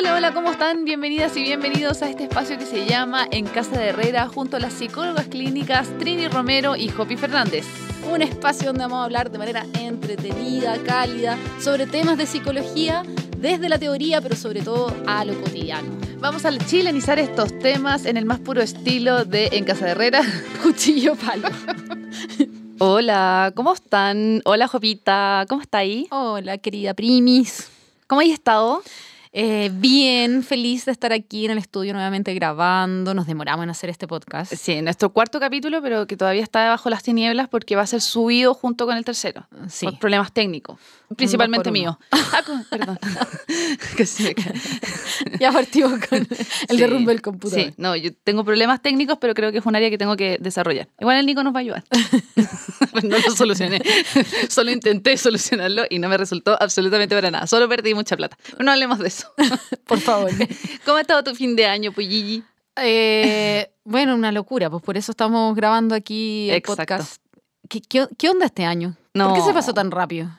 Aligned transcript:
Hola, 0.00 0.14
hola, 0.14 0.32
¿cómo 0.32 0.50
están? 0.50 0.86
Bienvenidas 0.86 1.36
y 1.36 1.42
bienvenidos 1.42 2.00
a 2.00 2.08
este 2.08 2.22
espacio 2.22 2.56
que 2.56 2.64
se 2.64 2.86
llama 2.86 3.28
En 3.30 3.44
Casa 3.44 3.78
de 3.78 3.88
Herrera 3.88 4.28
junto 4.28 4.56
a 4.56 4.60
las 4.60 4.72
psicólogas 4.72 5.26
clínicas 5.26 5.90
Trini 5.98 6.26
Romero 6.26 6.74
y 6.74 6.88
Jopi 6.88 7.18
Fernández. 7.18 7.66
Un 8.10 8.22
espacio 8.22 8.68
donde 8.68 8.84
vamos 8.84 9.00
a 9.00 9.04
hablar 9.04 9.30
de 9.30 9.36
manera 9.36 9.66
entretenida, 9.78 10.82
cálida, 10.84 11.36
sobre 11.60 11.86
temas 11.86 12.16
de 12.16 12.24
psicología 12.24 13.02
desde 13.36 13.68
la 13.68 13.78
teoría, 13.78 14.22
pero 14.22 14.36
sobre 14.36 14.62
todo 14.62 14.96
a 15.06 15.22
lo 15.26 15.38
cotidiano. 15.38 15.90
Vamos 16.18 16.46
a 16.46 16.56
chilenizar 16.56 17.18
estos 17.18 17.58
temas 17.58 18.06
en 18.06 18.16
el 18.16 18.24
más 18.24 18.40
puro 18.40 18.62
estilo 18.62 19.26
de 19.26 19.50
En 19.52 19.64
Casa 19.64 19.84
de 19.84 19.90
Herrera. 19.90 20.22
Cuchillo 20.62 21.14
palo. 21.14 21.50
Hola, 22.78 23.52
¿cómo 23.54 23.74
están? 23.74 24.40
Hola, 24.46 24.66
Jopita, 24.66 25.44
¿cómo 25.46 25.60
está 25.60 25.76
ahí? 25.76 26.08
Hola, 26.10 26.56
querida 26.56 26.94
Primis. 26.94 27.68
¿Cómo 28.06 28.22
has 28.22 28.28
estado? 28.28 28.82
Eh, 29.32 29.70
bien, 29.72 30.42
feliz 30.42 30.84
de 30.86 30.92
estar 30.92 31.12
aquí 31.12 31.44
en 31.44 31.52
el 31.52 31.58
estudio 31.58 31.92
nuevamente 31.92 32.34
grabando. 32.34 33.14
Nos 33.14 33.26
demoramos 33.26 33.62
en 33.62 33.70
hacer 33.70 33.88
este 33.88 34.08
podcast. 34.08 34.52
Sí, 34.52 34.82
nuestro 34.82 35.10
cuarto 35.10 35.38
capítulo, 35.38 35.80
pero 35.82 36.06
que 36.06 36.16
todavía 36.16 36.42
está 36.42 36.62
debajo 36.62 36.90
las 36.90 37.02
tinieblas 37.02 37.48
porque 37.48 37.76
va 37.76 37.82
a 37.82 37.86
ser 37.86 38.00
subido 38.00 38.54
junto 38.54 38.86
con 38.86 38.96
el 38.96 39.04
tercero. 39.04 39.46
Sí. 39.68 39.86
Por 39.86 39.98
problemas 40.00 40.32
técnicos, 40.32 40.78
principalmente 41.16 41.70
mío. 41.70 41.98
Ah, 42.10 42.42
con- 42.44 42.64
perdón. 42.64 42.98
que 43.96 44.06
se. 44.06 44.34
Ya 45.38 45.52
partimos 45.52 45.92
con 46.08 46.18
el 46.18 46.26
Sí. 46.70 46.76
derrumbe 46.76 47.12
del 47.12 47.22
computador. 47.22 47.66
Sí, 47.66 47.74
no, 47.76 47.96
yo 47.96 48.10
tengo 48.24 48.44
problemas 48.44 48.80
técnicos, 48.82 49.18
pero 49.20 49.34
creo 49.34 49.52
que 49.52 49.58
es 49.58 49.66
un 49.66 49.74
área 49.76 49.90
que 49.90 49.98
tengo 49.98 50.16
que 50.16 50.38
desarrollar. 50.40 50.88
Igual 51.00 51.18
el 51.18 51.26
Nico 51.26 51.42
nos 51.42 51.54
va 51.54 51.58
a 51.58 51.60
ayudar. 51.60 51.84
Pues 52.92 53.04
no 53.04 53.16
lo 53.18 53.30
solucioné. 53.36 53.80
Solo 54.48 54.70
intenté 54.72 55.16
solucionarlo 55.16 55.84
y 55.88 56.00
no 56.00 56.08
me 56.08 56.16
resultó 56.16 56.56
absolutamente 56.60 57.14
para 57.14 57.30
nada. 57.30 57.46
Solo 57.46 57.68
perdí 57.68 57.94
mucha 57.94 58.16
plata. 58.16 58.36
Pero 58.42 58.64
no 58.64 58.72
hablemos 58.72 58.98
de 58.98 59.06
eso. 59.08 59.32
Por 59.86 60.00
favor. 60.00 60.30
¿Cómo 60.84 60.96
ha 60.96 61.00
estado 61.02 61.22
tu 61.22 61.34
fin 61.36 61.54
de 61.54 61.66
año, 61.66 61.92
Puyigi? 61.92 62.42
Eh, 62.76 63.70
bueno, 63.84 64.14
una 64.16 64.32
locura, 64.32 64.70
pues 64.70 64.82
por 64.82 64.96
eso 64.96 65.12
estamos 65.12 65.54
grabando 65.54 65.94
aquí 65.94 66.48
el 66.50 66.56
Exacto. 66.56 66.82
podcast. 66.82 67.22
¿Qué, 67.68 67.80
qué, 67.82 68.08
qué 68.18 68.28
onda 68.30 68.46
este 68.46 68.64
año? 68.64 68.96
¿Por 69.12 69.34
qué 69.34 69.40
se 69.42 69.52
pasó 69.52 69.72
tan 69.74 69.90
rápido? 69.90 70.30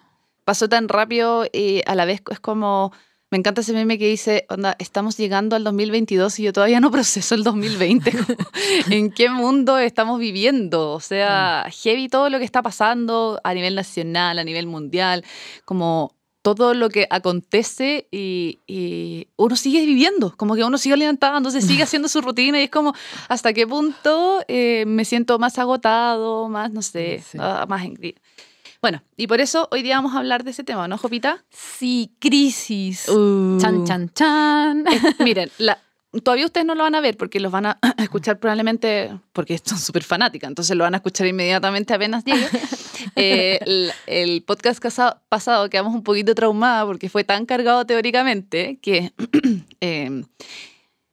Pasó 0.52 0.68
tan 0.68 0.90
rápido 0.90 1.46
y 1.54 1.82
a 1.86 1.96
la 1.96 2.04
vez 2.04 2.22
es 2.30 2.42
como... 2.42 2.92
Me 3.30 3.38
encanta 3.38 3.62
ese 3.62 3.72
meme 3.72 3.98
que 3.98 4.10
dice, 4.10 4.46
onda, 4.50 4.76
estamos 4.80 5.16
llegando 5.16 5.56
al 5.56 5.64
2022 5.64 6.40
y 6.40 6.44
yo 6.44 6.52
todavía 6.52 6.82
no 6.82 6.92
proceso 6.98 7.36
el 7.36 7.46
2020. 7.46 8.12
Como, 8.12 8.38
¿En 8.90 9.14
qué 9.14 9.30
mundo 9.30 9.78
estamos 9.78 10.20
viviendo? 10.20 10.92
O 10.92 11.00
sea, 11.00 11.68
heavy 11.72 12.10
todo 12.10 12.30
lo 12.30 12.38
que 12.38 12.44
está 12.44 12.62
pasando 12.62 13.40
a 13.46 13.54
nivel 13.54 13.76
nacional, 13.76 14.40
a 14.40 14.44
nivel 14.44 14.68
mundial, 14.68 15.24
como 15.64 16.18
todo 16.42 16.74
lo 16.74 16.90
que 16.90 17.08
acontece 17.10 18.08
y, 18.12 18.60
y 18.68 19.28
uno 19.38 19.56
sigue 19.56 19.86
viviendo, 19.86 20.36
como 20.36 20.56
que 20.56 20.66
uno 20.66 20.78
sigue 20.78 20.96
alimentándose, 20.96 21.62
sigue 21.62 21.84
haciendo 21.84 22.10
su 22.10 22.20
rutina 22.20 22.60
y 22.60 22.64
es 22.64 22.70
como, 22.70 22.94
¿hasta 23.30 23.54
qué 23.54 23.66
punto 23.66 24.44
eh, 24.50 24.84
me 24.86 25.06
siento 25.06 25.40
más 25.40 25.58
agotado, 25.60 26.50
más, 26.50 26.72
no 26.72 26.82
sé, 26.82 27.24
Sí. 27.26 27.38
ah, 27.40 27.66
más 27.70 27.86
en... 27.86 27.96
Bueno, 28.82 29.04
y 29.16 29.28
por 29.28 29.42
eso 29.42 29.68
hoy 29.72 29.84
día 29.84 29.98
vamos 29.98 30.16
a 30.16 30.18
hablar 30.20 30.44
de 30.44 30.52
ese 30.52 30.64
tema, 30.64 30.88
¿no, 30.88 30.98
Jopita? 30.98 31.44
Sí, 31.52 32.12
crisis. 32.20 33.08
Uh. 33.10 33.60
Chan, 33.62 33.86
chan, 33.86 34.10
chan. 34.14 34.86
Miren, 35.20 35.52
la- 35.60 35.78
todavía 36.24 36.46
ustedes 36.48 36.66
no 36.66 36.74
lo 36.74 36.82
van 36.82 36.96
a 36.96 37.02
ver 37.02 37.16
porque 37.16 37.40
los 37.40 37.52
van 37.52 37.68
a 37.68 37.80
escuchar 38.00 38.40
probablemente, 38.40 39.12
porque 39.34 39.60
son 39.64 39.78
súper 39.78 40.04
fanáticas, 40.04 40.48
entonces 40.48 40.76
lo 40.76 40.84
van 40.84 40.96
a 40.96 40.98
escuchar 40.98 41.28
inmediatamente 41.28 41.94
apenas 41.94 42.26
llegue. 42.26 42.48
Eh, 43.16 43.58
el, 43.66 43.92
el 44.06 44.44
podcast 44.44 44.80
casa- 44.80 45.22
pasado 45.28 45.68
quedamos 45.72 45.94
un 45.96 46.04
poquito 46.04 46.36
traumadas 46.36 46.86
porque 46.86 47.10
fue 47.10 47.24
tan 47.24 47.48
cargado 47.48 47.84
teóricamente 47.84 48.78
que 48.80 49.12
eh, 49.82 50.24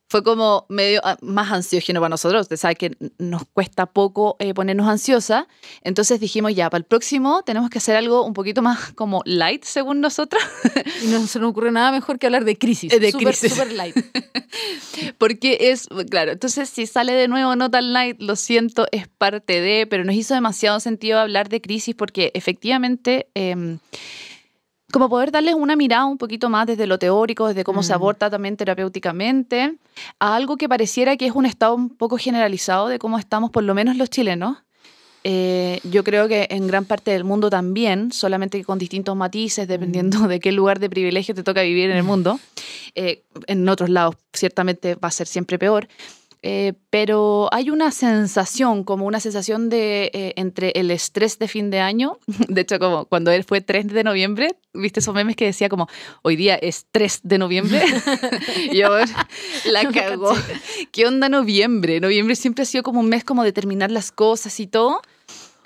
fue 0.08 0.22
como 0.22 0.64
medio 0.68 1.00
ah, 1.04 1.16
más 1.20 1.52
ansiógeno 1.52 2.00
para 2.00 2.08
nosotros. 2.08 2.42
Usted 2.42 2.56
sabe 2.56 2.76
que 2.76 2.96
nos 3.18 3.44
cuesta 3.52 3.86
poco 3.86 4.36
eh, 4.38 4.54
ponernos 4.54 4.88
ansiosa. 4.88 5.46
Entonces 5.82 6.18
dijimos, 6.18 6.54
ya, 6.54 6.70
para 6.70 6.78
el 6.78 6.84
próximo 6.84 7.42
tenemos 7.42 7.68
que 7.68 7.78
hacer 7.78 7.96
algo 7.96 8.24
un 8.24 8.32
poquito 8.32 8.62
más 8.62 8.92
como 8.92 9.22
light, 9.24 9.64
según 9.64 10.00
nosotros. 10.00 10.42
Y 11.02 11.08
no 11.08 11.26
se 11.26 11.38
nos 11.38 11.50
ocurre 11.50 11.70
nada 11.70 11.92
mejor 11.92 12.18
que 12.18 12.26
hablar 12.26 12.44
de 12.44 12.56
crisis. 12.56 12.92
Eh, 12.92 12.98
de 12.98 13.12
Súper, 13.12 13.28
crisis. 13.28 13.52
súper 13.52 13.72
light. 13.72 13.96
Porque 15.18 15.58
es, 15.60 15.88
claro, 16.10 16.32
entonces 16.32 16.68
si 16.68 16.86
sale 16.86 17.12
de 17.12 17.28
nuevo 17.28 17.54
no 17.54 17.70
tan 17.70 17.92
light, 17.92 18.20
lo 18.20 18.36
siento, 18.36 18.86
es 18.92 19.06
parte 19.08 19.60
de, 19.60 19.86
pero 19.86 20.04
nos 20.04 20.14
hizo 20.14 20.34
demasiado 20.34 20.80
sentido 20.80 21.18
hablar 21.18 21.48
de 21.48 21.60
crisis 21.60 21.94
porque 21.94 22.30
efectivamente, 22.34 23.28
em, 23.34 23.78
como 24.92 25.08
poder 25.08 25.30
darles 25.30 25.54
una 25.54 25.76
mirada 25.76 26.06
un 26.06 26.16
poquito 26.18 26.48
más 26.48 26.66
desde 26.66 26.86
lo 26.86 26.98
teórico, 26.98 27.48
desde 27.48 27.64
cómo 27.64 27.82
se 27.82 27.92
Mm. 27.92 27.96
aborda 27.96 28.30
también 28.30 28.56
terapéuticamente, 28.56 29.74
a 30.18 30.34
algo 30.34 30.56
que 30.56 30.68
pareciera 30.68 31.16
que 31.16 31.26
es 31.26 31.32
un 31.32 31.46
estado 31.46 31.74
un 31.74 31.90
poco 31.90 32.16
generalizado 32.16 32.88
de 32.88 32.98
cómo 32.98 33.18
estamos, 33.18 33.50
por 33.50 33.64
lo 33.64 33.74
menos 33.74 33.96
los 33.96 34.08
chilenos. 34.10 34.56
Eh, 35.24 35.80
yo 35.82 36.04
creo 36.04 36.26
que 36.28 36.46
en 36.50 36.66
gran 36.68 36.84
parte 36.86 37.10
del 37.10 37.24
mundo 37.24 37.50
también, 37.50 38.12
solamente 38.12 38.62
con 38.64 38.78
distintos 38.78 39.14
matices, 39.16 39.68
dependiendo 39.68 40.26
de 40.28 40.40
qué 40.40 40.52
lugar 40.52 40.78
de 40.78 40.88
privilegio 40.88 41.34
te 41.34 41.42
toca 41.42 41.60
vivir 41.62 41.90
en 41.90 41.96
el 41.96 42.04
mundo. 42.04 42.38
Eh, 42.94 43.22
en 43.46 43.68
otros 43.68 43.90
lados 43.90 44.16
ciertamente 44.32 44.94
va 44.96 45.08
a 45.08 45.10
ser 45.12 45.26
siempre 45.28 45.56
peor. 45.58 45.86
Eh, 46.50 46.72
pero 46.88 47.50
hay 47.52 47.68
una 47.68 47.90
sensación, 47.90 48.82
como 48.82 49.04
una 49.04 49.20
sensación 49.20 49.68
de 49.68 50.10
eh, 50.14 50.32
entre 50.36 50.70
el 50.76 50.90
estrés 50.90 51.38
de 51.38 51.46
fin 51.46 51.68
de 51.68 51.80
año, 51.80 52.16
de 52.48 52.62
hecho 52.62 52.78
como 52.78 53.04
cuando 53.04 53.30
él 53.30 53.44
fue 53.44 53.60
3 53.60 53.88
de 53.88 54.02
noviembre, 54.02 54.56
viste 54.72 55.00
esos 55.00 55.14
memes 55.14 55.36
que 55.36 55.44
decía 55.44 55.68
como 55.68 55.88
hoy 56.22 56.36
día 56.36 56.54
es 56.54 56.86
3 56.90 57.20
de 57.22 57.36
noviembre, 57.36 57.82
y 58.72 58.78
yo 58.78 58.88
la 59.66 59.90
cagó. 59.92 60.32
¿Qué 60.90 61.06
onda 61.06 61.28
noviembre? 61.28 62.00
Noviembre 62.00 62.34
siempre 62.34 62.62
ha 62.62 62.66
sido 62.66 62.82
como 62.82 63.00
un 63.00 63.10
mes 63.10 63.24
como 63.24 63.44
de 63.44 63.52
terminar 63.52 63.90
las 63.90 64.10
cosas 64.10 64.58
y 64.58 64.66
todo. 64.66 65.02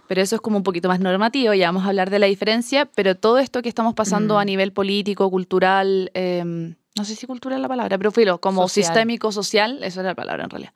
Pero 0.08 0.20
eso 0.20 0.34
es 0.34 0.42
como 0.42 0.56
un 0.56 0.62
poquito 0.64 0.88
más 0.88 0.98
normativo, 0.98 1.54
ya 1.54 1.68
vamos 1.68 1.84
a 1.84 1.88
hablar 1.88 2.10
de 2.10 2.18
la 2.18 2.26
diferencia, 2.26 2.86
pero 2.86 3.14
todo 3.14 3.38
esto 3.38 3.62
que 3.62 3.68
estamos 3.68 3.94
pasando 3.94 4.34
Mm. 4.34 4.38
a 4.38 4.44
nivel 4.44 4.72
político, 4.72 5.30
cultural, 5.30 6.10
em, 6.14 6.74
no 6.96 7.04
sé 7.04 7.16
si 7.16 7.26
cultural 7.26 7.58
es 7.58 7.62
la 7.62 7.68
palabra, 7.68 7.96
pero 7.98 8.10
filo, 8.10 8.40
como 8.40 8.68
Social. 8.68 8.84
sistémico, 8.84 9.32
social, 9.32 9.82
eso 9.82 10.00
era 10.00 10.10
la 10.10 10.14
palabra 10.14 10.44
en 10.44 10.50
realidad. 10.50 10.72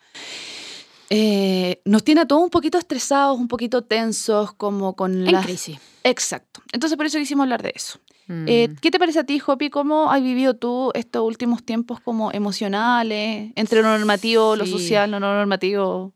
Eh, 1.10 1.80
nos 1.84 2.02
tiene 2.02 2.22
a 2.22 2.26
todos 2.26 2.42
un 2.42 2.50
poquito 2.50 2.78
estresados, 2.78 3.38
un 3.38 3.48
poquito 3.48 3.82
tensos, 3.82 4.52
como 4.52 4.96
con 4.96 5.26
En 5.26 5.32
las... 5.32 5.44
crisis. 5.44 5.78
Exacto. 6.02 6.62
Entonces 6.72 6.96
por 6.96 7.06
eso 7.06 7.18
quisimos 7.18 7.44
hablar 7.44 7.62
de 7.62 7.72
eso. 7.74 7.98
Mm. 8.28 8.44
Eh, 8.48 8.74
¿Qué 8.80 8.90
te 8.90 8.98
parece 8.98 9.20
a 9.20 9.24
ti, 9.24 9.38
Jopi? 9.38 9.70
¿Cómo 9.70 10.10
has 10.10 10.22
vivido 10.22 10.54
tú 10.56 10.90
estos 10.94 11.22
últimos 11.22 11.64
tiempos 11.64 12.00
como 12.00 12.32
emocionales, 12.32 13.52
entre 13.54 13.82
lo 13.82 13.88
normativo, 13.88 14.56
lo 14.56 14.66
social, 14.66 15.10
lo 15.10 15.20
no 15.20 15.32
normativo, 15.34 16.12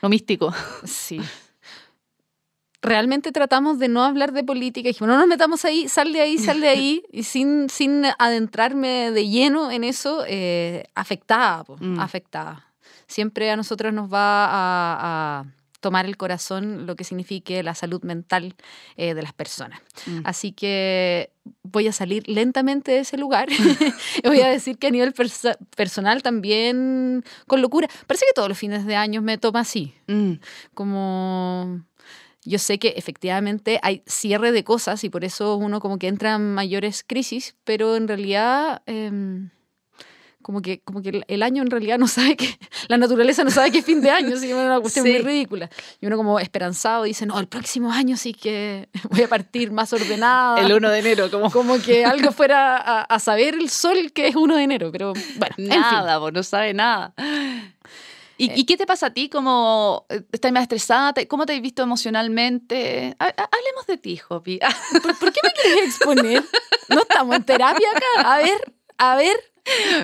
lo 0.00 0.08
místico? 0.08 0.54
Sí. 0.84 1.20
Realmente 2.82 3.30
tratamos 3.32 3.78
de 3.78 3.88
no 3.88 4.02
hablar 4.02 4.32
de 4.32 4.42
política. 4.42 4.88
Dijimos, 4.88 5.08
no 5.08 5.18
nos 5.18 5.26
metamos 5.28 5.64
ahí, 5.64 5.86
sal 5.88 6.12
de 6.12 6.20
ahí, 6.22 6.38
sal 6.38 6.60
de 6.60 6.68
ahí. 6.68 7.02
Y 7.12 7.24
sin, 7.24 7.68
sin 7.68 8.04
adentrarme 8.18 9.10
de 9.10 9.28
lleno 9.28 9.70
en 9.70 9.84
eso, 9.84 10.24
eh, 10.26 10.84
afectada, 10.94 11.64
po, 11.64 11.76
Mm. 11.80 12.00
afectada. 12.00 12.66
Siempre 13.06 13.50
a 13.50 13.56
nosotros 13.56 13.92
nos 13.92 14.10
va 14.12 14.46
a, 14.46 15.40
a 15.40 15.44
tomar 15.80 16.04
el 16.06 16.16
corazón 16.16 16.86
lo 16.86 16.94
que 16.94 17.04
signifique 17.04 17.62
la 17.62 17.74
salud 17.74 18.02
mental 18.02 18.54
eh, 18.96 19.14
de 19.14 19.22
las 19.22 19.32
personas. 19.32 19.80
Mm. 20.06 20.20
Así 20.24 20.52
que 20.52 21.30
voy 21.62 21.86
a 21.88 21.92
salir 21.92 22.28
lentamente 22.28 22.92
de 22.92 22.98
ese 23.00 23.16
lugar. 23.18 23.48
voy 24.24 24.40
a 24.40 24.48
decir 24.48 24.78
que 24.78 24.86
a 24.86 24.90
nivel 24.90 25.12
perso- 25.14 25.56
personal 25.76 26.22
también 26.22 27.24
con 27.46 27.60
locura. 27.62 27.88
Parece 28.06 28.24
que 28.26 28.32
todos 28.34 28.48
los 28.48 28.58
fines 28.58 28.86
de 28.86 28.96
año 28.96 29.20
me 29.22 29.36
toma 29.38 29.60
así 29.60 29.92
Mm. 30.06 30.34
como 30.74 31.82
yo 32.44 32.58
sé 32.58 32.78
que 32.78 32.94
efectivamente 32.96 33.78
hay 33.82 34.02
cierre 34.06 34.52
de 34.52 34.64
cosas 34.64 35.04
y 35.04 35.10
por 35.10 35.24
eso 35.24 35.56
uno 35.56 35.80
como 35.80 35.98
que 35.98 36.08
entra 36.08 36.34
en 36.36 36.54
mayores 36.54 37.04
crisis, 37.06 37.54
pero 37.64 37.96
en 37.96 38.08
realidad 38.08 38.82
em, 38.86 39.50
como 40.42 40.62
que, 40.62 40.80
como 40.80 41.02
que 41.02 41.22
el- 41.28 41.42
año 41.42 41.62
en 41.62 41.70
realidad 41.70 41.98
no 41.98 42.08
sabe 42.08 42.34
que, 42.36 42.46
la 42.88 42.96
naturaleza 42.96 43.44
no 43.44 43.50
sabe 43.50 43.70
que 43.70 43.78
es 43.80 43.84
fin 43.84 44.00
de 44.00 44.08
año, 44.10 44.36
así 44.36 44.46
que 44.46 44.52
es 44.52 44.56
una 44.56 44.80
cuestión 44.80 45.04
Sí. 45.04 45.12
muy 45.12 45.20
ridícula. 45.20 45.68
Y 46.00 46.06
uno 46.06 46.16
como 46.16 46.40
esperanzado 46.40 47.04
dice, 47.04 47.26
no, 47.26 47.38
el 47.38 47.46
próximo 47.46 47.92
año 47.92 48.16
sí 48.16 48.32
que 48.32 48.88
voy 49.10 49.22
a 49.22 49.28
partir 49.28 49.70
más 49.70 49.92
ordenada. 49.92 50.58
El 50.60 50.72
1 50.72 50.90
de 50.90 50.98
enero, 50.98 51.30
como 51.30 51.50
Como 51.52 51.78
que 51.78 52.06
algo 52.06 52.32
fuera 52.32 52.78
a, 52.78 53.02
a 53.02 53.18
saber 53.18 53.54
el 53.54 53.68
sol 53.68 54.12
que 54.14 54.28
es 54.28 54.34
1 54.34 54.56
de 54.56 54.62
enero, 54.62 54.90
pero 54.90 55.12
bueno, 55.36 55.54
en 55.58 55.66
fin. 55.70 55.80
nada, 55.80 56.16
vos 56.16 56.32
no 56.32 56.42
sabe 56.42 56.72
nada. 56.72 57.12
¿Y, 58.42 58.60
y 58.60 58.64
qué 58.64 58.76
te 58.76 58.86
pasa 58.86 59.06
a 59.06 59.10
ti? 59.12 59.28
¿Cómo 59.28 60.06
eh, 60.08 60.22
estás 60.32 60.50
más 60.52 60.62
estresada? 60.62 61.12
¿Te- 61.12 61.28
¿Cómo 61.28 61.44
te 61.46 61.54
has 61.54 61.60
visto 61.60 61.82
emocionalmente? 61.82 63.14
Ha- 63.18 63.24
ha- 63.26 63.48
hablemos 63.52 63.86
de 63.86 63.98
ti, 63.98 64.16
Jopi. 64.16 64.58
¿Por, 65.02 65.18
por 65.18 65.32
qué 65.32 65.40
me 65.42 65.52
quieres 65.52 65.84
exponer? 65.96 66.44
No 66.88 67.02
estamos 67.02 67.36
en 67.36 67.44
terapia 67.44 67.88
acá. 67.94 68.32
A 68.34 68.38
ver, 68.38 68.74
a 68.98 69.16
ver. 69.16 69.36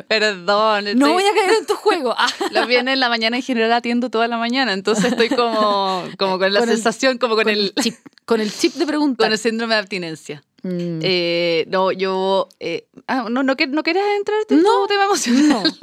Perdón. 0.08 0.84
No 0.84 1.06
estoy- 1.06 1.12
voy 1.12 1.24
a 1.24 1.34
caer 1.34 1.58
en 1.60 1.66
tu 1.66 1.74
juego. 1.74 2.14
Ah, 2.18 2.28
Los 2.50 2.66
viernes 2.66 2.94
en 2.94 3.00
la 3.00 3.08
mañana 3.08 3.36
en 3.36 3.42
general 3.42 3.72
atiendo 3.72 4.10
toda 4.10 4.28
la 4.28 4.36
mañana, 4.38 4.72
entonces 4.72 5.06
estoy 5.12 5.28
como, 5.28 6.04
como 6.18 6.38
con 6.38 6.52
la 6.52 6.60
Con 6.60 6.68
el- 6.68 6.74
sensación, 6.76 7.18
como 7.18 7.34
con, 7.34 7.44
con 7.44 7.52
el, 7.52 7.72
el 7.74 7.82
chip, 7.82 7.94
con 8.24 8.40
el 8.40 8.52
chip 8.52 8.74
de 8.74 8.86
preguntar. 8.86 9.26
con 9.26 9.32
el 9.32 9.38
síndrome 9.38 9.74
de 9.74 9.80
abstinencia. 9.80 10.42
Mm. 10.62 11.00
Eh, 11.02 11.64
no, 11.68 11.92
yo, 11.92 12.48
eh, 12.60 12.88
Ah, 13.06 13.28
no, 13.30 13.42
no, 13.42 13.56
que- 13.56 13.66
no 13.66 13.82
querías 13.82 14.06
entrar 14.16 14.38
en 14.48 14.62
No, 14.62 14.86
tema 14.86 15.04
emocional. 15.04 15.78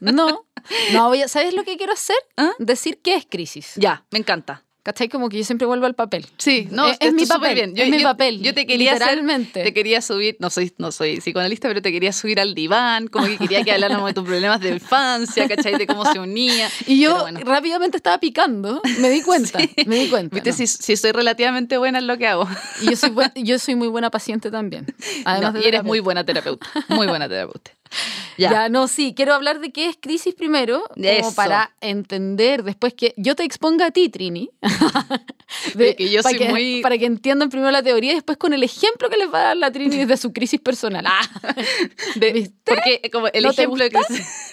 No, 0.00 0.12
no. 0.12 0.46
No, 0.92 1.08
voy 1.08 1.22
a- 1.22 1.28
¿sabes 1.28 1.54
lo 1.54 1.64
que 1.64 1.76
quiero 1.76 1.92
hacer? 1.92 2.16
¿Ah? 2.36 2.52
Decir 2.58 3.00
qué 3.02 3.14
es 3.16 3.26
crisis. 3.28 3.72
Ya, 3.76 4.04
me 4.10 4.18
encanta. 4.20 4.64
¿Cachai? 4.84 5.08
Como 5.08 5.28
que 5.28 5.38
yo 5.38 5.44
siempre 5.44 5.64
vuelvo 5.66 5.86
al 5.86 5.94
papel. 5.94 6.26
Sí, 6.38 6.66
no, 6.72 6.88
es, 6.88 6.96
es 6.98 7.12
mi 7.12 7.24
papel. 7.24 7.54
bien. 7.54 7.72
es 7.76 7.88
mi 7.88 8.02
papel. 8.02 8.42
Yo 8.42 8.52
te 8.52 8.66
quería 8.66 8.94
hacer- 8.94 9.02
literalmente. 9.10 9.62
te 9.62 9.72
quería 9.72 10.02
subir, 10.02 10.36
no 10.40 10.50
soy, 10.50 10.72
no 10.78 10.90
soy 10.90 11.18
psicoanalista, 11.20 11.68
pero 11.68 11.80
te 11.80 11.92
quería 11.92 12.12
subir 12.12 12.40
al 12.40 12.54
diván, 12.56 13.06
como 13.06 13.26
que 13.28 13.38
quería 13.38 13.62
que 13.62 13.70
habláramos 13.70 14.08
de 14.08 14.14
tus 14.14 14.24
problemas 14.24 14.60
de 14.60 14.70
infancia, 14.70 15.46
¿cachai? 15.48 15.78
De 15.78 15.86
cómo 15.86 16.04
se 16.12 16.18
unía. 16.18 16.68
Y 16.88 16.98
yo 17.00 17.20
bueno. 17.20 17.38
rápidamente 17.44 17.96
estaba 17.96 18.18
picando. 18.18 18.80
Me 18.98 19.08
di 19.10 19.22
cuenta. 19.22 19.60
Me 19.86 19.96
di 20.00 20.08
cuenta. 20.08 20.34
Viste, 20.34 20.50
no. 20.50 20.56
si, 20.56 20.66
si 20.66 20.96
soy 20.96 21.12
relativamente 21.12 21.78
buena 21.78 22.00
en 22.00 22.08
lo 22.08 22.18
que 22.18 22.26
hago. 22.26 22.48
Y 22.80 22.86
yo 22.90 22.96
soy, 22.96 23.10
buen- 23.10 23.32
yo 23.36 23.60
soy 23.60 23.76
muy 23.76 23.86
buena 23.88 24.10
paciente 24.10 24.50
también. 24.50 24.86
Además 25.24 25.52
No, 25.54 25.60
de 25.60 25.64
y 25.64 25.68
eres 25.68 25.70
terapeuta. 25.70 25.82
muy 25.88 26.00
buena 26.00 26.24
terapeuta. 26.24 26.66
Muy 26.88 27.06
buena 27.06 27.28
terapeuta. 27.28 27.70
Ya. 28.38 28.50
Ya. 28.50 28.68
no, 28.70 28.88
sí, 28.88 29.12
quiero 29.14 29.34
hablar 29.34 29.60
de 29.60 29.70
qué 29.72 29.88
es 29.88 29.96
crisis 30.00 30.34
primero, 30.34 30.84
como 30.94 31.04
Eso. 31.06 31.34
para 31.34 31.74
entender 31.82 32.62
después 32.64 32.94
que 32.94 33.12
yo 33.18 33.36
te 33.36 33.44
exponga 33.44 33.86
a 33.86 33.90
ti, 33.90 34.08
Trini. 34.08 34.50
De 35.74 35.94
que 35.96 36.10
yo 36.10 36.22
para 36.22 36.36
soy 36.36 36.46
que, 36.46 36.50
muy- 36.50 36.80
Para 36.82 36.96
que 36.96 37.04
entiendan 37.04 37.50
primero 37.50 37.70
la 37.70 37.82
teoría 37.82 38.12
y 38.12 38.14
después 38.14 38.38
con 38.38 38.54
el 38.54 38.62
ejemplo 38.62 39.10
que 39.10 39.18
les 39.18 39.32
va 39.32 39.40
a 39.40 39.42
dar 39.48 39.56
la 39.58 39.70
Trini 39.70 39.96
desde 39.98 40.16
su 40.16 40.32
crisis 40.32 40.58
personal. 40.60 41.04
Ah, 41.06 41.20
De- 42.16 42.32
¿Viste? 42.32 42.54
Porque 42.64 43.10
como 43.12 43.28
el 43.28 43.42
¿No 43.44 43.52
te 43.52 43.62
ejemplo 43.62 43.84
que... 43.88 43.98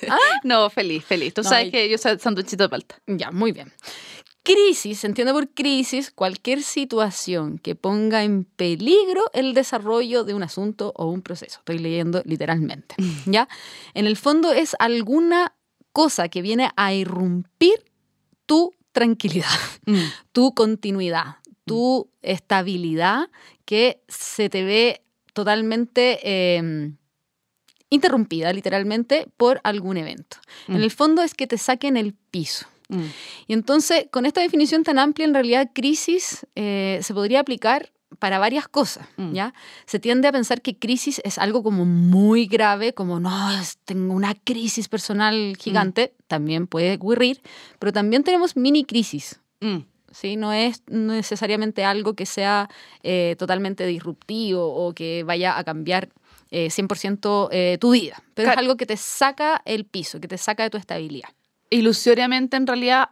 ¿Ah? 0.09 0.17
No, 0.43 0.69
feliz, 0.69 1.05
feliz. 1.05 1.33
Tú 1.33 1.41
No, 1.41 1.49
sabes 1.49 1.71
que 1.71 1.87
yo 1.89 1.97
soy 1.97 2.19
sanduchito 2.19 2.63
de 2.63 2.69
palta. 2.69 2.99
Ya, 3.07 3.31
muy 3.31 3.53
bien. 3.53 3.71
Crisis, 4.53 4.99
se 4.99 5.07
entiende 5.07 5.33
por 5.33 5.49
crisis 5.49 6.11
cualquier 6.11 6.63
situación 6.63 7.57
que 7.59 7.75
ponga 7.75 8.23
en 8.23 8.45
peligro 8.45 9.23
el 9.33 9.53
desarrollo 9.53 10.23
de 10.23 10.33
un 10.33 10.43
asunto 10.43 10.91
o 10.95 11.05
un 11.07 11.21
proceso. 11.21 11.59
Estoy 11.59 11.77
leyendo 11.79 12.21
literalmente. 12.25 12.95
¿Ya? 13.25 13.47
En 13.93 14.07
el 14.07 14.17
fondo 14.17 14.51
es 14.51 14.75
alguna 14.79 15.53
cosa 15.91 16.29
que 16.29 16.41
viene 16.41 16.71
a 16.75 16.93
irrumpir 16.93 17.83
tu 18.45 18.73
tranquilidad, 18.91 19.49
tu 20.31 20.53
continuidad, 20.53 21.35
tu 21.65 22.09
estabilidad 22.21 23.29
que 23.65 24.01
se 24.07 24.49
te 24.49 24.63
ve 24.63 25.03
totalmente 25.33 26.19
eh, 26.23 26.91
interrumpida, 27.89 28.51
literalmente, 28.53 29.27
por 29.37 29.61
algún 29.63 29.97
evento. 29.97 30.37
En 30.67 30.75
Mm. 30.75 30.83
el 30.83 30.91
fondo 30.91 31.21
es 31.21 31.33
que 31.33 31.47
te 31.47 31.57
saquen 31.57 31.97
el 31.97 32.13
piso. 32.13 32.65
Mm. 32.89 33.03
Y 33.47 33.53
entonces, 33.53 34.05
con 34.11 34.25
esta 34.25 34.41
definición 34.41 34.83
tan 34.83 34.99
amplia, 34.99 35.25
en 35.25 35.33
realidad 35.33 35.69
crisis 35.73 36.45
eh, 36.55 36.99
se 37.01 37.13
podría 37.13 37.39
aplicar 37.39 37.91
para 38.17 38.39
varias 38.39 38.67
cosas, 38.67 39.07
Mm. 39.17 39.33
¿ya? 39.33 39.53
Se 39.85 39.99
tiende 39.99 40.27
a 40.27 40.31
pensar 40.31 40.61
que 40.61 40.77
crisis 40.77 41.21
es 41.23 41.37
algo 41.37 41.61
como 41.63 41.85
muy 41.85 42.47
grave, 42.47 42.93
como 42.93 43.19
no, 43.19 43.31
tengo 43.85 44.13
una 44.13 44.33
crisis 44.35 44.87
personal 44.89 45.55
gigante, 45.57 46.13
también 46.27 46.67
puede 46.67 46.95
ocurrir, 46.95 47.41
pero 47.77 47.93
también 47.93 48.23
tenemos 48.23 48.57
mini 48.57 48.83
crisis, 48.83 49.39
Mm. 49.61 49.79
¿sí? 50.11 50.35
No 50.37 50.51
es 50.51 50.81
necesariamente 50.87 51.85
algo 51.85 52.15
que 52.15 52.25
sea 52.25 52.67
eh, 53.03 53.35
totalmente 53.37 53.85
disruptivo 53.85 54.65
o 54.73 54.93
que 54.93 55.23
vaya 55.23 55.57
a 55.57 55.63
cambiar 55.63 56.09
eh, 56.51 56.69
100% 56.71 57.49
eh, 57.51 57.77
tu 57.79 57.91
vida, 57.91 58.23
pero 58.33 58.49
es 58.51 58.57
algo 58.57 58.75
que 58.75 58.87
te 58.87 58.97
saca 58.97 59.61
el 59.65 59.85
piso, 59.85 60.19
que 60.19 60.27
te 60.27 60.39
saca 60.39 60.63
de 60.63 60.71
tu 60.71 60.77
estabilidad. 60.77 61.29
Ilusoriamente 61.69 62.57
en 62.57 62.67
realidad 62.67 63.09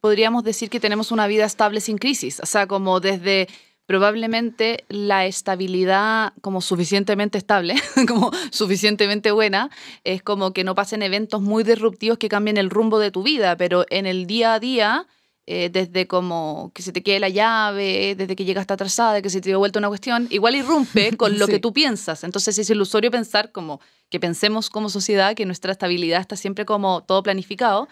podríamos 0.00 0.44
decir 0.44 0.70
que 0.70 0.80
tenemos 0.80 1.12
una 1.12 1.26
vida 1.26 1.44
estable 1.44 1.80
sin 1.80 1.98
crisis, 1.98 2.40
o 2.40 2.46
sea, 2.46 2.66
como 2.66 3.00
desde 3.00 3.48
probablemente 3.86 4.84
la 4.90 5.24
estabilidad 5.24 6.34
como 6.42 6.60
suficientemente 6.60 7.38
estable, 7.38 7.74
como 8.08 8.30
suficientemente 8.50 9.30
buena, 9.30 9.70
es 10.04 10.22
como 10.22 10.52
que 10.52 10.62
no 10.62 10.74
pasen 10.74 11.02
eventos 11.02 11.40
muy 11.40 11.64
disruptivos 11.64 12.18
que 12.18 12.28
cambien 12.28 12.58
el 12.58 12.68
rumbo 12.68 12.98
de 12.98 13.10
tu 13.10 13.22
vida, 13.22 13.56
pero 13.56 13.86
en 13.88 14.04
el 14.04 14.26
día 14.26 14.54
a 14.54 14.60
día, 14.60 15.06
eh, 15.50 15.70
desde 15.72 16.06
como 16.06 16.70
que 16.74 16.82
se 16.82 16.92
te 16.92 17.02
quede 17.02 17.20
la 17.20 17.30
llave, 17.30 18.14
desde 18.16 18.36
que 18.36 18.44
llegaste 18.44 18.74
atrasada, 18.74 19.22
que 19.22 19.30
se 19.30 19.40
te 19.40 19.48
dio 19.48 19.58
vuelta 19.58 19.78
una 19.78 19.88
cuestión, 19.88 20.26
igual 20.30 20.54
irrumpe 20.54 21.16
con 21.16 21.38
lo 21.38 21.46
Sí. 21.46 21.52
que 21.52 21.58
tú 21.58 21.72
piensas. 21.72 22.22
Entonces 22.22 22.58
es 22.58 22.68
ilusorio 22.68 23.10
pensar 23.10 23.50
como 23.50 23.80
que 24.10 24.20
pensemos 24.20 24.68
como 24.68 24.88
sociedad 24.90 25.34
que 25.34 25.46
nuestra 25.46 25.72
estabilidad 25.72 26.20
está 26.20 26.36
siempre 26.36 26.64
como 26.66 27.02
todo 27.02 27.22
planificado, 27.22 27.88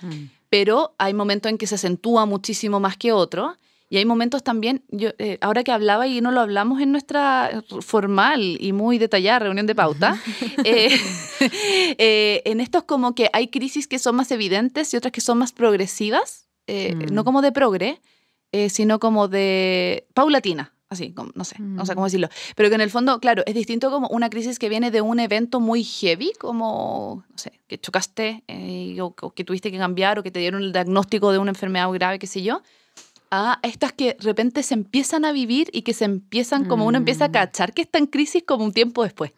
pero 0.50 0.94
hay 0.98 1.14
momentos 1.14 1.50
en 1.50 1.56
que 1.58 1.66
se 1.66 1.74
acentúa 1.76 2.26
muchísimo 2.26 2.78
más 2.78 2.96
que 2.98 3.12
otros. 3.12 3.56
Y 3.88 3.98
hay 3.98 4.04
momentos 4.04 4.42
también, 4.42 4.82
yo, 4.88 5.10
eh, 5.18 5.38
ahora 5.40 5.62
que 5.62 5.70
hablaba 5.70 6.08
y 6.08 6.20
no 6.20 6.32
lo 6.32 6.40
hablamos 6.40 6.80
en 6.82 6.90
nuestra 6.90 7.62
formal 7.82 8.56
y 8.60 8.72
muy 8.72 8.98
detallada 8.98 9.38
reunión 9.38 9.66
de 9.66 9.76
pauta, 9.76 10.20
eh, 10.64 10.88
eh, 11.98 12.42
en 12.44 12.60
estos 12.60 12.82
como 12.84 13.14
que 13.14 13.30
hay 13.32 13.46
crisis 13.48 13.86
que 13.86 13.98
son 14.00 14.16
más 14.16 14.30
evidentes 14.32 14.92
y 14.92 14.96
otras 14.96 15.12
que 15.12 15.20
son 15.20 15.38
más 15.38 15.52
progresivas, 15.52 16.45
eh, 16.66 16.94
Mm. 16.94 17.14
no 17.14 17.24
como 17.24 17.42
de 17.42 17.52
progre, 17.52 18.00
eh, 18.52 18.68
sino 18.70 18.98
como 18.98 19.28
de 19.28 20.06
paulatina, 20.14 20.72
así, 20.88 21.12
como, 21.12 21.30
no 21.34 21.44
sé, 21.44 21.56
no 21.60 21.84
sé 21.84 21.92
Mm. 21.92 21.94
cómo 21.96 22.06
decirlo. 22.06 22.28
Pero 22.54 22.68
que 22.68 22.74
en 22.76 22.80
el 22.80 22.90
fondo, 22.90 23.18
claro, 23.20 23.42
es 23.46 23.54
distinto 23.54 23.90
como 23.90 24.08
una 24.08 24.30
crisis 24.30 24.58
que 24.58 24.68
viene 24.68 24.90
de 24.90 25.00
un 25.00 25.18
evento 25.20 25.60
muy 25.60 25.82
heavy, 25.84 26.32
como, 26.38 27.24
no 27.28 27.38
sé, 27.38 27.60
que 27.66 27.78
chocaste 27.78 28.44
eh, 28.48 28.96
o, 29.00 29.14
o 29.20 29.30
que 29.32 29.44
tuviste 29.44 29.70
que 29.72 29.78
cambiar 29.78 30.18
o 30.18 30.22
que 30.22 30.30
te 30.30 30.38
dieron 30.40 30.62
el 30.62 30.72
diagnóstico 30.72 31.32
de 31.32 31.38
una 31.38 31.50
enfermedad 31.50 31.90
grave, 31.90 32.18
qué 32.18 32.26
sé 32.28 32.42
yo, 32.42 32.62
a 33.32 33.58
estas 33.64 33.92
que 33.92 34.14
de 34.14 34.16
repente 34.20 34.62
se 34.62 34.74
empiezan 34.74 35.24
a 35.24 35.32
vivir 35.32 35.68
y 35.72 35.82
que 35.82 35.92
se 35.92 36.04
empiezan, 36.04 36.64
como 36.64 36.86
uno 36.86 36.96
empieza 36.98 37.24
a 37.24 37.28
Mm. 37.28 37.32
cachar 37.32 37.72
que 37.74 37.82
está 37.82 37.98
en 37.98 38.06
crisis 38.06 38.44
como 38.46 38.64
un 38.64 38.72
tiempo 38.72 39.02
después. 39.02 39.32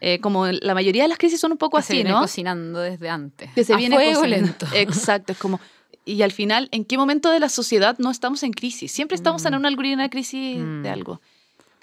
Eh, 0.00 0.20
como 0.20 0.46
la 0.46 0.74
mayoría 0.74 1.02
de 1.02 1.08
las 1.08 1.18
crisis 1.18 1.40
son 1.40 1.50
un 1.50 1.58
poco 1.58 1.76
que 1.78 1.82
se 1.82 1.86
así, 1.92 1.96
viene 1.96 2.10
¿no? 2.10 2.20
cocinando 2.20 2.78
desde 2.78 3.08
antes. 3.10 3.50
que 3.52 3.64
se 3.64 3.74
A 3.74 3.76
viene 3.76 3.96
fuego 3.96 4.20
cocinando. 4.20 4.46
lento. 4.46 4.66
Exacto, 4.76 5.32
es 5.32 5.38
como 5.38 5.58
y 6.04 6.22
al 6.22 6.32
final, 6.32 6.68
¿en 6.72 6.84
qué 6.84 6.98
momento 6.98 7.30
de 7.30 7.40
la 7.40 7.48
sociedad 7.48 7.96
no 7.98 8.10
estamos 8.10 8.42
en 8.42 8.52
crisis? 8.52 8.90
Siempre 8.92 9.14
estamos 9.14 9.44
en 9.44 9.54
Mm. 9.54 9.56
una, 9.56 9.68
alguna 9.68 10.08
crisis 10.10 10.58
Mm. 10.58 10.82
de 10.82 10.88
algo. 10.90 11.20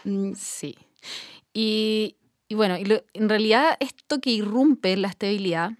Mm, 0.03 0.33
Sí. 0.35 0.77
Y, 1.53 2.15
y 2.47 2.55
bueno, 2.55 2.77
y 2.77 2.85
lo- 2.85 3.03
en 3.13 3.29
realidad 3.29 3.77
esto 3.79 4.19
que 4.19 4.31
irrumpe 4.31 4.93
en 4.93 5.01
la 5.01 5.07
estabilidad 5.07 5.71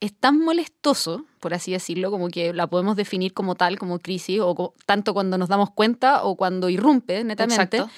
es 0.00 0.12
tan 0.14 0.38
molestoso, 0.40 1.24
por 1.40 1.52
así 1.54 1.72
decirlo, 1.72 2.10
como 2.10 2.28
que 2.28 2.52
la 2.52 2.66
podemos 2.66 2.96
definir 2.96 3.32
como 3.34 3.54
tal, 3.54 3.78
como 3.78 3.98
crisis, 3.98 4.40
o 4.40 4.54
co- 4.54 4.74
tanto 4.86 5.12
cuando 5.14 5.36
nos 5.38 5.48
damos 5.48 5.70
cuenta 5.70 6.24
o 6.24 6.36
cuando 6.36 6.68
irrumpe 6.70 7.22
netamente, 7.24 7.76
Exacto. 7.78 7.90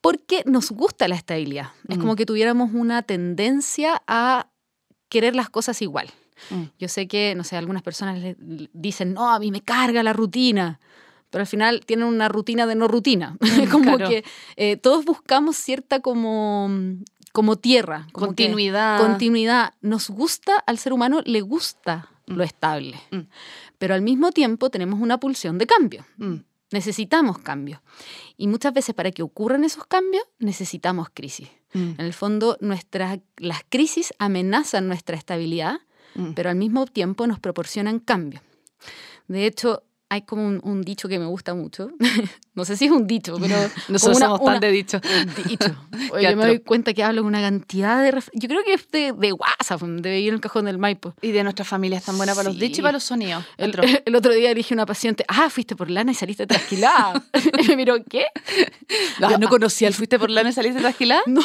porque 0.00 0.42
nos 0.46 0.70
gusta 0.70 1.08
la 1.08 1.14
estabilidad. 1.14 1.68
Es 1.88 1.98
Mm. 1.98 2.00
como 2.00 2.16
que 2.16 2.26
tuviéramos 2.26 2.70
una 2.72 3.02
tendencia 3.02 4.02
a 4.06 4.48
querer 5.08 5.34
las 5.36 5.50
cosas 5.50 5.82
igual. 5.82 6.08
Mm. 6.50 6.62
Yo 6.78 6.88
sé 6.88 7.06
que, 7.08 7.34
no 7.34 7.44
sé, 7.44 7.56
algunas 7.56 7.82
personas 7.82 8.18
le- 8.18 8.36
le 8.40 8.70
dicen, 8.72 9.12
no, 9.14 9.30
a 9.30 9.38
mí 9.38 9.50
me 9.50 9.60
carga 9.60 10.02
la 10.02 10.12
rutina, 10.12 10.80
pero 11.30 11.42
al 11.42 11.46
final 11.46 11.84
tienen 11.86 12.06
una 12.06 12.28
rutina 12.28 12.66
de 12.66 12.74
no 12.74 12.88
rutina. 12.88 13.36
como 13.70 13.96
claro. 13.96 14.08
que 14.08 14.24
eh, 14.56 14.76
todos 14.76 15.04
buscamos 15.04 15.56
cierta 15.56 16.00
como, 16.00 16.68
como 17.32 17.56
tierra, 17.56 18.06
como 18.12 18.34
que- 18.34 18.44
Continuidad. 18.46 18.98
continuidad. 19.00 19.74
Nos 19.80 20.08
gusta, 20.10 20.56
al 20.66 20.78
ser 20.78 20.92
humano 20.92 21.20
le 21.24 21.40
gusta 21.42 22.08
Mm. 22.26 22.34
lo 22.34 22.44
estable, 22.44 23.00
Mm. 23.10 23.20
pero 23.78 23.94
al 23.94 24.02
mismo 24.02 24.30
tiempo 24.32 24.70
tenemos 24.70 25.00
una 25.00 25.18
pulsión 25.18 25.58
de 25.58 25.66
cambio. 25.66 26.04
Mm, 26.16 26.36
Necesitamos 26.72 27.38
cambio. 27.38 27.82
Y 28.36 28.46
muchas 28.46 28.72
veces 28.72 28.94
para 28.94 29.10
que 29.10 29.24
ocurran 29.24 29.64
esos 29.64 29.86
cambios 29.86 30.22
necesitamos 30.38 31.08
crisis. 31.12 31.48
mm, 31.74 31.94
En 31.98 32.06
el 32.06 32.12
fondo, 32.12 32.56
nuestras, 32.60 33.18
las 33.38 33.62
crisis 33.68 34.14
amenazan 34.20 34.86
nuestra 34.86 35.16
estabilidad, 35.16 35.80
pero 36.34 36.50
al 36.50 36.56
mismo 36.56 36.86
tiempo 36.86 37.26
nos 37.26 37.38
proporcionan 37.40 37.98
cambio. 38.00 38.40
De 39.28 39.46
hecho, 39.46 39.84
hay 40.12 40.22
como 40.22 40.44
un, 40.46 40.60
un 40.64 40.82
dicho 40.82 41.08
que 41.08 41.18
me 41.20 41.24
gusta 41.26 41.54
mucho. 41.54 41.90
no 42.54 42.64
sé 42.64 42.76
si 42.76 42.86
es 42.86 42.90
un 42.90 43.06
dicho, 43.06 43.36
pero. 43.40 43.54
Nosotros 43.88 44.16
una- 44.18 44.26
somos 44.26 44.40
una- 44.40 44.52
tan 44.54 44.60
de 44.60 44.70
dicho. 44.72 45.00
dicho. 45.46 45.76
Oye, 46.12 46.30
yo 46.30 46.36
me 46.36 46.46
doy 46.46 46.58
cuenta 46.58 46.92
que 46.92 47.02
hablo 47.04 47.22
con 47.22 47.28
una 47.28 47.40
cantidad 47.40 48.02
de. 48.02 48.10
Yo 48.34 48.48
creo 48.48 48.62
que 48.64 48.74
es 48.74 48.90
de, 48.90 49.12
de 49.16 49.32
WhatsApp, 49.32 49.80
debe 49.82 50.20
ir 50.20 50.28
en 50.30 50.34
el 50.34 50.40
cajón 50.40 50.64
del 50.66 50.78
Maipo. 50.78 51.14
Y 51.22 51.30
de 51.30 51.42
nuestras 51.44 51.68
familias 51.68 52.04
tan 52.04 52.16
buena 52.16 52.34
para 52.34 52.48
los 52.48 52.58
dichos 52.58 52.80
y 52.80 52.82
para 52.82 52.92
los 52.92 53.04
sonidos. 53.04 53.44
El, 53.56 53.70
Otro. 53.70 53.82
el 54.04 54.16
otro 54.16 54.34
día 54.34 54.52
dije 54.52 54.74
a 54.74 54.76
una 54.76 54.86
paciente, 54.86 55.24
ah, 55.28 55.48
fuiste 55.48 55.76
por 55.76 55.88
lana 55.90 56.10
y 56.12 56.14
saliste 56.14 56.46
trasquilada. 56.46 57.24
y 57.62 57.68
me 57.68 57.76
miró, 57.76 57.96
¿qué? 58.04 58.26
Ah, 59.22 59.36
¿No 59.38 59.48
conocía 59.48 59.86
el 59.88 59.94
fuiste 59.94 60.18
por 60.18 60.28
lana 60.30 60.50
y 60.50 60.52
saliste 60.52 60.80
trasquilada? 60.80 61.22
No. 61.26 61.42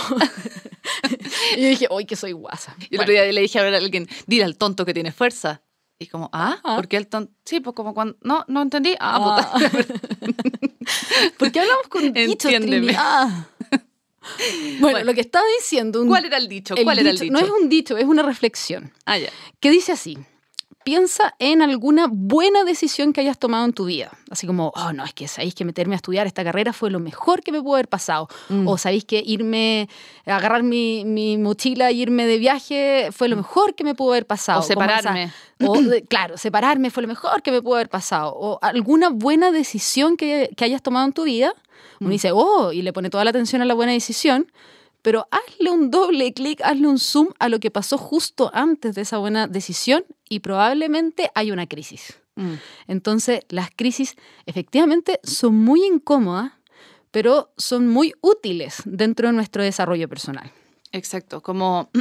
y 1.58 1.62
yo 1.62 1.68
dije, 1.70 1.88
hoy 1.90 2.06
que 2.06 2.16
soy 2.16 2.34
WhatsApp. 2.34 2.76
Y 2.90 2.96
el 2.96 3.02
otro 3.02 3.12
día 3.14 3.32
le 3.32 3.42
dije 3.42 3.60
a 3.60 3.68
alguien, 3.68 4.08
dile 4.28 4.44
al 4.44 4.58
tonto 4.58 4.86
que 4.86 4.94
tiene 4.94 5.12
fuerza. 5.12 5.62
Y 5.98 6.08
como, 6.08 6.30
ah, 6.34 6.60
Ah. 6.64 6.76
¿por 6.76 6.88
qué 6.88 6.98
el 6.98 7.08
tonto? 7.08 7.32
Sí, 7.46 7.62
pues 7.62 7.76
como 7.76 7.94
cuando, 7.94 8.18
no, 8.22 8.44
no 8.48 8.62
entendí. 8.62 8.96
Ah, 9.00 9.18
Ah. 9.18 9.60
puta. 9.60 9.70
¿Por 11.38 11.52
qué 11.52 11.60
hablamos 11.62 11.88
con 11.88 12.12
dichos? 12.14 12.52
Ah. 12.98 13.46
Bueno, 14.80 15.04
lo 15.04 15.14
que 15.14 15.22
estaba 15.22 15.46
diciendo... 15.60 16.02
un- 16.02 16.08
¿Cuál 16.08 16.26
era 16.26 16.38
el 16.38 16.48
dicho? 16.48 16.76
el 16.76 16.84
¿Cuál 16.84 16.98
era 16.98 17.12
el 17.12 17.16
dicho- 17.16 17.26
dicho? 17.26 17.34
No 17.34 17.40
es 17.40 17.62
un 17.62 17.70
dicho, 17.70 17.96
es 17.96 18.06
una 18.06 18.24
reflexión. 18.24 18.92
Ah, 19.06 19.20
ya. 19.20 19.30
Que 19.60 19.70
dice 19.70 19.92
así, 19.92 20.18
piensa 20.86 21.34
en 21.40 21.62
alguna 21.64 22.08
buena 22.10 22.64
decisión 22.64 23.12
que 23.12 23.20
hayas 23.20 23.40
tomado 23.40 23.66
en 23.66 23.74
tu 23.74 23.86
vida. 23.86 24.12
Así 24.30 24.46
como, 24.48 24.72
oh, 24.76 24.94
no, 24.94 25.04
es 25.04 25.14
que 25.14 25.28
sabéis 25.28 25.56
que 25.56 25.66
meterme 25.66 25.96
a 25.96 25.98
estudiar 25.98 26.28
esta 26.28 26.44
carrera 26.44 26.72
fue 26.74 26.92
lo 26.92 27.00
mejor 27.00 27.42
que 27.42 27.52
me 27.52 27.60
pudo 27.62 27.74
haber 27.74 27.88
pasado. 27.90 28.30
Mm. 28.50 28.68
O 28.68 28.78
sabéis 28.78 29.04
que 29.04 29.22
irme, 29.26 29.90
agarrar 30.28 30.62
mi, 30.62 31.04
mi 31.04 31.38
mochila 31.38 31.90
e 31.90 31.94
irme 31.94 32.28
de 32.28 32.38
viaje 32.38 33.10
fue 33.12 33.28
lo 33.28 33.36
mejor 33.36 33.74
que 33.74 33.84
me 33.84 33.96
pudo 33.96 34.12
haber 34.12 34.28
pasado. 34.28 34.60
O 34.60 34.64
separarme. 34.64 35.32
o, 35.60 35.76
claro, 36.08 36.38
separarme 36.38 36.92
fue 36.92 37.02
lo 37.02 37.08
mejor 37.10 37.42
que 37.42 37.52
me 37.52 37.62
pudo 37.62 37.76
haber 37.76 37.90
pasado. 37.90 38.34
O 38.36 38.60
alguna 38.62 39.10
buena 39.10 39.52
decisión 39.52 40.16
que, 40.18 40.52
que 40.56 40.66
hayas 40.66 40.82
tomado 40.84 41.06
en 41.08 41.14
tu 41.14 41.24
vida. 41.24 41.52
Uno 42.00 42.10
Mm. 42.10 42.12
dice, 42.12 42.32
oh, 42.32 42.72
y 42.72 42.84
le 42.84 42.94
pone 42.94 43.10
toda 43.10 43.24
la 43.24 43.32
atención 43.32 43.62
a 43.62 43.66
la 43.66 43.74
buena 43.74 43.92
decisión. 43.92 44.52
Pero 45.06 45.28
hazle 45.30 45.70
un 45.70 45.92
doble 45.92 46.34
clic, 46.34 46.62
hazle 46.64 46.88
un 46.88 46.98
zoom 46.98 47.28
a 47.38 47.48
lo 47.48 47.60
que 47.60 47.70
pasó 47.70 47.96
justo 47.96 48.50
antes 48.56 48.96
de 48.96 49.02
esa 49.04 49.20
buena 49.20 49.46
decisión 49.46 50.04
y 50.28 50.40
probablemente 50.40 51.30
hay 51.36 51.52
una 51.52 51.68
crisis. 51.68 52.20
Mm. 52.34 52.54
Entonces, 52.88 53.42
las 53.50 53.70
crisis 53.70 54.16
efectivamente 54.48 55.20
son 55.22 55.54
muy 55.64 55.86
incómodas, 55.86 56.54
pero 57.12 57.54
son 57.56 57.88
muy 57.88 58.16
útiles 58.22 58.82
dentro 58.86 59.28
de 59.28 59.34
nuestro 59.36 59.62
desarrollo 59.62 60.10
personal. 60.10 60.52
Exacto, 60.92 61.44
como 61.44 61.92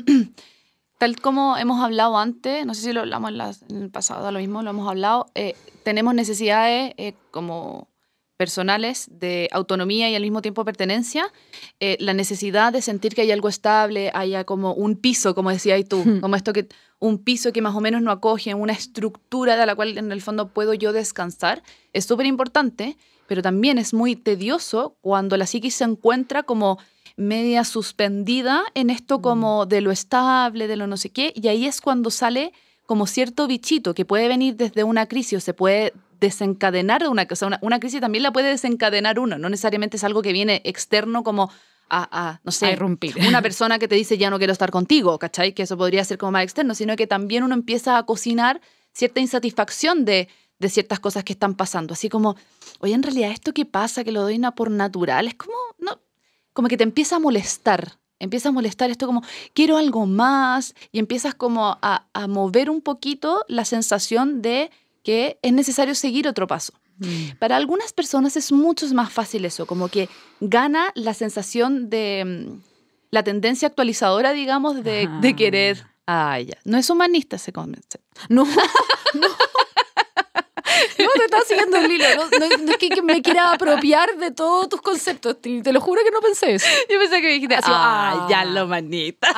tal 0.99 1.21
como 1.21 1.59
hemos 1.59 1.85
hablado 1.85 2.17
antes, 2.17 2.65
no 2.65 2.73
sé 2.73 2.81
si 2.81 2.93
lo 2.95 3.01
hablamos 3.01 3.33
en, 3.33 3.77
en 3.77 3.83
el 3.83 3.91
pasado, 3.91 4.33
lo 4.33 4.39
mismo, 4.39 4.63
lo 4.63 4.71
hemos 4.71 4.89
hablado, 4.89 5.27
eh, 5.35 5.55
tenemos 5.83 6.15
necesidades 6.15 6.95
eh, 6.97 7.13
como 7.31 7.87
personales 8.37 9.09
de 9.11 9.49
autonomía 9.53 10.11
y 10.11 10.15
al 10.15 10.23
mismo 10.23 10.43
tiempo 10.43 10.65
pertenencia, 10.65 11.33
eh, 11.81 11.97
la 12.01 12.15
necesidad 12.15 12.73
de 12.73 12.83
sentir 12.83 13.15
que 13.15 13.23
hay 13.23 13.33
algo 13.33 13.49
estable, 13.49 14.11
haya 14.15 14.45
como 14.45 14.75
un 14.75 14.97
piso, 14.97 15.35
como 15.35 15.51
decías 15.51 15.87
tú, 15.89 16.03
como 16.21 16.37
esto 16.37 16.53
que 16.53 16.69
un 16.99 17.19
piso 17.19 17.53
que 17.53 17.63
más 17.63 17.75
o 17.75 17.81
menos 17.81 18.03
no 18.03 18.11
acoge, 18.11 18.55
una 18.55 18.73
estructura 18.73 19.57
de 19.57 19.67
la 19.67 19.75
cual 19.75 19.99
en 19.99 20.11
el 20.11 20.23
fondo 20.23 20.49
puedo 20.49 20.75
yo 20.75 20.93
descansar, 20.93 21.63
es 21.93 22.07
súper 22.07 22.27
importante, 22.27 22.97
pero 23.27 23.43
también 23.43 23.79
es 23.79 23.95
muy 23.95 24.17
tedioso 24.17 24.97
cuando 25.01 25.37
la 25.37 25.47
psiquis 25.47 25.75
se 25.75 25.85
encuentra 25.85 26.43
como 26.43 26.79
media 27.17 27.65
suspendida 27.65 28.65
en 28.75 28.91
esto 28.91 29.23
como 29.23 29.67
de 29.67 29.81
lo 29.81 29.93
estable, 29.93 30.67
de 30.67 30.77
lo 30.77 30.87
no 30.87 30.97
sé 30.97 31.11
qué, 31.11 31.33
y 31.35 31.49
ahí 31.49 31.67
es 31.67 31.81
cuando 31.81 32.11
sale 32.11 32.53
como 32.87 33.07
cierto 33.07 33.47
bichito 33.47 33.95
que 33.95 34.05
puede 34.05 34.29
venir 34.29 34.57
desde 34.57 34.85
una 34.85 35.07
crisis 35.07 35.39
o 35.39 35.41
se 35.41 35.55
puede 35.55 35.93
desencadenar 36.21 37.03
de 37.03 37.09
una 37.09 37.27
cosa. 37.27 37.47
Una, 37.47 37.59
una 37.63 37.81
crisis 37.81 38.01
también 38.01 38.23
la 38.23 38.33
puede 38.33 38.49
desencadenar 38.49 39.19
uno, 39.19 39.39
no 39.39 39.49
necesariamente 39.49 39.97
es 39.97 40.05
algo 40.05 40.23
que 40.23 40.33
viene 40.33 40.63
externo 40.65 41.23
como 41.23 41.51
a, 41.89 42.09
a, 42.11 42.41
no 42.45 42.51
sé, 42.51 42.67
A 42.67 42.73
irrumpir. 42.73 43.15
una 43.29 43.43
persona 43.43 43.79
que 43.79 43.89
te 43.89 43.95
dice 43.95 44.17
ya 44.17 44.31
no 44.31 44.39
quiero 44.39 44.53
estar 44.53 44.71
contigo, 44.71 45.19
¿cachai? 45.19 45.53
Que 45.53 45.63
eso 45.65 45.77
podría 45.77 46.05
ser 46.05 46.19
como 46.19 46.33
más 46.33 46.45
externo, 46.45 46.75
sino 46.75 46.97
que 46.97 47.07
también 47.07 47.43
uno 47.43 47.55
empieza 47.55 47.99
a 47.99 48.07
cocinar 48.07 48.61
cierta 48.93 49.21
insatisfacción 49.21 50.05
de, 50.05 50.29
de 50.59 50.69
ciertas 50.69 51.01
cosas 51.01 51.25
que 51.25 51.35
están 51.35 51.55
pasando. 51.55 51.93
Así 51.93 52.09
como, 52.09 52.37
oye, 52.81 52.95
en 52.95 53.03
realidad 53.03 53.31
esto 53.31 53.53
que 53.53 53.67
pasa, 53.67 54.03
que 54.03 54.13
lo 54.13 54.23
doy 54.23 54.41
por 54.57 54.71
natural, 54.71 55.27
es 55.27 55.35
como, 55.35 55.57
no, 55.79 56.01
como 56.53 56.69
que 56.69 56.77
te 56.77 56.85
empieza 56.85 57.17
a 57.17 57.21
molestar. 57.21 57.99
Empieza 58.19 58.49
a 58.49 58.53
molestar 58.53 58.91
esto 58.91 59.07
como, 59.07 59.23
quiero 59.55 59.77
algo 59.77 60.07
más, 60.07 60.75
y 60.93 60.99
empiezas 60.99 61.35
como 61.35 61.79
a, 61.83 62.07
a 62.13 62.27
mover 62.29 62.71
un 62.71 62.81
poquito 62.81 63.45
la 63.49 63.65
sensación 63.65 64.41
de 64.43 64.71
que 65.03 65.39
es 65.43 65.53
necesario 65.53 65.95
seguir 65.95 66.27
otro 66.29 66.47
paso. 66.47 66.73
Mm. 66.99 67.37
Para 67.41 67.57
algunas 67.57 67.93
personas 67.93 68.37
es 68.37 68.53
mucho 68.53 68.87
más 68.95 69.13
fácil 69.13 69.45
eso, 69.45 69.67
como 69.67 69.89
que 69.89 70.09
gana 70.41 70.93
la 70.95 71.13
sensación 71.13 71.91
de 71.91 72.25
mm, 72.49 72.61
la 73.11 73.23
tendencia 73.25 73.69
actualizadora, 73.69 74.33
digamos, 74.33 74.77
de, 74.85 75.09
de 75.21 75.29
Ah. 75.29 75.37
querer. 75.37 75.87
Ah, 76.07 76.39
ya. 76.41 76.57
No 76.65 76.77
es 76.79 76.89
humanista 76.91 77.37
ese 77.37 77.53
concepto. 77.53 77.99
No, 78.29 78.45
no. 79.15 79.27
No, 80.99 81.09
te 81.15 81.25
estaba 81.25 81.43
siguiendo 81.45 81.77
el 81.79 81.91
hilo. 81.91 82.05
No, 82.17 82.25
no- 82.49 82.57
no 82.65 82.71
es 82.73 82.79
que, 82.79 82.89
que 82.89 83.03
me 83.03 83.23
quiera 83.23 83.53
apropiar 83.53 84.17
de 84.19 84.31
todos 84.31 84.69
tus 84.69 84.81
conceptos. 84.81 85.41
Te, 85.41 85.63
te 85.63 85.73
lo 85.73 85.81
juro 85.81 86.03
que 86.05 86.11
no 86.11 86.21
pensé 86.21 86.55
eso. 86.55 86.67
Yo 86.91 86.99
pensé 86.99 87.17
que 87.21 87.27
me 87.29 87.33
dijiste, 87.35 87.55
Así, 87.57 87.71
ah, 87.73 88.23
ah. 88.25 88.27
ya 88.31 88.45
lo 88.45 88.65
humanista. 88.65 89.29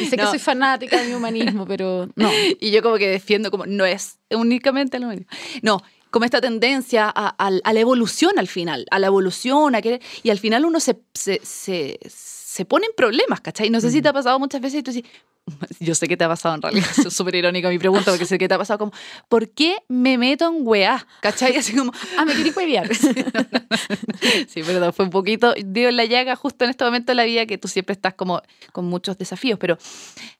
Y 0.00 0.06
sé 0.06 0.16
que 0.16 0.26
soy 0.26 0.38
fanática 0.38 1.00
de 1.00 1.08
mi 1.08 1.14
humanismo, 1.14 1.66
pero 1.66 2.08
no. 2.16 2.30
Y 2.60 2.70
yo 2.70 2.82
como 2.82 2.96
que 2.96 3.08
defiendo 3.08 3.50
como, 3.50 3.66
no 3.66 3.84
es 3.84 4.18
únicamente 4.30 4.96
el 4.96 5.04
humanismo. 5.04 5.28
No, 5.62 5.82
como 6.10 6.24
esta 6.24 6.40
tendencia 6.40 7.06
a, 7.14 7.34
a- 7.38 7.50
a 7.62 7.72
la 7.72 7.80
evolución 7.80 8.38
al 8.38 8.48
final, 8.48 8.86
a 8.90 8.98
la 8.98 9.06
evolución, 9.08 9.74
a 9.74 9.82
querer, 9.82 10.00
y 10.22 10.30
al 10.30 10.38
final 10.38 10.64
uno 10.64 10.80
se, 10.80 10.98
se, 11.14 11.40
se, 11.44 11.98
se 12.08 12.64
pone 12.64 12.86
en 12.86 12.92
problemas, 12.96 13.40
¿cachai? 13.40 13.68
No 13.70 13.80
sé 13.80 13.90
si 13.90 14.00
te 14.02 14.08
ha 14.08 14.12
pasado 14.12 14.38
muchas 14.38 14.60
veces 14.60 14.80
y 14.80 14.82
tú 14.82 14.90
dices, 14.92 15.10
yo 15.80 15.94
sé 15.94 16.08
que 16.08 16.16
te 16.16 16.24
ha 16.24 16.28
pasado 16.28 16.54
en 16.56 16.62
realidad, 16.62 16.88
es 17.06 17.12
súper 17.14 17.34
irónica 17.36 17.68
mi 17.68 17.78
pregunta 17.78 18.10
porque 18.10 18.26
sé 18.26 18.38
que 18.38 18.48
te 18.48 18.54
ha 18.54 18.58
pasado 18.58 18.78
como, 18.78 18.92
¿por 19.28 19.48
qué 19.50 19.76
me 19.88 20.18
meto 20.18 20.46
en 20.48 20.66
weá? 20.66 21.06
¿Cachai? 21.20 21.56
Así 21.56 21.74
como, 21.76 21.92
Ah, 22.18 22.24
me 22.24 22.34
quería 22.34 22.52
huevear. 22.56 22.88
Sí, 24.48 24.62
perdón, 24.62 24.92
fue 24.92 25.04
un 25.04 25.10
poquito, 25.10 25.54
dio 25.64 25.90
la 25.90 26.04
llaga 26.04 26.34
justo 26.36 26.64
en 26.64 26.70
este 26.70 26.84
momento 26.84 27.12
de 27.12 27.16
la 27.16 27.24
vida 27.24 27.46
que 27.46 27.58
tú 27.58 27.68
siempre 27.68 27.92
estás 27.92 28.14
como 28.14 28.42
con 28.72 28.86
muchos 28.86 29.18
desafíos, 29.18 29.58
pero 29.58 29.78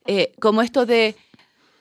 eh, 0.05 0.33
como 0.39 0.61
esto 0.61 0.85
de, 0.85 1.15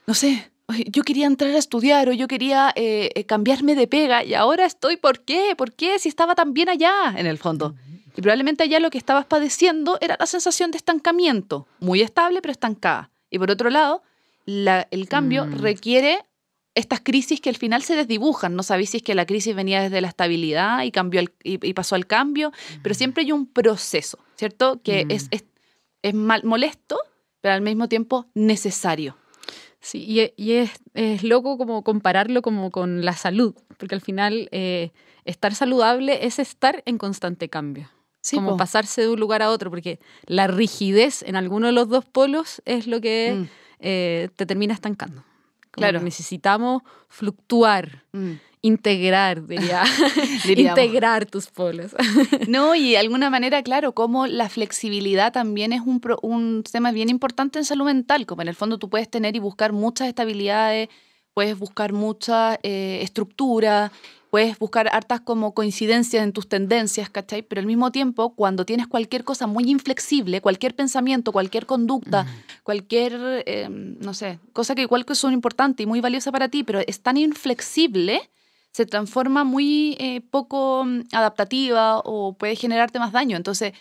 no 0.06 0.14
sé, 0.14 0.50
"Oye, 0.66 0.85
yo 0.88 1.02
quería 1.02 1.26
entrar 1.26 1.50
a 1.50 1.59
estudiar 1.59 2.09
o 2.09 2.12
yo 2.12 2.28
quería 2.28 2.73
eh, 2.76 3.25
cambiarme 3.26 3.75
de 3.75 3.87
pega 3.87 4.25
y 4.25 4.35
ahora 4.35 4.66
estoy, 4.66 4.97
¿por 4.97 5.21
qué? 5.25 5.54
¿Por 5.56 5.73
qué? 5.73 5.99
Si 5.99 6.09
estaba 6.09 6.35
tan 6.35 6.52
bien 6.52 6.68
allá, 6.68 7.14
en 7.16 7.26
el 7.26 7.38
fondo. 7.38 7.75
Y 8.16 8.23
probablemente 8.23 8.62
allá 8.64 8.80
lo 8.80 8.90
que 8.90 8.99
estabas 8.99 9.26
padeciendo 9.26 9.99
era 10.00 10.16
la 10.18 10.26
sensación 10.26 10.71
de 10.71 10.78
estancamiento, 10.78 11.66
muy 11.80 12.02
estable 12.02 12.40
pero 12.40 12.52
estancada. 12.52 13.11
Y 13.37 13.38
por 13.38 13.50
otro 13.50 13.69
lado, 13.69 14.02
la- 14.47 14.88
el 14.90 15.09
cambio 15.09 15.45
Mm. 15.47 15.52
requiere 15.59 16.25
estas 16.75 17.00
crisis 17.00 17.40
que 17.40 17.50
al 17.50 17.57
final 17.57 17.83
se 17.83 17.95
desdibujan. 17.97 18.55
No 18.57 18.62
sabéis 18.62 18.90
si 18.90 18.97
es 18.99 19.02
que 19.02 19.14
la 19.14 19.26
crisis 19.26 19.55
venía 19.55 19.83
desde 19.83 20.00
la 20.00 20.09
estabilidad 20.09 20.83
y, 20.85 20.90
cambió 20.90 21.21
al- 21.21 21.33
y, 21.45 21.64
y 21.66 21.73
pasó 21.75 21.95
al 21.97 22.07
cambio, 22.07 22.50
pero 22.83 22.95
siempre 22.95 23.25
hay 23.25 23.33
un 23.33 23.47
proceso, 23.47 24.19
¿cierto? 24.37 24.81
Que 24.83 25.05
Mm. 25.05 25.11
es, 25.11 25.28
es, 25.31 25.45
es 26.02 26.14
mal, 26.14 26.45
molesto, 26.45 26.99
pero 27.43 27.55
al 27.55 27.61
mismo 27.61 27.88
tiempo 27.88 28.26
necesario. 28.35 29.16
Sí, 29.81 29.99
y, 30.09 30.33
y 30.43 30.52
es, 30.55 30.71
es 30.95 31.23
loco 31.23 31.59
como 31.59 31.83
compararlo 31.85 32.40
como 32.43 32.71
con 32.71 33.05
la 33.05 33.12
salud, 33.12 33.55
porque 33.76 33.95
al 33.95 34.00
final 34.00 34.49
eh, 34.50 34.93
estar 35.26 35.55
saludable 35.55 36.25
es 36.26 36.38
estar 36.38 36.83
en 36.87 36.97
constante 36.99 37.49
cambio. 37.50 37.90
Sí, 38.26 38.37
como 38.37 38.50
po. 38.50 38.56
pasarse 38.56 39.02
de 39.02 39.09
un 39.09 39.21
lugar 39.21 39.40
a 39.42 39.50
otro, 39.50 39.71
porque 39.71 39.99
la 40.26 40.47
rigidez 40.49 41.23
en 41.23 41.37
alguno 41.37 41.66
de 41.68 41.73
los 41.73 41.88
dos 41.88 42.04
polos 42.04 42.61
es 42.64 42.87
lo 42.87 43.00
que 43.00 43.35
Mm, 43.37 43.49
eh, 43.80 44.28
te 44.37 44.47
termina 44.47 44.75
estancando. 44.75 45.23
Como 45.71 45.83
Claro. 45.83 46.00
necesitamos 46.00 46.83
fluctuar, 47.09 48.02
mm. 48.12 48.33
integrar, 48.62 49.47
diría. 49.47 49.83
Integrar 50.45 51.26
tus 51.26 51.47
polos. 51.49 51.95
No, 52.49 52.75
y 52.75 52.90
de 52.92 52.99
alguna 52.99 53.30
manera, 53.30 53.62
claro, 53.62 53.92
como 53.92 54.26
la 54.26 54.49
flexibilidad 54.49 55.33
también 55.33 55.73
es 55.73 55.83
un, 55.83 56.00
pro- 56.00 56.18
un 56.23 56.62
tema 56.71 56.92
bien 56.92 57.09
importante 57.11 57.59
en 57.59 57.64
salud 57.64 57.85
mental, 57.87 58.26
como 58.26 58.42
en 58.42 58.49
el 58.49 58.54
fondo 58.54 58.78
tú 58.78 58.88
puedes 58.88 59.09
tener 59.11 59.37
y 59.37 59.38
buscar 59.38 59.73
muchas 59.73 60.09
estabilidades, 60.09 60.88
puedes 61.35 61.59
buscar 61.59 61.92
mucha 61.92 62.59
eh, 62.62 63.00
estructura, 63.02 63.92
puedes 64.37 64.59
buscar 64.59 64.90
hartas 64.93 65.23
como 65.23 65.55
coincidencias 65.55 66.23
en 66.23 66.35
tus 66.35 66.47
tendencias, 66.47 67.09
¿cachai? 67.09 67.40
Pero 67.40 67.61
al 67.62 67.66
mismo 67.66 67.90
tiempo, 67.90 68.35
cuando 68.35 68.66
tienes 68.66 68.87
cualquier 68.87 69.25
cosa 69.25 69.47
muy 69.47 69.64
inflexible, 69.64 70.43
cualquier 70.43 70.75
pensamiento, 70.75 71.33
cualquier 71.33 71.64
conducta, 71.64 72.26
cualquier, 72.62 73.14
eh, 73.47 73.66
no 73.71 74.12
sé, 74.12 74.38
cosa 74.52 74.75
que 74.75 74.83
igual 74.83 75.07
que 75.07 75.14
son 75.14 75.33
importante 75.33 75.85
y 75.85 75.87
muy 75.87 76.02
valiosa 76.02 76.33
para 76.33 76.50
ti, 76.50 76.64
pero 76.64 76.81
es 76.87 77.00
tan 77.00 77.16
inflexible, 77.16 78.28
se 78.73 78.85
transforma 78.85 79.43
muy 79.45 79.97
eh, 79.99 80.21
poco 80.21 80.85
mm, 80.85 81.05
adaptativa 81.12 82.00
o 82.00 82.35
puede 82.35 82.57
generarte 82.57 82.99
más 82.99 83.12
daño. 83.12 83.38
Entonces, 83.38 83.73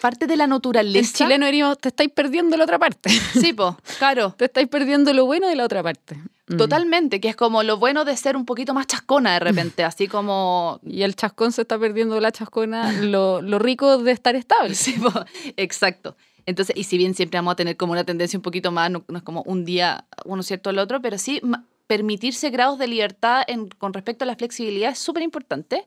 parte 0.00 0.26
de 0.26 0.36
la 0.36 0.44
En 0.44 0.50
naturaleza... 0.50 1.18
chileno 1.18 1.46
diríamos, 1.46 1.78
te 1.78 1.88
estáis 1.88 2.10
perdiendo 2.10 2.56
la 2.56 2.64
otra 2.64 2.78
parte. 2.78 3.10
Sí, 3.40 3.52
po, 3.52 3.76
claro. 3.98 4.34
Te 4.36 4.46
estáis 4.46 4.68
perdiendo 4.68 5.12
lo 5.14 5.26
bueno 5.26 5.48
de 5.48 5.56
la 5.56 5.64
otra 5.64 5.82
parte. 5.82 6.16
Mm. 6.46 6.56
Totalmente, 6.58 7.20
que 7.20 7.28
es 7.30 7.36
como 7.36 7.62
lo 7.62 7.78
bueno 7.78 8.04
de 8.04 8.16
ser 8.16 8.36
un 8.36 8.44
poquito 8.44 8.74
más 8.74 8.86
chascona 8.86 9.32
de 9.34 9.40
repente, 9.40 9.82
así 9.84 10.08
como... 10.08 10.80
Y 10.84 11.02
el 11.02 11.16
chascón 11.16 11.52
se 11.52 11.62
está 11.62 11.78
perdiendo 11.78 12.20
la 12.20 12.32
chascona, 12.32 12.92
lo, 12.92 13.40
lo 13.42 13.58
rico 13.58 13.98
de 13.98 14.12
estar 14.12 14.34
estable. 14.36 14.74
Sí, 14.74 14.92
po, 14.92 15.10
exacto. 15.56 16.16
Entonces, 16.46 16.76
y 16.76 16.84
si 16.84 16.98
bien 16.98 17.14
siempre 17.14 17.38
vamos 17.38 17.52
a 17.52 17.56
tener 17.56 17.76
como 17.78 17.92
una 17.92 18.04
tendencia 18.04 18.38
un 18.38 18.42
poquito 18.42 18.70
más, 18.70 18.90
no, 18.90 19.02
no 19.08 19.16
es 19.18 19.24
como 19.24 19.42
un 19.46 19.64
día 19.64 20.04
uno 20.26 20.42
cierto 20.42 20.68
al 20.70 20.78
otro, 20.78 21.00
pero 21.00 21.16
sí 21.16 21.40
permitirse 21.86 22.50
grados 22.50 22.78
de 22.78 22.86
libertad 22.86 23.42
en- 23.46 23.68
con 23.68 23.92
respecto 23.94 24.24
a 24.24 24.26
la 24.26 24.36
flexibilidad 24.36 24.90
es 24.92 24.98
súper 24.98 25.22
importante. 25.22 25.86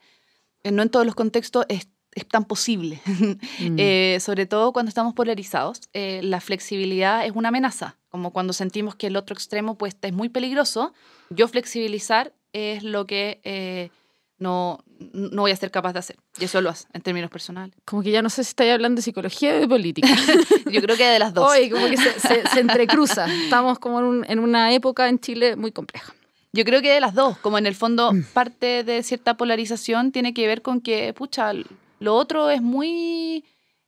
Eh, 0.64 0.72
No 0.72 0.82
en 0.82 0.90
todos 0.90 1.06
los 1.06 1.16
contextos 1.16 1.66
es, 1.70 1.88
es 2.18 2.28
tan 2.28 2.46
posible. 2.46 3.00
Mm. 3.60 3.76
Eh, 3.80 4.18
sobre 4.22 4.46
todo 4.46 4.72
cuando 4.74 4.90
estamos 4.90 5.14
polarizados, 5.14 5.82
eh, 5.94 6.20
la 6.24 6.40
flexibilidad 6.42 7.26
es 7.26 7.32
una 7.36 7.50
amenaza, 7.50 7.96
como 8.10 8.32
cuando 8.32 8.54
sentimos 8.54 8.96
que 8.96 9.08
el 9.08 9.16
otro 9.16 9.34
extremo 9.34 9.76
pues, 9.78 9.96
es 10.02 10.14
muy 10.14 10.30
peligroso. 10.30 10.94
Yo 11.30 11.48
flexibilizar 11.48 12.34
es 12.54 12.84
lo 12.84 13.06
que 13.08 13.42
eh, 13.44 13.90
no, 14.38 14.84
no 15.14 15.42
voy 15.42 15.52
a 15.52 15.56
ser 15.56 15.72
capaz 15.72 15.94
de 15.94 16.00
hacer. 16.00 16.18
Y 16.40 16.46
eso 16.46 16.62
lo 16.62 16.70
hace 16.70 16.88
en 16.94 17.02
términos 17.02 17.30
personales. 17.32 17.76
Como 17.86 18.04
que 18.04 18.12
ya 18.12 18.22
no 18.22 18.30
sé 18.30 18.44
si 18.44 18.50
estáis 18.50 18.72
hablando 18.74 18.98
de 19.00 19.02
psicología 19.02 19.56
o 19.56 19.60
de 19.60 19.68
política. 19.68 20.08
Yo 20.72 20.82
creo 20.82 20.96
que 20.96 21.06
de 21.06 21.20
las 21.20 21.34
dos. 21.34 21.50
Hoy 21.52 21.70
como 21.70 21.88
que 21.88 21.98
se, 21.98 22.20
se, 22.20 22.48
se 22.48 22.60
entrecruza. 22.60 23.26
Estamos 23.46 23.80
como 23.80 24.00
en, 24.00 24.06
un- 24.06 24.26
en 24.30 24.40
una 24.40 24.72
época 24.74 25.10
en 25.10 25.20
Chile 25.20 25.56
muy 25.56 25.72
compleja. 25.72 26.14
Yo 26.54 26.64
creo 26.64 26.82
que 26.82 26.92
de 26.92 27.02
las 27.02 27.14
dos, 27.14 27.38
como 27.40 27.58
en 27.58 27.66
el 27.66 27.76
fondo 27.76 28.12
parte 28.34 28.84
de 28.84 29.04
cierta 29.04 29.36
polarización 29.36 30.12
tiene 30.12 30.34
que 30.34 30.48
ver 30.48 30.62
con 30.62 30.80
que, 30.82 31.14
pucha, 31.14 31.52
lo 32.00 32.16
otro 32.16 32.50
es 32.50 32.62
muy, 32.62 33.44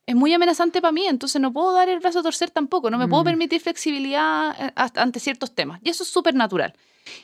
es 0.06 0.16
muy 0.16 0.34
amenazante 0.34 0.82
para 0.82 0.92
mí, 0.92 1.06
entonces 1.06 1.39
no 1.42 1.54
puedo 1.54 1.72
dar 1.74 1.89
el 1.89 2.00
brazo 2.00 2.20
a 2.20 2.24
torcer 2.24 2.50
tampoco, 2.51 2.89
no 2.89 2.98
me 2.98 3.08
puedo 3.08 3.22
Mm. 3.24 3.25
permitir 3.25 3.62
flexibilidad 3.62 4.56
eh, 4.60 4.72
hasta- 4.75 5.01
ante 5.01 5.20
ciertos 5.20 5.54
temas. 5.54 5.80
Y 5.84 5.89
eso 5.89 6.04
es 6.04 6.10
súper 6.10 6.34
natural. 6.36 6.74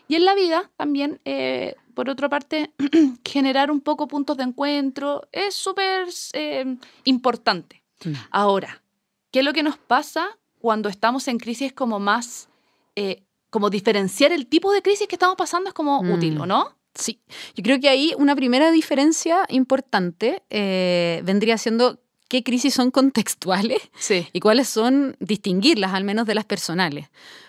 Y 0.08 0.16
en 0.16 0.26
la 0.26 0.34
vida 0.36 0.70
también, 0.78 1.20
eh, 1.26 1.76
por 1.94 2.10
otra 2.10 2.28
parte, 2.30 2.72
generar 3.26 3.72
un 3.72 3.82
poco 3.82 4.08
puntos 4.08 4.38
de 4.38 4.44
encuentro 4.44 5.28
es 5.32 5.54
súper 5.56 6.08
eh, 6.34 6.78
importante. 7.04 7.82
Ahora, 8.32 8.82
¿qué 9.32 9.40
es 9.40 9.46
lo 9.46 9.54
que 9.54 9.64
nos 9.64 9.78
pasa 9.78 10.28
cuando 10.60 10.90
estamos 10.90 11.28
en 11.28 11.38
crisis 11.40 11.74
como 11.74 12.00
más, 12.00 12.50
eh, 12.96 13.24
como 13.50 13.70
diferenciar 13.70 14.32
el 14.32 14.48
tipo 14.48 14.72
de 14.72 14.82
crisis 14.82 15.08
que 15.08 15.16
estamos 15.16 15.36
pasando 15.38 15.70
es 15.70 15.74
como 15.74 16.04
Mm. 16.04 16.12
útil, 16.12 16.38
¿o 16.40 16.46
no? 16.46 16.76
Sí, 16.96 17.20
yo 17.56 17.64
creo 17.64 17.80
que 17.80 17.90
ahí 17.90 18.14
una 18.18 18.36
primera 18.36 18.72
diferencia 18.72 19.46
importante 19.50 20.44
eh, 20.50 21.22
vendría 21.26 21.58
siendo 21.58 22.00
qué 22.30 22.42
crisis 22.44 22.74
son 22.74 22.90
contextuales 23.00 23.80
Sí. 24.00 24.28
y 24.34 24.40
cuáles 24.40 24.68
son 24.70 25.16
distinguirlas, 25.20 25.94
al 25.94 26.04
menos 26.04 26.26
de 26.26 26.36
las 26.36 26.46
personales. 26.46 27.08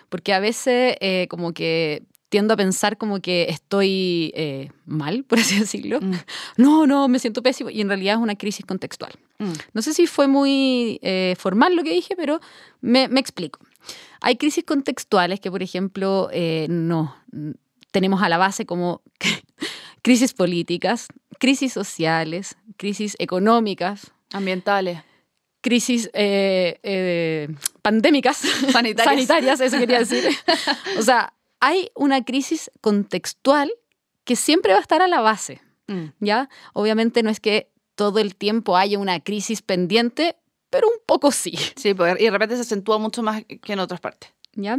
Porque 0.09 0.33
a 0.33 0.39
veces 0.39 0.95
eh, 0.99 1.27
como 1.29 1.53
que 1.53 2.03
tiendo 2.29 2.53
a 2.53 2.57
pensar 2.57 2.97
como 2.97 3.21
que 3.21 3.47
estoy 3.49 4.31
eh, 4.35 4.69
mal, 4.85 5.23
por 5.27 5.39
así 5.39 5.59
decirlo. 5.59 5.99
Mm. 6.01 6.13
No, 6.57 6.85
no, 6.87 7.07
me 7.07 7.19
siento 7.19 7.41
pésimo. 7.41 7.69
Y 7.69 7.81
en 7.81 7.87
realidad 7.87 8.15
es 8.15 8.21
una 8.21 8.35
crisis 8.35 8.65
contextual. 8.65 9.13
Mm. 9.39 9.53
No 9.73 9.81
sé 9.81 9.93
si 9.93 10.07
fue 10.07 10.27
muy 10.27 10.99
eh, 11.01 11.35
formal 11.37 11.75
lo 11.75 11.83
que 11.83 11.91
dije, 11.91 12.15
pero 12.15 12.39
me, 12.81 13.07
me 13.07 13.19
explico. 13.19 13.59
Hay 14.19 14.35
crisis 14.35 14.63
contextuales 14.65 15.39
que, 15.39 15.51
por 15.51 15.63
ejemplo, 15.63 16.29
eh, 16.33 16.67
no 16.69 17.15
tenemos 17.91 18.21
a 18.21 18.29
la 18.29 18.37
base 18.37 18.65
como 18.65 19.01
crisis 20.01 20.33
políticas, 20.33 21.07
crisis 21.39 21.73
sociales, 21.73 22.55
crisis 22.77 23.15
económicas, 23.19 24.11
Ambientales. 24.33 24.99
crisis 25.61 26.09
eh, 26.13 26.79
eh, 26.83 27.47
pandémicas, 27.81 28.37
Sanitarias. 28.71 29.05
sanitarias, 29.05 29.59
eso 29.61 29.77
quería 29.77 29.99
decir. 29.99 30.27
O 30.97 31.01
sea, 31.01 31.33
hay 31.59 31.89
una 31.95 32.23
crisis 32.23 32.69
contextual 32.81 33.71
que 34.23 34.35
siempre 34.35 34.73
va 34.73 34.79
a 34.79 34.81
estar 34.81 35.01
a 35.01 35.07
la 35.07 35.21
base. 35.21 35.61
Mm. 35.87 36.07
¿ya? 36.19 36.49
Obviamente 36.73 37.23
no 37.23 37.29
es 37.29 37.39
que 37.39 37.71
todo 37.95 38.19
el 38.19 38.35
tiempo 38.35 38.75
haya 38.77 38.99
una 38.99 39.19
crisis 39.21 39.61
pendiente, 39.61 40.35
pero 40.69 40.87
un 40.87 40.99
poco 41.05 41.31
sí, 41.31 41.57
Sí, 41.77 41.93
porque- 41.93 42.21
y 42.21 42.25
de 42.25 42.31
repente 42.31 42.55
se 42.55 42.61
acentúa 42.61 42.97
mucho 42.97 43.23
más 43.23 43.43
que 43.45 43.73
en 43.73 43.79
otras 43.79 44.01
partes. 44.01 44.31
¿Ya? 44.57 44.77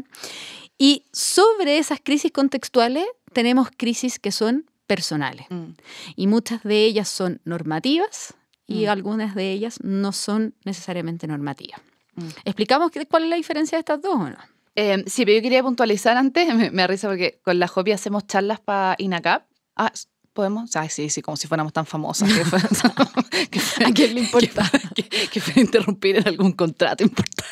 Y 0.76 1.06
sobre 1.12 1.78
esas 1.78 2.00
crisis 2.02 2.30
contextuales 2.32 3.06
tenemos 3.32 3.68
crisis 3.76 4.18
que 4.18 4.30
son 4.32 4.66
personales 4.86 5.46
Mm. 5.50 5.70
y 6.16 6.26
muchas 6.26 6.62
de 6.62 6.84
ellas 6.84 7.08
son 7.08 7.40
normativas 7.44 8.34
y 8.66 8.86
Mm. 8.86 8.90
algunas 8.90 9.34
de 9.34 9.50
ellas 9.52 9.78
no 9.82 10.12
son 10.12 10.54
necesariamente 10.64 11.26
normativas. 11.26 11.80
Mm. 12.16 12.28
¿Explicamos 12.44 12.90
qué- 12.90 13.06
cuál 13.06 13.24
es 13.24 13.30
la 13.30 13.36
diferencia 13.36 13.76
de 13.76 13.80
estas 13.80 14.00
dos 14.02 14.14
o 14.14 14.28
no? 14.30 14.36
Eh, 14.76 15.02
sí, 15.08 15.24
pero 15.24 15.36
yo 15.36 15.42
quería 15.42 15.62
puntualizar 15.62 16.16
antes, 16.16 16.46
me, 16.54 16.70
me 16.70 16.86
risa 16.86 17.08
porque 17.08 17.40
con 17.42 17.58
la 17.58 17.66
Jopi 17.68 17.92
hacemos 17.92 18.26
charlas 18.26 18.60
para 18.60 18.94
INACAP. 18.98 19.44
Ah, 19.76 19.92
¿podemos? 20.32 20.74
Ah, 20.76 20.88
sí, 20.88 21.10
sí, 21.10 21.20
como 21.20 21.36
si 21.36 21.48
fuéramos 21.48 21.72
tan 21.72 21.84
famosas. 21.84 22.32
Que, 22.32 22.44
fue- 22.44 22.60
que 23.50 23.58
fue- 23.60 23.86
¿A 23.86 23.90
quién 23.92 24.14
le 24.14 24.20
importa? 24.20 24.70
que, 24.94 25.02
que 25.04 25.40
fue 25.40 25.60
interrumpir 25.62 26.16
en 26.16 26.28
algún 26.28 26.52
contrato 26.52 27.02
importante. 27.02 27.44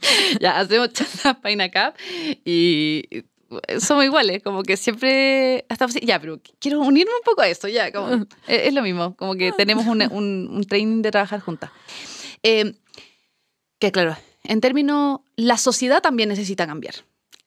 ya, 0.40 0.58
hacemos 0.58 0.92
charlas 0.92 1.36
para 1.36 1.52
INACAP 1.52 1.96
y 2.44 3.04
somos 3.80 4.04
iguales, 4.04 4.42
como 4.42 4.62
que 4.62 4.76
siempre 4.76 5.64
estamos 5.68 5.96
así, 5.96 6.06
ya, 6.06 6.20
pero 6.20 6.40
quiero 6.60 6.80
unirme 6.80 7.12
un 7.12 7.22
poco 7.24 7.42
a 7.42 7.48
esto, 7.48 7.66
ya, 7.68 7.90
como, 7.92 8.08
es, 8.46 8.66
es 8.68 8.74
lo 8.74 8.82
mismo, 8.82 9.16
como 9.16 9.34
que 9.34 9.52
tenemos 9.52 9.86
un, 9.86 10.02
un- 10.12 10.48
un 10.52 10.64
training 10.64 11.02
de 11.02 11.10
trabajar 11.10 11.40
juntas. 11.40 11.70
Eh, 12.42 12.74
que 13.78 13.90
claro, 13.92 14.16
en 14.44 14.60
términos, 14.60 15.20
la 15.36 15.56
sociedad 15.56 16.00
también 16.02 16.28
necesita 16.28 16.66
cambiar. 16.66 16.94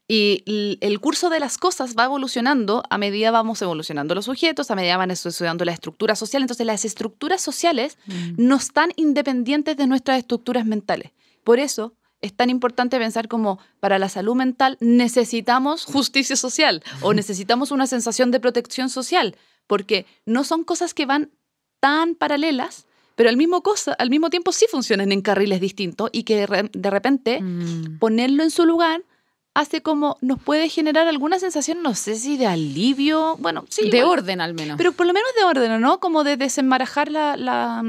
Y 0.08 0.78
el 0.82 1.00
curso 1.00 1.30
de 1.30 1.40
las 1.40 1.58
cosas 1.58 1.96
va 1.98 2.04
evolucionando 2.06 2.84
a 2.90 2.98
medida 2.98 3.32
vamos 3.32 3.62
evolucionando 3.62 4.14
los 4.14 4.26
sujetos, 4.26 4.70
a 4.70 4.76
medida 4.76 4.98
van 4.98 5.12
estudiando 5.12 5.64
la 5.64 5.72
estructura 5.72 6.16
social. 6.16 6.44
Entonces 6.44 6.68
las 6.68 6.84
estructuras 6.86 7.42
sociales 7.42 7.98
no 8.38 8.58
están 8.58 8.92
independientes 8.98 9.78
de 9.78 9.88
nuestras 9.88 10.20
estructuras 10.20 10.66
mentales. 10.66 11.12
Por 11.46 11.58
eso 11.60 11.94
es 12.24 12.34
tan 12.34 12.50
importante 12.50 12.98
pensar 12.98 13.28
como 13.28 13.60
para 13.80 14.00
la 14.00 14.10
salud 14.10 14.34
mental 14.36 14.78
necesitamos 14.80 15.86
justicia 15.86 16.36
social 16.36 16.82
o 17.02 17.14
necesitamos 17.14 17.70
una 17.72 17.86
sensación 17.86 18.32
de 18.32 18.40
protección 18.40 18.90
social, 18.90 19.36
porque 19.68 20.06
no 20.26 20.44
son 20.44 20.64
cosas 20.64 20.94
que 20.94 21.06
van 21.06 21.30
tan 21.80 22.16
paralelas, 22.16 22.86
pero 23.16 23.30
al 23.30 23.38
mismo, 23.38 23.62
cosa, 23.62 23.94
al 24.00 24.10
mismo 24.10 24.30
tiempo 24.32 24.52
sí 24.52 24.66
funcionan 24.72 25.12
en 25.12 25.22
carriles 25.22 25.62
distintos 25.62 26.10
y 26.12 26.24
que 26.24 26.36
de 26.38 26.46
re- 26.48 26.70
de 26.74 26.90
repente 26.90 27.42
Mm. 27.42 28.00
ponerlo 28.00 28.42
en 28.44 28.50
su 28.50 28.66
lugar 28.66 29.04
hace 29.54 29.82
como 29.84 30.18
nos 30.22 30.42
puede 30.42 30.68
generar 30.68 31.08
alguna 31.08 31.38
sensación, 31.38 31.84
no 31.84 31.94
sé 31.94 32.16
si 32.16 32.38
de 32.38 32.48
alivio, 32.48 33.36
bueno, 33.40 33.66
sí. 33.70 33.90
de 33.92 34.04
orden 34.04 34.42
al 34.42 34.56
menos. 34.56 34.78
Pero 34.78 34.94
por 34.94 35.06
lo 35.06 35.14
menos 35.14 35.30
de 35.38 35.44
orden, 35.44 35.80
¿no? 35.80 36.00
Como 36.00 36.24
de 36.24 36.38
desenmarajar 36.38 37.12
la... 37.12 37.38
la 37.38 37.84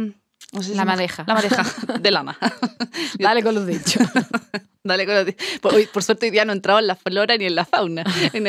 no 0.52 0.62
sé 0.62 0.70
si 0.70 0.74
La 0.76 0.84
madeja. 0.84 1.24
La 1.26 1.34
madeja 1.34 1.64
de 2.00 2.10
lama. 2.10 2.38
Dale 3.18 3.42
con 3.42 3.54
los 3.54 3.66
dichos. 3.66 4.02
Dale 4.84 5.06
con 5.06 5.14
los- 5.14 5.34
por, 5.62 5.74
hoy- 5.74 5.86
por 5.86 6.02
suerte 6.02 6.26
hoy 6.26 6.30
día 6.30 6.44
no 6.44 6.52
he 6.52 6.56
entrado 6.56 6.78
en 6.78 6.86
la 6.86 6.94
flora 6.96 7.36
ni 7.36 7.46
en 7.46 7.54
la 7.54 7.64
fauna. 7.64 8.04
En 8.32 8.46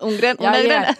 un 0.00 0.16
gran, 0.16 0.36
Ya 0.38 0.48
una 0.50 0.60
gran, 0.60 0.96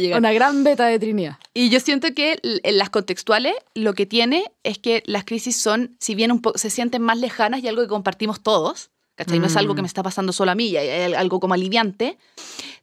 ya. 0.00 0.18
Una 0.18 0.32
gran 0.32 0.64
beta 0.64 0.86
de 0.86 0.98
Trinidad. 0.98 1.38
Y 1.54 1.68
yo 1.70 1.78
siento 1.80 2.08
que 2.14 2.38
en 2.42 2.78
las 2.78 2.90
contextuales 2.90 3.54
lo 3.74 3.94
que 3.94 4.04
tiene 4.06 4.44
es 4.64 4.78
que 4.78 5.02
las 5.06 5.24
crisis 5.24 5.56
son, 5.56 5.96
si 6.00 6.14
bien 6.16 6.32
un 6.32 6.42
se 6.56 6.68
sienten 6.70 7.00
más 7.02 7.18
lejanas 7.18 7.62
y 7.62 7.68
algo 7.68 7.82
que 7.82 7.88
compartimos 7.88 8.42
todos, 8.42 8.90
¿cachai? 9.14 9.38
No 9.38 9.46
es 9.46 9.56
algo 9.56 9.74
que 9.76 9.82
Mm. 9.82 9.84
me 9.84 9.88
está 9.88 10.02
pasando 10.02 10.32
solo 10.32 10.50
a 10.50 10.54
mí 10.56 10.76
hay 10.76 11.12
algo 11.14 11.38
como 11.38 11.54
aliviante, 11.54 12.18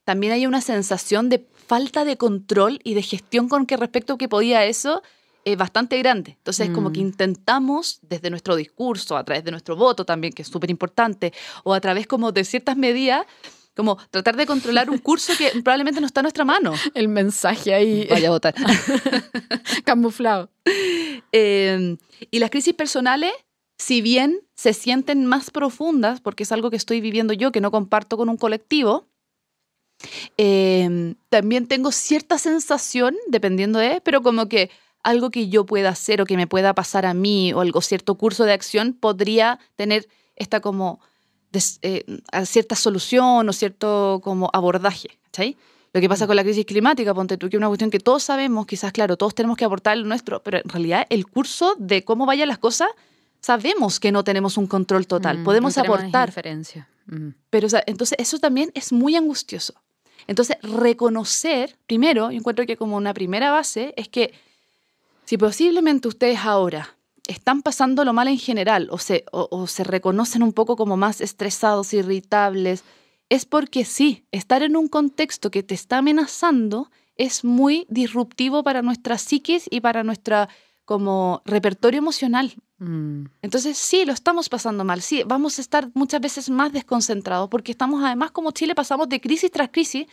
también 0.05 0.31
hay 0.33 0.45
una 0.47 0.61
sensación 0.61 1.27
de 1.29 1.45
falta 1.67 2.05
de 2.05 2.15
control 2.17 2.79
y 2.83 2.93
de 2.93 3.01
gestión 3.03 3.49
con 3.49 3.65
que 3.65 3.75
respecto 3.77 4.13
a 4.13 4.17
que 4.17 4.29
podía 4.29 4.63
eso 4.65 5.03
eh, 5.51 5.55
bastante 5.55 5.97
grande. 5.97 6.31
Entonces, 6.37 6.69
como 6.69 6.91
que 6.91 6.99
Mm. 6.99 7.07
intentamos 7.07 7.99
desde 8.01 8.29
nuestro 8.29 8.55
discurso, 8.55 9.17
a 9.17 9.23
través 9.23 9.43
de 9.43 9.51
nuestro 9.51 9.75
voto 9.75 10.05
también, 10.05 10.33
que 10.33 10.41
es 10.43 10.47
súper 10.47 10.69
importante, 10.69 11.33
o 11.63 11.73
a 11.73 11.79
través 11.81 12.07
como 12.07 12.31
de 12.31 12.43
ciertas 12.43 12.77
medidas, 12.77 13.25
como 13.75 13.97
tratar 14.11 14.35
de 14.35 14.45
controlar 14.45 14.89
un 14.89 14.97
curso 14.97 15.33
que 15.37 15.51
probablemente 15.63 16.01
no 16.01 16.07
está 16.07 16.19
en 16.21 16.23
nuestra 16.25 16.43
mano. 16.45 16.73
El 16.93 17.07
mensaje 17.07 17.73
ahí 17.73 18.07
Vaya 18.09 18.27
a 18.27 18.31
votar. 18.31 18.53
camuflado. 19.85 20.49
Eh, 21.31 21.97
y 22.31 22.39
las 22.39 22.49
crisis 22.49 22.73
personales, 22.73 23.31
si 23.77 24.01
bien 24.01 24.41
se 24.55 24.73
sienten 24.73 25.25
más 25.25 25.51
profundas, 25.51 26.19
porque 26.19 26.43
es 26.43 26.51
algo 26.51 26.69
que 26.69 26.75
estoy 26.75 26.99
viviendo 27.01 27.33
yo, 27.33 27.51
que 27.51 27.61
no 27.61 27.71
comparto 27.71 28.17
con 28.17 28.27
un 28.29 28.37
colectivo, 28.37 29.07
eh, 30.37 31.15
también 31.29 31.67
tengo 31.67 31.91
cierta 31.91 32.37
sensación, 32.37 33.15
dependiendo 33.27 33.79
de, 33.79 34.01
pero 34.01 34.21
como 34.21 34.47
que 34.47 34.69
algo 35.03 35.29
que 35.31 35.47
yo 35.49 35.65
pueda 35.65 35.89
hacer 35.89 36.21
o 36.21 36.25
que 36.25 36.35
me 36.37 36.47
pueda 36.47 36.73
pasar 36.73 37.05
a 37.05 37.13
mí 37.13 37.53
o 37.53 37.61
algo, 37.61 37.81
cierto 37.81 38.15
curso 38.15 38.43
de 38.45 38.53
acción 38.53 38.93
podría 38.93 39.59
tener 39.75 40.07
esta 40.35 40.59
como 40.59 40.99
des- 41.51 41.79
eh, 41.81 42.03
cierta 42.45 42.75
solución 42.75 43.47
o 43.49 43.53
cierto 43.53 44.19
como 44.23 44.49
abordaje, 44.53 45.17
¿cachai? 45.25 45.57
Lo 45.93 46.01
que 46.01 46.07
pasa 46.09 46.27
con 46.27 46.35
la 46.35 46.43
crisis 46.43 46.65
climática, 46.65 47.13
ponte 47.15 47.37
tú, 47.37 47.49
que 47.49 47.55
es 47.55 47.59
una 47.59 47.67
cuestión 47.67 47.89
que 47.89 47.99
todos 47.99 48.21
sabemos, 48.21 48.67
quizás, 48.67 48.91
claro, 48.91 49.17
todos 49.17 49.33
tenemos 49.33 49.57
que 49.57 49.65
aportar 49.65 49.97
lo 49.97 50.05
nuestro, 50.05 50.43
pero 50.43 50.59
en 50.59 50.69
realidad 50.69 51.07
el 51.09 51.25
curso 51.25 51.75
de 51.79 52.03
cómo 52.03 52.27
vayan 52.27 52.47
las 52.47 52.59
cosas, 52.59 52.89
sabemos 53.41 53.99
que 53.99 54.11
no 54.11 54.23
tenemos 54.23 54.57
un 54.57 54.67
control 54.67 55.07
total, 55.07 55.39
Mm, 55.39 55.43
podemos 55.45 55.75
no 55.77 55.81
aportar. 55.95 56.29
Mm. 57.07 57.29
pero 57.49 57.65
o 57.65 57.69
sea, 57.71 57.83
entonces 57.87 58.15
eso 58.19 58.37
también 58.37 58.69
es 58.75 58.91
muy 58.93 59.15
angustioso. 59.15 59.73
Entonces, 60.27 60.57
reconocer, 60.61 61.75
primero, 61.87 62.29
yo 62.29 62.37
encuentro 62.37 62.65
que 62.67 62.77
como 62.77 62.97
una 62.97 63.13
primera 63.15 63.49
base, 63.51 63.93
es 63.97 64.09
que 64.09 64.33
si 65.29 65.37
posiblemente 65.37 66.07
ustedes 66.07 66.39
ahora 66.39 66.97
están 67.27 67.61
pasándolo 67.61 68.13
mal 68.13 68.27
en 68.29 68.39
general 68.39 68.87
o 68.89 68.97
se, 68.97 69.25
o, 69.31 69.47
o 69.51 69.67
se 69.67 69.83
reconocen 69.83 70.41
un 70.41 70.53
poco 70.53 70.75
como 70.75 70.97
más 70.97 71.21
estresados, 71.21 71.93
irritables, 71.93 72.83
es 73.29 73.45
porque 73.45 73.85
sí, 73.85 74.25
estar 74.31 74.63
en 74.63 74.75
un 74.75 74.87
contexto 74.87 75.51
que 75.51 75.61
te 75.61 75.75
está 75.75 75.99
amenazando 75.99 76.89
es 77.15 77.43
muy 77.43 77.85
disruptivo 77.89 78.63
para 78.63 78.81
nuestra 78.81 79.19
psiquis 79.19 79.67
y 79.69 79.81
para 79.81 80.03
nuestra 80.03 80.49
como 80.83 81.43
repertorio 81.45 81.99
emocional. 81.99 82.55
Mm. 82.79 83.25
Entonces 83.43 83.77
sí, 83.77 84.05
lo 84.05 84.13
estamos 84.13 84.49
pasando 84.49 84.83
mal, 84.83 85.03
sí, 85.03 85.21
vamos 85.27 85.59
a 85.59 85.61
estar 85.61 85.91
muchas 85.93 86.21
veces 86.21 86.49
más 86.49 86.73
desconcentrados 86.73 87.49
porque 87.49 87.71
estamos 87.71 88.03
además 88.03 88.31
como 88.31 88.49
Chile 88.49 88.73
pasamos 88.73 89.07
de 89.07 89.21
crisis 89.21 89.51
tras 89.51 89.69
crisis 89.69 90.07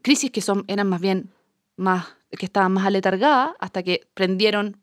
crisis 0.00 0.30
que 0.30 0.40
son, 0.40 0.64
eran 0.66 0.88
más 0.88 1.02
bien 1.02 1.30
más, 1.76 2.06
que 2.30 2.46
estaban 2.46 2.72
más 2.72 2.86
aletargadas 2.86 3.50
hasta 3.58 3.82
que 3.82 4.06
prendieron 4.14 4.76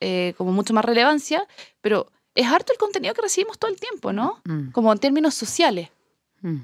eh, 0.00 0.34
como 0.36 0.52
mucho 0.52 0.74
más 0.74 0.84
relevancia, 0.84 1.46
pero 1.80 2.10
es 2.34 2.46
harto 2.46 2.72
el 2.72 2.78
contenido 2.78 3.14
que 3.14 3.22
recibimos 3.22 3.58
todo 3.58 3.70
el 3.70 3.78
tiempo, 3.78 4.12
¿no? 4.12 4.40
Mm. 4.44 4.70
Como 4.70 4.92
en 4.92 4.98
términos 4.98 5.34
sociales. 5.34 5.90
Mm. 6.40 6.58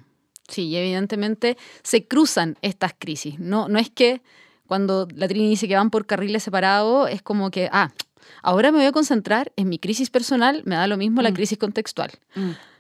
Sí, 0.49 0.63
y 0.69 0.77
evidentemente 0.77 1.57
se 1.83 2.07
cruzan 2.07 2.57
estas 2.63 2.95
crisis. 2.99 3.39
No, 3.39 3.69
no 3.69 3.79
es 3.79 3.91
que 3.91 4.23
cuando 4.67 5.07
la 5.15 5.29
Trini 5.29 5.49
dice 5.51 5.69
que 5.69 5.77
van 5.77 5.91
por 5.91 6.07
carriles 6.07 6.43
separados, 6.43 7.11
es 7.11 7.23
como 7.23 7.51
que, 7.51 7.69
ah, 7.73 7.91
ahora 8.43 8.71
me 8.73 8.79
voy 8.79 8.87
a 8.87 8.93
concentrar 8.93 9.53
en 9.57 9.69
mi 9.69 9.79
crisis 9.79 10.11
personal, 10.11 10.63
me 10.65 10.77
da 10.77 10.87
lo 10.87 10.97
mismo 10.97 11.21
la 11.23 11.31
Mm. 11.31 11.35
crisis 11.35 11.59
contextual. 11.59 12.11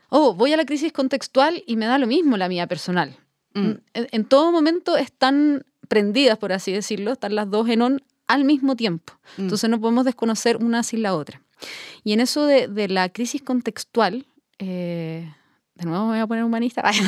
Oh, 0.08 0.32
voy 0.34 0.52
a 0.54 0.56
la 0.56 0.64
crisis 0.64 0.92
contextual 0.92 1.62
y 1.66 1.76
me 1.76 1.86
da 1.86 1.98
lo 1.98 2.06
mismo 2.06 2.36
la 2.36 2.48
mía 2.48 2.66
personal. 2.66 3.16
En, 3.54 3.82
en 3.92 4.24
todo 4.24 4.52
momento 4.52 4.96
están 4.96 5.64
prendidas, 5.88 6.38
por 6.38 6.52
así 6.52 6.72
decirlo, 6.72 7.12
están 7.12 7.34
las 7.34 7.50
dos 7.50 7.68
en 7.68 7.82
on 7.82 8.02
al 8.26 8.44
mismo 8.44 8.76
tiempo. 8.76 9.14
Mm. 9.36 9.42
Entonces 9.42 9.70
no 9.70 9.80
podemos 9.80 10.04
desconocer 10.04 10.56
una 10.58 10.82
sin 10.82 11.02
la 11.02 11.14
otra. 11.14 11.40
Y 12.04 12.12
en 12.12 12.20
eso 12.20 12.44
de, 12.46 12.68
de 12.68 12.88
la 12.88 13.08
crisis 13.08 13.42
contextual, 13.42 14.26
eh, 14.58 15.32
de 15.74 15.84
nuevo 15.84 16.04
me 16.06 16.10
voy 16.12 16.18
a 16.20 16.26
poner 16.26 16.44
humanista. 16.44 16.82
Ay, 16.84 16.98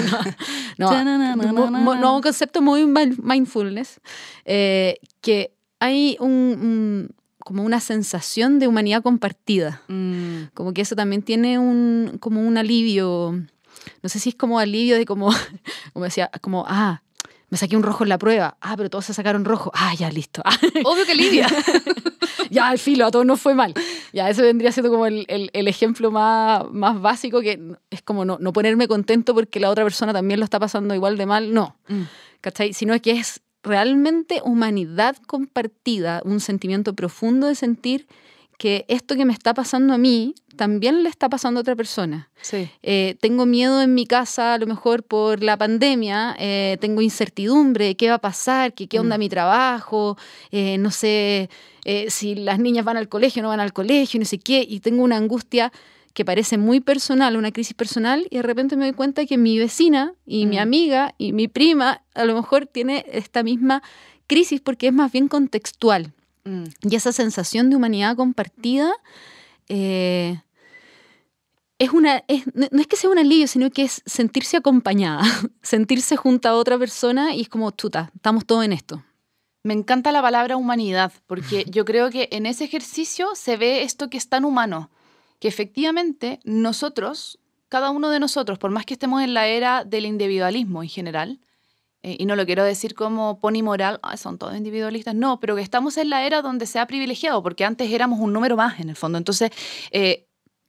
no, 0.78 1.04
no, 1.04 1.70
mo- 1.70 1.94
no, 1.96 2.16
un 2.16 2.22
concepto 2.22 2.62
muy 2.62 2.86
min- 2.86 3.18
mindfulness, 3.22 4.00
eh, 4.44 4.98
que 5.20 5.52
hay 5.78 6.16
un, 6.20 6.30
un- 6.30 7.08
como 7.44 7.64
una 7.64 7.80
sensación 7.80 8.58
de 8.58 8.68
humanidad 8.68 9.02
compartida. 9.02 9.82
Mm. 9.88 10.44
Como 10.54 10.72
que 10.72 10.82
eso 10.82 10.94
también 10.96 11.22
tiene 11.22 11.58
un, 11.58 12.16
como 12.20 12.40
un 12.46 12.56
alivio, 12.58 13.32
no 14.02 14.08
sé 14.08 14.18
si 14.18 14.30
es 14.30 14.34
como 14.34 14.58
alivio 14.58 14.96
de 14.96 15.04
como, 15.06 15.30
como 15.92 16.04
decía, 16.04 16.30
como, 16.40 16.64
ah, 16.68 17.02
me 17.50 17.58
saqué 17.58 17.76
un 17.76 17.82
rojo 17.82 18.04
en 18.04 18.08
la 18.08 18.18
prueba, 18.18 18.56
ah, 18.60 18.76
pero 18.76 18.88
todos 18.90 19.04
se 19.04 19.14
sacaron 19.14 19.44
rojo, 19.44 19.70
ah, 19.74 19.92
ya, 19.94 20.10
listo, 20.10 20.40
ah, 20.44 20.56
Obvio 20.84 21.04
que 21.04 21.14
Lidia. 21.14 21.46
ya, 22.50 22.68
al 22.68 22.78
filo, 22.78 23.06
a 23.06 23.10
todos 23.10 23.26
nos 23.26 23.40
fue 23.40 23.54
mal. 23.54 23.74
Ya, 24.12 24.28
eso 24.30 24.42
vendría 24.42 24.72
siendo 24.72 24.90
como 24.90 25.06
el, 25.06 25.24
el- 25.28 25.50
el 25.52 25.68
ejemplo 25.68 26.10
más, 26.10 26.64
más 26.70 27.00
básico, 27.00 27.40
que 27.40 27.60
es 27.90 28.02
como 28.02 28.24
no, 28.24 28.38
no 28.40 28.52
ponerme 28.52 28.88
contento 28.88 29.34
porque 29.34 29.60
la 29.60 29.70
otra 29.70 29.84
persona 29.84 30.12
también 30.12 30.40
lo 30.40 30.44
está 30.44 30.58
pasando 30.58 30.94
igual 30.94 31.16
de 31.16 31.26
mal, 31.26 31.52
no. 31.52 31.76
Mm. 31.88 32.02
¿cachai? 32.40 32.72
Sino 32.72 32.98
que 33.00 33.12
es 33.12 33.40
realmente 33.62 34.40
humanidad 34.44 35.16
compartida, 35.26 36.22
un 36.24 36.40
sentimiento 36.40 36.94
profundo 36.94 37.46
de 37.46 37.54
sentir 37.54 38.06
que 38.60 38.84
esto 38.88 39.16
que 39.16 39.24
me 39.24 39.32
está 39.32 39.54
pasando 39.54 39.94
a 39.94 39.98
mí 39.98 40.34
también 40.54 41.02
le 41.02 41.08
está 41.08 41.30
pasando 41.30 41.60
a 41.60 41.62
otra 41.62 41.74
persona. 41.74 42.28
Sí. 42.42 42.68
Eh, 42.82 43.16
tengo 43.18 43.46
miedo 43.46 43.80
en 43.80 43.94
mi 43.94 44.04
casa, 44.06 44.52
a 44.52 44.58
lo 44.58 44.66
mejor 44.66 45.02
por 45.02 45.42
la 45.42 45.56
pandemia, 45.56 46.36
eh, 46.38 46.76
tengo 46.78 47.00
incertidumbre 47.00 47.86
de 47.86 47.96
qué 47.96 48.10
va 48.10 48.16
a 48.16 48.18
pasar, 48.30 48.74
que 48.74 48.86
qué 48.86 49.00
onda 49.00 49.16
Mm. 49.16 49.20
mi 49.20 49.28
trabajo, 49.30 50.18
eh, 50.50 50.76
no 50.78 50.90
sé 50.90 51.48
si 52.08 52.34
las 52.34 52.58
niñas 52.58 52.84
van 52.84 52.98
al 52.98 53.08
colegio 53.08 53.40
o 53.40 53.42
no 53.44 53.48
van 53.48 53.60
al 53.60 53.72
colegio, 53.72 54.20
no 54.20 54.26
sé 54.26 54.38
qué, 54.38 54.64
y 54.68 54.80
tengo 54.80 55.02
una 55.02 55.16
angustia 55.16 55.72
que 56.12 56.26
parece 56.26 56.58
muy 56.58 56.80
personal, 56.80 57.36
una 57.36 57.52
crisis 57.52 57.72
personal, 57.74 58.26
y 58.30 58.36
de 58.36 58.42
repente 58.42 58.76
me 58.76 58.84
doy 58.84 58.92
cuenta 58.94 59.24
que 59.24 59.38
mi 59.38 59.58
vecina 59.58 60.12
y 60.26 60.44
mi 60.44 60.56
Mm. 60.56 60.60
amiga 60.66 61.14
y 61.16 61.32
mi 61.32 61.48
prima 61.48 62.02
a 62.14 62.24
lo 62.26 62.34
mejor 62.34 62.66
tiene 62.66 63.06
esta 63.10 63.42
misma 63.42 63.82
crisis 64.26 64.60
porque 64.60 64.88
es 64.88 64.92
más 64.92 65.10
bien 65.10 65.26
contextual. 65.28 66.12
Mm. 66.44 66.64
Y 66.82 66.96
esa 66.96 67.12
sensación 67.12 67.70
de 67.70 67.76
humanidad 67.76 68.16
compartida 68.16 68.92
eh, 69.68 70.40
es 71.78 71.90
una, 71.90 72.22
es- 72.28 72.46
no 72.54 72.66
no 72.70 72.80
es 72.80 72.86
que 72.86 72.96
sea 72.96 73.10
un 73.10 73.18
alivio, 73.18 73.46
sino 73.46 73.70
que 73.70 73.82
es 73.82 74.02
sentirse 74.06 74.56
acompañada, 74.56 75.22
sentirse 75.62 76.16
junto 76.16 76.48
a 76.48 76.54
otra 76.54 76.78
persona 76.78 77.34
y 77.34 77.42
es 77.42 77.48
como, 77.48 77.70
chuta, 77.70 78.10
estamos 78.14 78.44
todos 78.46 78.64
en 78.64 78.72
esto. 78.72 79.02
Me 79.62 79.74
encanta 79.74 80.12
la 80.12 80.22
palabra 80.22 80.56
humanidad, 80.56 81.12
porque 81.26 81.64
yo 81.70 81.84
creo 81.84 82.10
que 82.10 82.28
en 82.32 82.46
ese 82.46 82.64
ejercicio 82.64 83.28
se 83.34 83.56
ve 83.56 83.82
esto 83.82 84.08
que 84.10 84.18
es 84.18 84.28
tan 84.28 84.44
humano, 84.44 84.90
que 85.38 85.48
efectivamente 85.48 86.40
nosotros, 86.44 87.38
cada 87.68 87.90
uno 87.90 88.10
de 88.10 88.20
nosotros, 88.20 88.58
por 88.58 88.70
más 88.70 88.84
que 88.84 88.94
estemos 88.94 89.22
en 89.22 89.32
la 89.34 89.46
era 89.46 89.84
del 89.84 90.04
individualismo 90.06 90.82
en 90.82 90.88
general, 90.88 91.40
eh, 92.02 92.16
y 92.18 92.24
no 92.26 92.34
lo 92.36 92.46
quiero 92.46 92.64
decir 92.64 92.94
como 92.94 93.38
ponimoral, 93.40 93.98
"Ah, 94.02 94.16
son 94.16 94.38
todos 94.38 94.56
individualistas, 94.56 95.14
no, 95.14 95.38
pero 95.40 95.54
que 95.56 95.62
estamos 95.62 95.96
en 95.98 96.10
la 96.10 96.24
era 96.24 96.40
donde 96.42 96.66
se 96.66 96.78
ha 96.78 96.86
privilegiado, 96.86 97.42
porque 97.42 97.64
antes 97.64 97.90
éramos 97.92 98.18
un 98.20 98.32
número 98.32 98.56
más 98.56 98.80
en 98.80 98.88
el 98.88 98.96
fondo. 98.96 99.18
Entonces, 99.18 99.50
eh, 99.90 100.26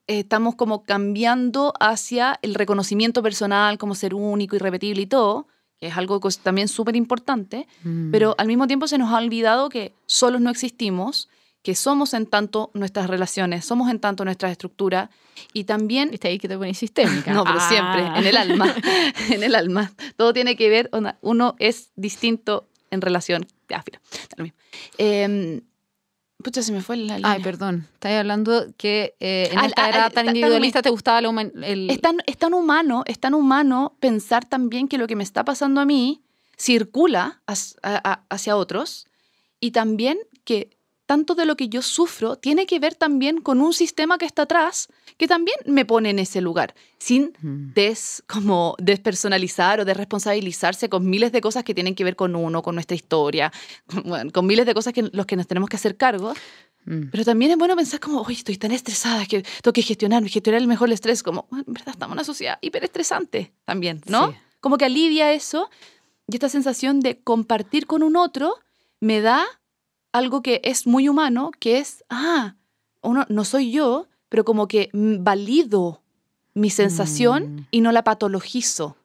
estamos 0.07 0.55
como 0.55 0.83
cambiando 0.83 1.73
hacia 1.79 2.37
el 2.41 2.53
reconocimiento 2.55 3.23
personal 3.23 3.77
como 3.77 3.95
ser 3.95 4.13
único, 4.13 4.55
irrepetible 4.55 5.03
y 5.03 5.07
todo, 5.07 5.47
que 5.79 5.87
es 5.87 5.97
algo 5.97 6.19
también 6.43 6.67
súper 6.67 6.95
importante, 6.95 7.67
Mm. 7.83 8.11
pero 8.11 8.35
al 8.37 8.47
mismo 8.47 8.67
tiempo 8.67 8.87
se 8.87 8.97
nos 8.97 9.11
ha 9.11 9.17
olvidado 9.17 9.69
que 9.69 9.93
solos 10.05 10.41
no 10.41 10.49
existimos, 10.49 11.29
que 11.63 11.75
somos 11.75 12.13
en 12.13 12.25
tanto 12.25 12.71
nuestras 12.73 13.07
relaciones, 13.07 13.65
somos 13.65 13.89
en 13.91 13.99
tanto 13.99 14.25
nuestras 14.25 14.51
estructuras 14.51 15.09
y 15.53 15.63
también 15.65 16.09
¿Viste 16.11 16.27
ahí 16.27 16.39
que 16.39 16.47
te 16.47 16.57
pones 16.57 16.77
sistémica? 16.77 17.33
no, 17.33 17.43
pero 17.43 17.57
Ah. 17.59 17.69
siempre, 17.69 18.19
en 18.19 18.25
el 18.27 18.37
alma, 18.37 18.75
en 19.29 19.43
el 19.43 19.55
alma. 19.55 19.91
Todo 20.17 20.33
tiene 20.33 20.55
que 20.55 20.69
ver, 20.69 20.89
uno 21.21 21.55
es 21.59 21.91
distinto 21.95 22.67
en 22.89 23.01
relación. 23.01 23.45
Ah, 23.73 23.83
da 23.85 23.99
lo 24.37 24.43
mismo. 24.43 24.57
Eh, 24.97 25.61
pucha, 26.43 26.61
se 26.63 26.71
me 26.73 26.81
fue 26.81 26.97
la 26.97 27.17
línea. 27.17 27.31
Ay, 27.31 27.41
perdón. 27.43 27.87
Estás 27.93 28.13
hablando 28.13 28.65
que 28.77 29.15
eh, 29.19 29.49
en 29.51 29.59
Ah, 29.59 29.65
esta 29.67 29.87
era 29.89 30.05
ah, 30.05 30.09
tan 30.09 30.25
tan 30.25 30.35
individualista 30.35 30.81
te 30.81 30.89
gustaba 30.89 31.21
la 31.21 31.29
el... 31.63 31.89
Es 31.91 32.01
tan, 32.01 32.17
es 32.25 32.37
tan 32.37 32.53
humano, 32.55 33.03
es 33.05 33.19
tan 33.19 33.33
humano 33.35 33.95
pensar 33.99 34.45
también 34.45 34.87
que 34.87 34.97
lo 34.97 35.05
que 35.07 35.15
me 35.15 35.23
está 35.23 35.45
pasando 35.45 35.79
a 35.79 35.85
mí 35.85 36.23
circula 36.57 37.41
as- 37.45 37.75
a- 37.83 38.01
a- 38.11 38.25
hacia 38.29 38.55
otros 38.57 39.07
y 39.59 39.71
también 39.71 40.17
que 40.43 40.71
tanto 41.11 41.35
de 41.35 41.45
lo 41.45 41.57
que 41.57 41.67
yo 41.67 41.81
sufro 41.81 42.37
tiene 42.37 42.65
que 42.65 42.79
ver 42.79 42.95
también 42.95 43.41
con 43.41 43.59
un 43.59 43.73
sistema 43.73 44.17
que 44.17 44.25
está 44.25 44.43
atrás 44.43 44.87
que 45.17 45.27
también 45.27 45.57
me 45.65 45.83
pone 45.83 46.09
en 46.09 46.19
ese 46.19 46.39
lugar, 46.39 46.73
sin 46.99 47.33
Mm. 47.41 47.73
des, 47.73 48.23
como 48.27 48.75
despersonalizar 48.79 49.81
o 49.81 49.83
desresponsabilizarse 49.83 50.87
con 50.87 51.09
miles 51.09 51.33
de 51.33 51.41
cosas 51.41 51.65
que 51.65 51.73
tienen 51.73 51.95
que 51.95 52.05
ver 52.05 52.15
con 52.15 52.33
uno, 52.33 52.61
con 52.61 52.75
nuestra 52.75 52.95
historia, 52.95 53.51
con, 53.87 54.03
bueno, 54.05 54.31
con 54.31 54.45
miles 54.45 54.65
de 54.65 54.73
cosas 54.73 54.93
que 54.93 55.03
los 55.11 55.25
que 55.25 55.35
nos 55.35 55.47
tenemos 55.47 55.67
que 55.67 55.75
hacer 55.75 55.97
cargo. 55.97 56.33
Mm. 56.85 57.09
Pero 57.11 57.25
también 57.25 57.51
es 57.51 57.57
bueno 57.57 57.75
pensar 57.75 57.99
como, 57.99 58.21
oye, 58.21 58.35
estoy 58.35 58.55
tan 58.55 58.71
estresada 58.71 59.25
que 59.25 59.43
tengo 59.61 59.73
que 59.73 59.81
gestionar, 59.81 60.23
gestionar 60.23 60.61
el 60.61 60.67
mejor 60.67 60.87
el 60.87 60.93
estrés, 60.93 61.23
como, 61.23 61.45
en 61.51 61.73
verdad 61.73 61.89
estamos 61.89 62.13
en 62.13 62.19
una 62.19 62.23
sociedad 62.23 62.57
hiperestresante 62.61 63.51
también, 63.65 64.01
¿no? 64.05 64.31
Sí. 64.31 64.37
Como 64.61 64.77
que 64.77 64.85
alivia 64.85 65.33
eso 65.33 65.69
y 66.25 66.35
esta 66.35 66.47
sensación 66.47 67.01
de 67.01 67.19
compartir 67.19 67.85
con 67.85 68.01
un 68.01 68.15
otro 68.15 68.55
me 69.01 69.19
da 69.19 69.45
algo 70.11 70.41
que 70.41 70.61
es 70.63 70.87
muy 70.87 71.07
humano, 71.09 71.51
que 71.59 71.77
es, 71.79 72.03
ah, 72.09 72.55
uno, 73.01 73.25
no 73.29 73.45
soy 73.45 73.71
yo, 73.71 74.07
pero 74.29 74.43
como 74.45 74.67
que 74.67 74.89
valido 74.93 76.01
mi 76.53 76.69
sensación 76.69 77.55
Mm. 77.55 77.65
y 77.71 77.81
no 77.81 77.91
la 77.91 78.03
patologizo. 78.03 78.97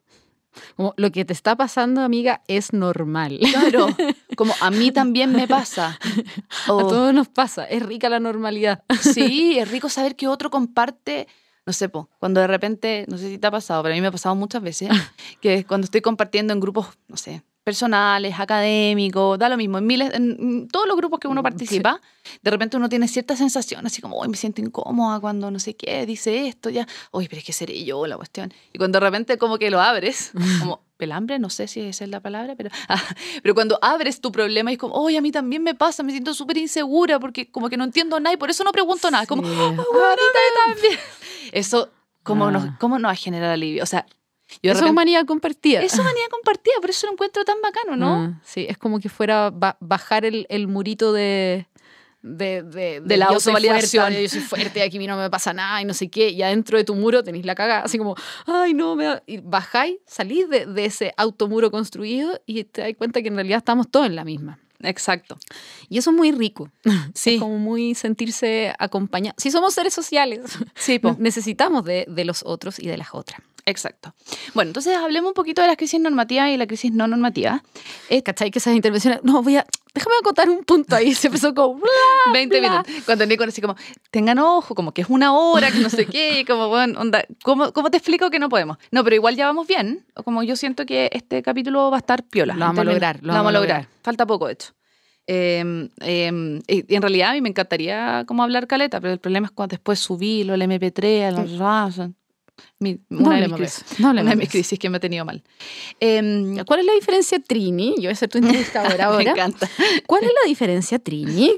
Como 0.75 0.93
lo 0.97 1.11
que 1.11 1.23
te 1.23 1.33
está 1.33 1.55
pasando, 1.55 2.01
amiga, 2.01 2.41
es 2.47 2.73
normal. 2.73 3.39
Claro, 3.51 3.87
como 4.35 4.53
a 4.59 4.71
mí 4.71 4.91
también 4.91 5.31
me 5.31 5.47
pasa. 5.47 5.99
A 6.67 6.73
O- 6.73 6.87
todos 6.87 7.13
nos 7.13 7.27
pasa. 7.27 7.63
Es 7.65 7.83
rica 7.85 8.09
la 8.09 8.19
normalidad. 8.19 8.83
Sí, 8.99 9.57
es 9.59 9.69
rico 9.69 9.87
saber 9.89 10.15
que 10.15 10.27
otro 10.27 10.49
comparte, 10.49 11.27
no 11.65 11.73
sé, 11.73 11.89
po, 11.89 12.09
cuando 12.19 12.41
de 12.41 12.47
repente, 12.47 13.05
no 13.07 13.17
sé 13.17 13.29
si 13.29 13.37
te 13.37 13.45
ha 13.47 13.51
pasado, 13.51 13.83
pero 13.83 13.93
a 13.93 13.95
mí 13.95 14.01
me 14.01 14.07
ha 14.07 14.11
pasado 14.11 14.35
muchas 14.35 14.61
veces, 14.63 14.89
que 15.41 15.63
cuando 15.65 15.85
estoy 15.85 16.01
compartiendo 16.01 16.53
en 16.53 16.59
grupos, 16.59 16.87
no 17.07 17.17
sé, 17.17 17.43
personales, 17.67 18.39
académicos, 18.39 19.37
da 19.37 19.49
lo 19.49 19.57
mismo, 19.57 19.77
en 19.77 19.85
miles, 19.85 20.13
en, 20.13 20.69
todos 20.69 20.87
los 20.87 20.95
grupos 20.95 21.19
que 21.19 21.27
uno 21.27 21.41
Mm, 21.41 21.43
participa, 21.43 21.99
de 22.41 22.49
repente 22.49 22.77
uno 22.77 22.87
tiene 22.87 23.09
cierta 23.09 23.35
sensación, 23.35 23.85
así 23.85 24.01
como, 24.01 24.15
hoy 24.17 24.29
me 24.29 24.37
siento 24.37 24.61
incómoda 24.61 25.19
cuando 25.19 25.51
no 25.51 25.59
sé 25.59 25.75
qué, 25.75 26.05
dice 26.05 26.47
esto, 26.47 26.69
ya, 26.69 26.87
oye, 27.11 27.27
pero 27.27 27.39
es 27.41 27.45
que 27.45 27.51
seré 27.51 27.83
yo 27.83 28.07
la 28.07 28.15
cuestión. 28.15 28.53
Y 28.71 28.77
cuando 28.77 29.01
de 29.01 29.05
repente 29.05 29.37
como 29.37 29.57
que 29.57 29.69
lo 29.69 29.81
abres, 29.81 30.31
como 30.61 30.79
pelambre, 30.95 31.39
no 31.39 31.49
sé 31.49 31.67
si 31.67 31.81
esa 31.81 32.05
es 32.05 32.09
la 32.09 32.21
palabra, 32.21 32.55
pero, 32.55 32.69
ah, 32.87 33.03
pero 33.43 33.53
cuando 33.53 33.77
abres 33.81 34.21
tu 34.21 34.31
problema 34.31 34.71
y 34.71 34.75
es 34.75 34.79
como, 34.79 34.93
oye, 34.95 35.17
a 35.17 35.21
mí 35.21 35.33
también 35.33 35.61
me 35.61 35.75
pasa, 35.75 36.03
me 36.03 36.13
siento 36.13 36.33
súper 36.33 36.55
insegura 36.57 37.19
porque 37.19 37.51
como 37.51 37.67
que 37.67 37.75
no 37.75 37.83
entiendo 37.83 38.17
nada 38.21 38.33
y 38.33 38.37
por 38.37 38.49
eso 38.49 38.63
no 38.63 38.71
pregunto 38.71 39.11
nada. 39.11 39.25
Como, 39.25 39.43
Sí. 39.43 39.49
"Ah, 39.53 39.83
bueno, 39.91 40.07
a 40.09 40.69
mí 40.69 40.73
también". 40.73 40.99
Eso, 41.51 41.89
¿cómo, 42.23 42.45
Ah. 42.47 42.51
nos, 42.51 42.63
¿cómo 42.79 42.97
nos 42.97 43.09
va 43.09 43.13
a 43.13 43.15
generar 43.15 43.51
alivio? 43.51 43.83
O 43.83 43.85
sea, 43.85 44.05
yo 44.63 44.71
Eso 44.71 44.85
es 44.85 44.91
humanidad 44.91 45.25
compartida. 45.25 45.81
eso 45.81 46.03
manía 46.03 46.23
compartida, 46.31 46.73
por 46.81 46.89
eso 46.89 47.07
lo 47.07 47.13
encuentro 47.13 47.43
tan 47.45 47.61
bacano, 47.61 47.95
¿no? 47.97 48.13
Ah, 48.15 48.41
sí, 48.43 48.65
es 48.69 48.77
como 48.77 48.99
que 48.99 49.09
fuera 49.09 49.49
ba- 49.49 49.77
bajar 49.79 50.25
el, 50.25 50.45
el 50.49 50.67
murito 50.67 51.13
de... 51.13 51.67
De, 52.23 52.63
de, 52.63 52.99
De 52.99 53.15
la 53.15 53.27
autovalidación. 53.27 54.05
fuerte, 54.05 54.23
yo 54.23 54.27
soy 54.29 54.41
fuerte, 54.41 54.81
aquí 54.81 54.97
a 54.97 54.99
mí 54.99 55.07
no 55.07 55.15
me 55.15 55.29
pasa 55.29 55.53
nada 55.53 55.81
y 55.81 55.85
no 55.85 55.93
sé 55.93 56.09
qué. 56.09 56.29
Y 56.29 56.41
adentro 56.41 56.77
de 56.77 56.83
tu 56.83 56.93
muro 56.95 57.23
tenéis 57.23 57.45
la 57.45 57.55
caga, 57.55 57.81
así 57.81 57.97
como, 57.97 58.15
ay, 58.47 58.73
no, 58.73 58.95
me 58.95 59.05
da-". 59.05 59.23
Y 59.27 59.37
bajáis, 59.37 59.97
salís 60.05 60.49
de, 60.49 60.65
de 60.65 60.85
ese 60.85 61.13
automuro 61.15 61.71
construido 61.71 62.41
y 62.45 62.63
te 62.65 62.81
das 62.81 62.91
cuenta 62.97 63.21
que 63.21 63.29
en 63.29 63.35
realidad 63.35 63.59
estamos 63.59 63.89
todos 63.89 64.07
en 64.07 64.15
la 64.15 64.25
misma. 64.25 64.59
Exacto. 64.81 65.37
Y 65.89 65.99
eso 65.99 66.09
es 66.09 66.17
muy 66.17 66.31
rico. 66.31 66.69
Sí, 67.13 67.35
Es 67.35 67.39
como 67.39 67.59
muy 67.59 67.95
sentirse 67.95 68.73
acompañados. 68.77 69.35
Si 69.41 69.49
somos 69.51 69.73
seres 69.73 69.93
sociales, 69.93 70.41
sí, 70.75 70.99
po. 70.99 71.15
necesitamos 71.19 71.85
de, 71.85 72.05
de 72.09 72.25
los 72.25 72.41
otros 72.45 72.79
y 72.79 72.87
de 72.87 72.97
las 72.97 73.09
otras. 73.13 73.39
Exacto. 73.67 74.15
Bueno, 74.53 74.69
entonces 74.69 74.95
hablemos 74.95 75.31
un 75.31 75.33
poquito 75.33 75.61
de 75.61 75.67
las 75.67 75.75
crisis 75.75 75.99
normativas 75.99 76.49
y 76.49 76.55
la 76.55 76.65
crisis 76.67 76.93
no 76.93 77.05
normativa. 77.05 77.61
¿Cachai? 78.23 78.49
Que 78.49 78.59
esas 78.59 78.73
intervenciones. 78.73 79.19
No, 79.23 79.43
voy 79.43 79.57
a. 79.57 79.65
Déjame 79.93 80.15
acotar 80.21 80.49
un 80.49 80.63
punto 80.63 80.95
ahí. 80.95 81.13
Se 81.13 81.27
empezó 81.27 81.53
como. 81.53 81.81
20 82.31 82.61
minutos. 82.61 82.93
Cuando 83.05 83.25
Nico 83.25 83.43
así 83.43 83.59
como, 83.59 83.75
tengan 84.09 84.39
ojo, 84.39 84.73
como 84.73 84.93
que 84.93 85.01
es 85.01 85.09
una 85.09 85.33
hora, 85.33 85.69
que 85.69 85.79
no 85.79 85.89
sé 85.89 86.05
qué, 86.05 86.45
como, 86.47 86.69
bueno, 86.69 86.97
onda, 86.97 87.25
¿cómo, 87.43 87.73
¿cómo 87.73 87.91
te 87.91 87.97
explico 87.97 88.29
que 88.29 88.39
no 88.39 88.47
podemos? 88.47 88.77
No, 88.91 89.03
pero 89.03 89.17
igual 89.17 89.35
ya 89.35 89.45
vamos 89.45 89.67
bien. 89.67 90.05
Como 90.23 90.43
yo 90.43 90.55
siento 90.55 90.85
que 90.85 91.09
este 91.11 91.43
capítulo 91.43 91.91
va 91.91 91.97
a 91.97 91.99
estar 91.99 92.23
piola. 92.23 92.53
Lo 92.53 92.61
vamos 92.61 92.79
a 92.79 92.83
lograr. 92.85 93.19
Lo, 93.21 93.33
vamos 93.33 93.49
a 93.49 93.53
lograr. 93.53 93.89
Falta 94.01 94.25
poco, 94.25 94.47
de 94.47 94.53
hecho. 94.53 94.73
Eh, 95.29 95.89
eh, 95.99 96.61
y 96.69 96.95
en 96.95 97.01
realidad 97.01 97.31
a 97.31 97.33
mí 97.33 97.41
me 97.41 97.49
encantaría 97.49 98.23
como 98.25 98.43
hablar 98.43 98.65
caleta, 98.65 99.01
pero 99.01 99.11
el 99.11 99.19
problema 99.19 99.47
es 99.47 99.51
cuando 99.51 99.73
después 99.73 99.99
subirlo, 99.99 100.53
el 100.53 100.61
MP3, 100.61 101.31
los... 101.31 101.59
Mi, 102.79 102.99
una, 103.09 103.35
de 103.39 103.47
mis 103.47 103.55
crisis, 103.57 103.99
no 103.99 104.11
una 104.11 104.23
de 104.23 104.35
mis 104.35 104.49
crisis 104.49 104.77
que 104.79 104.89
me 104.89 104.97
ha 104.97 104.99
tenido 104.99 105.25
mal. 105.25 105.43
Eh, 105.99 106.63
¿Cuál 106.65 106.79
es 106.81 106.85
la 106.85 106.93
diferencia, 106.93 107.39
Trini? 107.39 107.95
Yo 107.97 108.03
voy 108.03 108.11
a 108.11 108.15
ser 108.15 108.29
tu 108.29 108.37
entrevistadora 108.39 109.05
ahora. 109.05 109.23
me 109.23 109.29
encanta. 109.31 109.69
¿Cuál 110.05 110.23
es 110.23 110.31
la 110.43 110.47
diferencia, 110.47 110.99
Trini? 110.99 111.51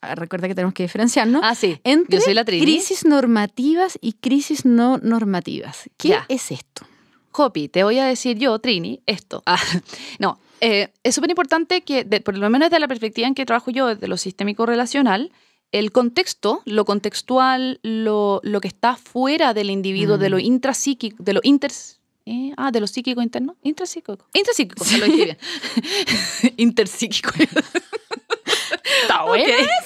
Ah, 0.00 0.14
recuerda 0.14 0.46
que 0.48 0.54
tenemos 0.54 0.74
que 0.74 0.84
diferenciarnos. 0.84 1.40
Ah, 1.44 1.54
sí. 1.54 1.80
Entre 1.84 2.18
Yo 2.18 2.24
soy 2.24 2.34
la 2.34 2.44
Trini. 2.44 2.62
crisis 2.64 3.04
normativas 3.04 3.98
y 4.00 4.12
crisis 4.14 4.64
no 4.64 4.98
normativas. 4.98 5.90
¿Qué 5.96 6.08
Ya. 6.10 6.24
es 6.28 6.50
esto? 6.52 6.86
Jopi, 7.30 7.68
te 7.68 7.84
voy 7.84 7.98
a 7.98 8.04
decir 8.06 8.36
yo, 8.38 8.58
Trini, 8.58 9.00
esto. 9.06 9.42
Ah, 9.46 9.58
no, 10.18 10.40
eh, 10.60 10.88
es 11.02 11.14
súper 11.14 11.30
importante 11.30 11.82
que, 11.82 12.04
de- 12.04 12.20
por 12.20 12.36
lo 12.38 12.48
menos 12.50 12.70
desde 12.70 12.80
la 12.80 12.88
perspectiva 12.88 13.26
en 13.28 13.34
que 13.34 13.44
trabajo 13.46 13.70
yo, 13.70 13.86
desde 13.88 14.08
lo 14.08 14.16
sistémico 14.16 14.66
relacional, 14.66 15.30
el 15.72 15.92
contexto, 15.92 16.62
lo 16.64 16.84
contextual, 16.84 17.78
lo, 17.82 18.40
lo 18.42 18.60
que 18.60 18.68
está 18.68 18.96
fuera 18.96 19.52
del 19.54 19.70
individuo, 19.70 20.16
de 20.18 20.30
lo 20.30 20.36
Mm. 20.38 20.40
intrapsíquico, 20.40 21.22
de 21.22 21.32
lo 21.34 21.40
inter... 21.42 21.70
eh, 22.26 22.52
ah, 22.56 22.70
de 22.70 22.80
lo 22.80 22.86
psíquico 22.86 23.20
interno. 23.22 23.56
Intrapsíquico. 23.62 24.18
Intrapsíquico, 24.34 24.84
ya 24.84 24.98
lo 24.98 25.04
dije 25.06 25.24
bien. 25.24 25.38
Interpsíquico. 26.56 27.30
Está 29.02 29.24
Ok. 29.24 29.36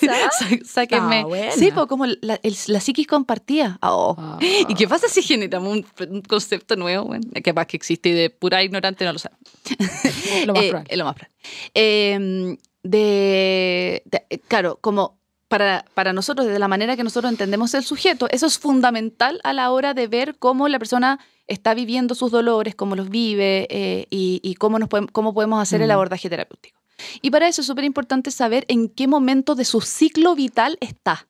esa. 0.02 0.30
Sá- 0.30 0.48
Sáquenme. 0.64 1.24
Buena. 1.24 1.52
Sí, 1.52 1.70
pues 1.72 1.86
como 1.86 2.06
la, 2.06 2.38
el- 2.42 2.56
la 2.68 2.80
psiquis 2.80 3.06
compartida. 3.06 3.78
Oh. 3.82 4.14
Ah. 4.18 4.38
¿Y 4.40 4.74
qué 4.74 4.86
pasa 4.88 5.08
si 5.08 5.22
generamos 5.22 5.72
un, 5.72 5.86
un 6.10 6.22
concepto 6.22 6.76
nuevo? 6.76 7.06
Bueno, 7.06 7.24
que 7.42 7.52
más 7.52 7.66
que 7.66 7.76
existe 7.76 8.08
y 8.10 8.12
de 8.12 8.30
pura 8.30 8.62
ignorante 8.62 9.04
no 9.04 9.12
lo 9.12 9.18
sabe. 9.18 9.36
Lo 10.46 10.54
más 10.54 10.62
Eh, 10.64 10.68
probable. 10.70 10.88
es 10.92 10.98
lo 10.98 11.04
más 11.04 11.14
probable. 11.14 11.34
Eh, 11.74 12.56
de, 12.82 14.02
de- 14.06 14.40
claro, 14.48 14.78
como 14.80 15.18
para, 15.52 15.84
para 15.92 16.14
nosotros, 16.14 16.46
desde 16.46 16.58
la 16.58 16.66
manera 16.66 16.96
que 16.96 17.04
nosotros 17.04 17.30
entendemos 17.30 17.74
el 17.74 17.84
sujeto, 17.84 18.26
eso 18.30 18.46
es 18.46 18.58
fundamental 18.58 19.38
a 19.44 19.52
la 19.52 19.70
hora 19.70 19.92
de 19.92 20.06
ver 20.06 20.38
cómo 20.38 20.66
la 20.66 20.78
persona 20.78 21.18
está 21.46 21.74
viviendo 21.74 22.14
sus 22.14 22.30
dolores, 22.30 22.74
cómo 22.74 22.96
los 22.96 23.10
vive 23.10 23.66
eh, 23.68 24.06
y, 24.08 24.40
y 24.42 24.54
cómo, 24.54 24.78
nos 24.78 24.88
podemos, 24.88 25.10
cómo 25.12 25.34
podemos 25.34 25.60
hacer 25.60 25.82
el 25.82 25.90
abordaje 25.90 26.30
terapéutico. 26.30 26.80
Y 27.20 27.30
para 27.30 27.48
eso 27.48 27.60
es 27.60 27.66
súper 27.66 27.84
importante 27.84 28.30
saber 28.30 28.64
en 28.68 28.88
qué 28.88 29.06
momento 29.06 29.54
de 29.54 29.66
su 29.66 29.82
ciclo 29.82 30.34
vital 30.34 30.78
está. 30.80 31.28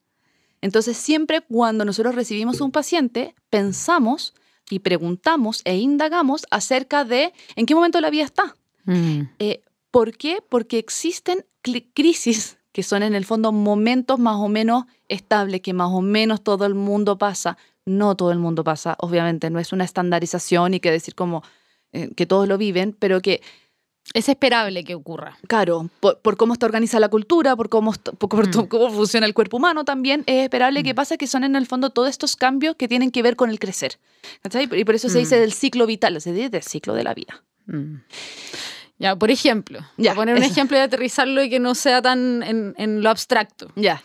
Entonces, 0.60 0.96
siempre 0.96 1.40
cuando 1.40 1.84
nosotros 1.84 2.14
recibimos 2.14 2.60
un 2.60 2.70
paciente, 2.70 3.34
pensamos 3.50 4.34
y 4.70 4.78
preguntamos 4.78 5.62
e 5.64 5.78
indagamos 5.78 6.46
acerca 6.52 7.04
de 7.04 7.32
en 7.56 7.66
qué 7.66 7.74
momento 7.74 7.98
de 7.98 8.02
la 8.02 8.10
vida 8.10 8.22
está. 8.22 8.54
Mm. 8.84 9.22
Eh, 9.40 9.64
¿Por 9.90 10.16
qué? 10.16 10.38
Porque 10.48 10.78
existen 10.78 11.44
crisis 11.92 12.58
que 12.72 12.82
son 12.82 13.02
en 13.02 13.14
el 13.14 13.24
fondo 13.24 13.52
momentos 13.52 14.18
más 14.18 14.36
o 14.36 14.48
menos 14.48 14.84
estables, 15.08 15.60
que 15.60 15.72
más 15.72 15.90
o 15.90 16.00
menos 16.00 16.42
todo 16.42 16.64
el 16.66 16.74
mundo 16.74 17.18
pasa. 17.18 17.56
No 17.84 18.14
todo 18.16 18.30
el 18.32 18.38
mundo 18.38 18.62
pasa, 18.64 18.96
obviamente, 19.00 19.50
no 19.50 19.58
es 19.58 19.72
una 19.72 19.84
estandarización 19.84 20.74
y 20.74 20.80
que 20.80 20.90
decir 20.90 21.14
como 21.14 21.42
eh, 21.92 22.10
que 22.16 22.26
todos 22.26 22.48
lo 22.48 22.56
viven, 22.58 22.96
pero 22.98 23.20
que, 23.20 23.42
Es 24.14 24.28
esperable 24.28 24.82
que 24.84 24.94
ocurra. 24.94 25.36
claro, 25.46 25.88
por, 26.00 26.18
por 26.20 26.36
cómo 26.36 26.54
está 26.54 26.66
organizada 26.66 27.00
la 27.00 27.08
cultura, 27.08 27.54
por 27.56 27.68
cómo, 27.68 27.92
por, 28.18 28.28
por 28.28 28.48
Mm. 28.48 28.66
cómo 28.68 28.90
funciona 28.90 29.26
el 29.26 29.34
cuerpo 29.34 29.58
humano 29.58 29.84
también, 29.84 30.24
es 30.26 30.44
esperable 30.44 30.82
que 30.82 30.92
Mm. 30.92 30.96
pase 30.96 31.18
que 31.18 31.26
son 31.26 31.44
en 31.44 31.54
el 31.56 31.66
fondo 31.66 31.90
todos 31.90 32.08
estos 32.08 32.34
cambios 32.36 32.74
que 32.76 32.88
tienen 32.88 33.10
que 33.10 33.22
ver 33.22 33.36
con 33.36 33.50
el 33.50 33.58
crecer. 33.58 33.98
¿cachai? 34.42 34.68
Y 34.72 34.84
por 34.84 34.94
eso 34.94 35.08
se 35.08 35.18
dice 35.18 35.36
Mm. 35.36 35.40
del 35.40 35.52
ciclo 35.52 35.86
vital, 35.86 36.20
se 36.20 36.32
dice 36.32 36.50
del 36.50 36.62
ciclo 36.62 36.94
de 36.94 37.04
la 37.04 37.14
vida. 37.14 37.42
Ya, 39.02 39.16
por 39.16 39.30
ejemplo, 39.30 39.80
Ya, 39.98 40.12
para 40.12 40.20
poner 40.22 40.36
un 40.36 40.42
eso. 40.42 40.52
ejemplo 40.52 40.76
y 40.76 40.80
aterrizarlo 40.80 41.42
y 41.42 41.50
que 41.50 41.58
no 41.60 41.74
sea 41.74 42.00
tan 42.00 42.42
en, 42.42 42.74
en 42.78 43.02
lo 43.02 43.10
abstracto. 43.10 43.68
Ya. 43.76 44.00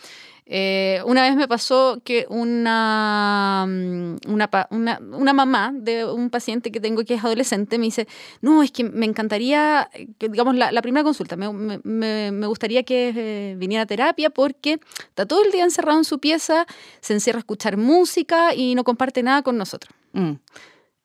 Eh, 0.50 1.02
una 1.04 1.20
vez 1.22 1.36
me 1.36 1.46
pasó 1.46 2.00
que 2.02 2.24
una, 2.30 3.66
mm, 3.68 4.16
una, 4.32 4.48
una, 4.70 4.98
una 5.12 5.32
mamá 5.34 5.72
de 5.74 6.06
un 6.06 6.30
paciente 6.30 6.72
que 6.72 6.80
tengo 6.80 7.04
que 7.04 7.14
es 7.14 7.22
adolescente 7.22 7.76
me 7.78 7.84
dice, 7.84 8.08
no, 8.40 8.62
es 8.62 8.70
que 8.72 8.82
me 8.84 9.04
encantaría, 9.04 9.90
digamos, 10.18 10.56
la, 10.56 10.72
la 10.72 10.80
primera 10.80 11.04
consulta, 11.04 11.36
me, 11.36 11.52
me- 11.52 11.80
me- 11.84 12.32
me 12.32 12.46
gustaría 12.46 12.82
que 12.82 13.12
eh, 13.14 13.54
viniera 13.58 13.82
a 13.82 13.86
terapia 13.86 14.30
porque 14.30 14.80
está 15.00 15.26
todo 15.26 15.44
el 15.44 15.52
día 15.52 15.64
encerrado 15.64 15.98
en 15.98 16.04
su 16.04 16.18
pieza, 16.18 16.66
se 17.02 17.12
encierra 17.12 17.38
a 17.38 17.40
escuchar 17.40 17.76
música 17.76 18.54
y 18.54 18.74
no 18.74 18.84
comparte 18.84 19.22
nada 19.22 19.42
con 19.42 19.58
nosotros. 19.58 19.92
Mm. 20.14 20.32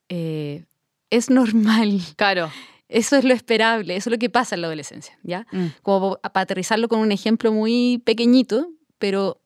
Eh, 0.08 0.64
es 1.10 1.28
normal, 1.30 2.00
Claro. 2.16 2.50
Eso 2.88 3.16
es 3.16 3.24
lo 3.24 3.32
esperable, 3.34 3.96
eso 3.96 4.10
es 4.10 4.12
lo 4.12 4.18
que 4.18 4.30
pasa 4.30 4.54
en 4.54 4.60
la 4.60 4.66
adolescencia, 4.68 5.18
¿ya? 5.22 5.46
Mm. 5.52 5.66
como 5.82 6.16
pa- 6.16 6.32
para 6.32 6.42
aterrizarlo 6.44 6.88
con 6.88 7.00
un 7.00 7.12
ejemplo 7.12 7.52
muy 7.52 8.02
pequeñito, 8.04 8.68
pero 8.98 9.40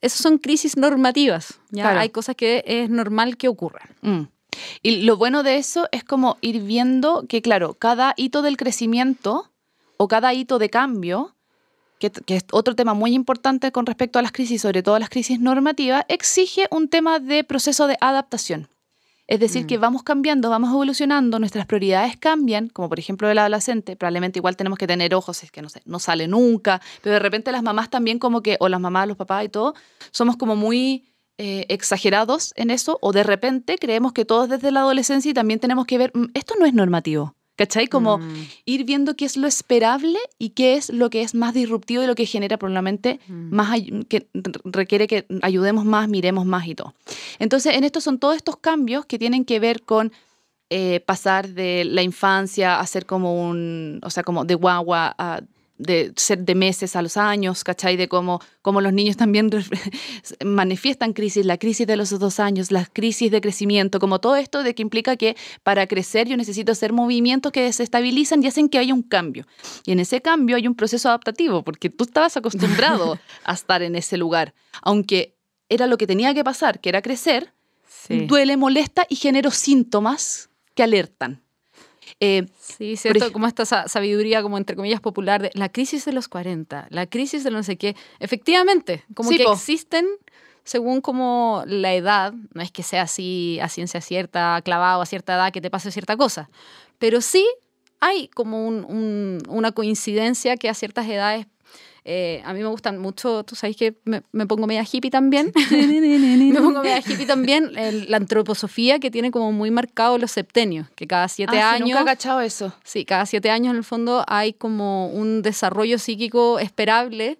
esas 0.00 0.20
son 0.20 0.38
crisis 0.38 0.76
normativas. 0.76 1.60
¿ya? 1.70 1.84
Claro. 1.84 2.00
Hay 2.00 2.10
cosas 2.10 2.34
que 2.36 2.64
es 2.66 2.90
normal 2.90 3.36
que 3.36 3.48
ocurran. 3.48 3.88
Mm. 4.02 4.22
Y 4.82 5.02
lo 5.02 5.16
bueno 5.16 5.42
de 5.42 5.56
eso 5.56 5.88
es 5.92 6.04
como 6.04 6.36
ir 6.42 6.60
viendo 6.62 7.24
que, 7.28 7.40
claro, 7.40 7.74
cada 7.74 8.12
hito 8.16 8.42
del 8.42 8.56
crecimiento 8.56 9.50
o 9.96 10.08
cada 10.08 10.34
hito 10.34 10.58
de 10.58 10.68
cambio, 10.68 11.34
que, 11.98 12.10
que 12.10 12.36
es 12.36 12.44
otro 12.52 12.74
tema 12.74 12.92
muy 12.94 13.14
importante 13.14 13.70
con 13.72 13.86
respecto 13.86 14.18
a 14.18 14.22
las 14.22 14.32
crisis, 14.32 14.60
sobre 14.60 14.82
todo 14.82 14.98
las 14.98 15.08
crisis 15.08 15.38
normativas, 15.40 16.04
exige 16.08 16.66
un 16.70 16.88
tema 16.88 17.18
de 17.20 17.44
proceso 17.44 17.86
de 17.86 17.96
adaptación. 18.00 18.68
Es 19.28 19.38
decir, 19.40 19.64
Mm. 19.64 19.66
que 19.66 19.78
vamos 19.78 20.02
cambiando, 20.02 20.50
vamos 20.50 20.70
evolucionando, 20.70 21.38
nuestras 21.38 21.64
prioridades 21.66 22.16
cambian, 22.16 22.68
como 22.68 22.88
por 22.88 22.98
ejemplo 22.98 23.30
el 23.30 23.38
adolescente, 23.38 23.96
probablemente 23.96 24.38
igual 24.40 24.56
tenemos 24.56 24.78
que 24.78 24.86
tener 24.86 25.14
ojos, 25.14 25.42
es 25.44 25.50
que 25.50 25.62
no 25.62 25.68
sé, 25.68 25.80
no 25.84 25.98
sale 26.00 26.26
nunca, 26.28 26.80
pero 27.02 27.14
de 27.14 27.18
repente 27.20 27.52
las 27.52 27.62
mamás 27.62 27.88
también 27.88 28.18
como 28.18 28.42
que, 28.42 28.56
o 28.60 28.68
las 28.68 28.80
mamás, 28.80 29.06
los 29.08 29.16
papás 29.16 29.44
y 29.44 29.48
todo, 29.48 29.74
somos 30.10 30.36
como 30.36 30.56
muy 30.56 31.08
eh, 31.38 31.64
exagerados 31.70 32.52
en 32.56 32.70
eso, 32.70 32.98
o 33.00 33.12
de 33.12 33.22
repente 33.22 33.76
creemos 33.78 34.12
que 34.12 34.24
todos 34.24 34.48
desde 34.50 34.70
la 34.70 34.80
adolescencia 34.80 35.30
y 35.30 35.34
también 35.34 35.60
tenemos 35.60 35.86
que 35.86 35.96
ver, 35.98 36.10
"Mm, 36.14 36.26
esto 36.34 36.54
no 36.60 36.66
es 36.66 36.74
normativo, 36.74 37.34
¿cachai? 37.56 37.86
Como 37.86 38.18
Mm, 38.18 38.46
ir 38.64 38.84
viendo 38.84 39.16
qué 39.16 39.24
es 39.24 39.36
lo 39.36 39.46
esperable 39.46 40.18
y 40.38 40.50
qué 40.50 40.74
es 40.76 40.90
lo 40.90 41.10
que 41.10 41.22
es 41.22 41.34
más 41.34 41.54
disruptivo 41.54 42.02
y 42.02 42.06
lo 42.06 42.14
que 42.14 42.26
genera 42.26 42.56
probablemente 42.56 43.20
mm. 43.26 43.54
más 43.54 43.78
que 44.08 44.26
requiere 44.64 45.06
que 45.06 45.26
ayudemos 45.42 45.84
más, 45.84 46.08
miremos 46.08 46.46
más 46.46 46.66
y 46.66 46.74
todo. 46.74 46.94
Entonces, 47.38 47.74
en 47.76 47.84
estos 47.84 48.04
son 48.04 48.18
todos 48.18 48.36
estos 48.36 48.56
cambios 48.56 49.06
que 49.06 49.18
tienen 49.18 49.44
que 49.44 49.60
ver 49.60 49.82
con 49.82 50.12
eh, 50.70 51.00
pasar 51.00 51.48
de 51.48 51.84
la 51.84 52.02
infancia 52.02 52.80
a 52.80 52.86
ser 52.86 53.06
como 53.06 53.48
un, 53.48 54.00
o 54.02 54.10
sea, 54.10 54.22
como 54.22 54.44
de 54.44 54.54
guagua 54.54 55.14
a 55.18 55.42
de 55.78 56.12
ser 56.16 56.38
de 56.44 56.54
meses 56.54 56.94
a 56.96 57.02
los 57.02 57.16
años, 57.16 57.64
¿cachai? 57.64 57.96
De 57.96 58.08
cómo, 58.08 58.40
cómo 58.62 58.80
los 58.80 58.92
niños 58.92 59.16
también 59.16 59.50
manifiestan 60.44 61.12
crisis, 61.12 61.44
la 61.44 61.58
crisis 61.58 61.86
de 61.86 61.96
los 61.96 62.10
dos 62.18 62.40
años, 62.40 62.70
las 62.70 62.88
crisis 62.88 63.30
de 63.30 63.40
crecimiento, 63.40 63.98
como 63.98 64.20
todo 64.20 64.36
esto 64.36 64.62
de 64.62 64.74
que 64.74 64.82
implica 64.82 65.16
que 65.16 65.36
para 65.62 65.86
crecer 65.86 66.28
yo 66.28 66.36
necesito 66.36 66.72
hacer 66.72 66.92
movimientos 66.92 67.52
que 67.52 67.62
desestabilizan 67.62 68.42
y 68.42 68.46
hacen 68.46 68.68
que 68.68 68.78
haya 68.78 68.94
un 68.94 69.02
cambio. 69.02 69.46
Y 69.84 69.92
en 69.92 70.00
ese 70.00 70.20
cambio 70.22 70.56
hay 70.56 70.66
un 70.66 70.74
proceso 70.74 71.08
adaptativo, 71.08 71.62
porque 71.62 71.90
tú 71.90 72.04
estabas 72.04 72.36
acostumbrado 72.36 73.18
a 73.44 73.52
estar 73.52 73.82
en 73.82 73.96
ese 73.96 74.16
lugar, 74.16 74.54
aunque 74.82 75.36
era 75.68 75.86
lo 75.86 75.98
que 75.98 76.06
tenía 76.06 76.34
que 76.34 76.44
pasar, 76.44 76.80
que 76.80 76.88
era 76.88 77.02
crecer, 77.02 77.52
Sí. 78.04 78.26
duele, 78.26 78.56
molesta 78.56 79.06
y 79.08 79.14
genero 79.14 79.50
síntomas 79.52 80.50
que 80.74 80.82
alertan. 80.82 81.41
Eh, 82.20 82.46
Sí, 82.58 82.96
cierto, 82.96 83.26
ej- 83.26 83.32
como 83.32 83.46
esta 83.46 83.64
sa- 83.64 83.88
sabiduría, 83.88 84.42
como 84.42 84.58
entre 84.58 84.76
comillas, 84.76 85.00
popular 85.00 85.42
de 85.42 85.50
la 85.54 85.68
crisis 85.70 86.04
de 86.04 86.12
los 86.12 86.28
40, 86.28 86.86
la 86.90 87.06
crisis 87.06 87.44
de 87.44 87.50
no 87.50 87.62
sé 87.62 87.76
qué. 87.76 87.94
Efectivamente, 88.20 89.04
como 89.14 89.28
Sí, 89.30 89.36
que 89.38 89.44
po. 89.44 89.52
existen 89.52 90.06
según 90.64 91.00
como 91.00 91.64
la 91.66 91.92
edad, 91.92 92.32
no 92.54 92.62
es 92.62 92.70
que 92.70 92.82
sea 92.84 93.02
así 93.02 93.58
a 93.60 93.68
ciencia 93.68 94.00
cierta, 94.00 94.60
clavado 94.62 95.02
a 95.02 95.06
cierta 95.06 95.34
edad 95.34 95.52
que 95.52 95.60
te 95.60 95.70
pase 95.70 95.90
cierta 95.90 96.16
cosa, 96.16 96.50
pero 96.98 97.20
sí 97.20 97.44
hay 97.98 98.28
como 98.28 98.66
un- 98.68 98.84
un- 98.84 99.38
una 99.48 99.72
coincidencia 99.72 100.56
que 100.56 100.68
a 100.68 100.74
ciertas 100.74 101.08
edades, 101.08 101.46
eh, 102.04 102.42
a 102.44 102.52
mí 102.52 102.60
me 102.60 102.66
gustan 102.66 102.98
mucho, 102.98 103.44
tú 103.44 103.54
sabes 103.54 103.76
que 103.76 103.94
me, 104.04 104.22
me 104.32 104.46
pongo 104.46 104.66
media 104.66 104.84
hippie 104.90 105.10
también, 105.10 105.52
me 105.70 106.60
pongo 106.60 106.82
media 106.82 106.98
hippie 106.98 107.26
también, 107.26 107.70
el- 107.76 108.10
la 108.10 108.16
antroposofía 108.16 108.98
que 108.98 109.10
tiene 109.10 109.30
como 109.30 109.52
muy 109.52 109.70
marcado 109.70 110.18
los 110.18 110.30
septenios, 110.32 110.88
que 110.96 111.06
cada 111.06 111.28
siete 111.28 111.58
ah, 111.60 111.76
sí, 111.76 111.82
años... 111.82 111.88
nunca 111.98 112.02
he 112.02 112.14
cachado 112.16 112.40
eso. 112.40 112.72
Sí, 112.84 113.04
cada 113.04 113.24
siete 113.26 113.50
años 113.50 113.70
en 113.72 113.76
el 113.78 113.84
fondo 113.84 114.24
hay 114.26 114.52
como 114.52 115.08
un 115.08 115.42
desarrollo 115.42 115.98
psíquico 115.98 116.58
esperable 116.58 117.38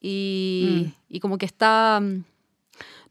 y, 0.00 0.86
Mm. 0.86 0.92
y 1.16 1.20
como 1.20 1.38
que 1.38 1.46
está... 1.46 2.00
mm, 2.02 2.24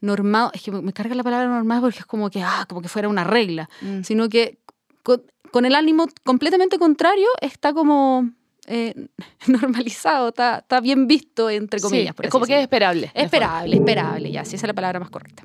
normado, 0.02 0.50
es 0.54 0.62
que 0.62 0.70
me 0.72 0.92
carga 0.94 1.14
la 1.14 1.22
palabra 1.22 1.46
normado 1.46 1.82
porque 1.82 1.98
es 1.98 2.06
como 2.06 2.30
que, 2.30 2.42
ah, 2.42 2.64
como 2.68 2.80
que 2.80 2.88
fuera 2.88 3.08
una 3.08 3.22
regla, 3.24 3.68
Mm. 3.82 4.02
sino 4.02 4.28
que 4.30 4.58
con, 5.02 5.22
con 5.50 5.64
el 5.66 5.74
ánimo 5.74 6.06
completamente 6.24 6.78
contrario 6.78 7.26
está 7.42 7.72
como 7.74 8.30
eh, 8.66 8.94
normalizado, 9.46 10.28
está, 10.28 10.58
está 10.58 10.80
bien 10.80 11.06
visto, 11.06 11.48
entre 11.50 11.78
Sí, 11.80 11.84
comillas. 11.84 12.14
por 12.14 12.26
es 12.26 12.30
como 12.32 12.46
que 12.46 12.56
es 12.56 12.62
esperable. 12.62 13.10
Esperable, 13.14 13.76
esperable, 13.76 14.30
ya, 14.30 14.44
si 14.44 14.56
esa 14.56 14.66
es 14.66 14.68
la 14.68 14.74
palabra 14.74 15.00
más 15.00 15.10
correcta. 15.10 15.44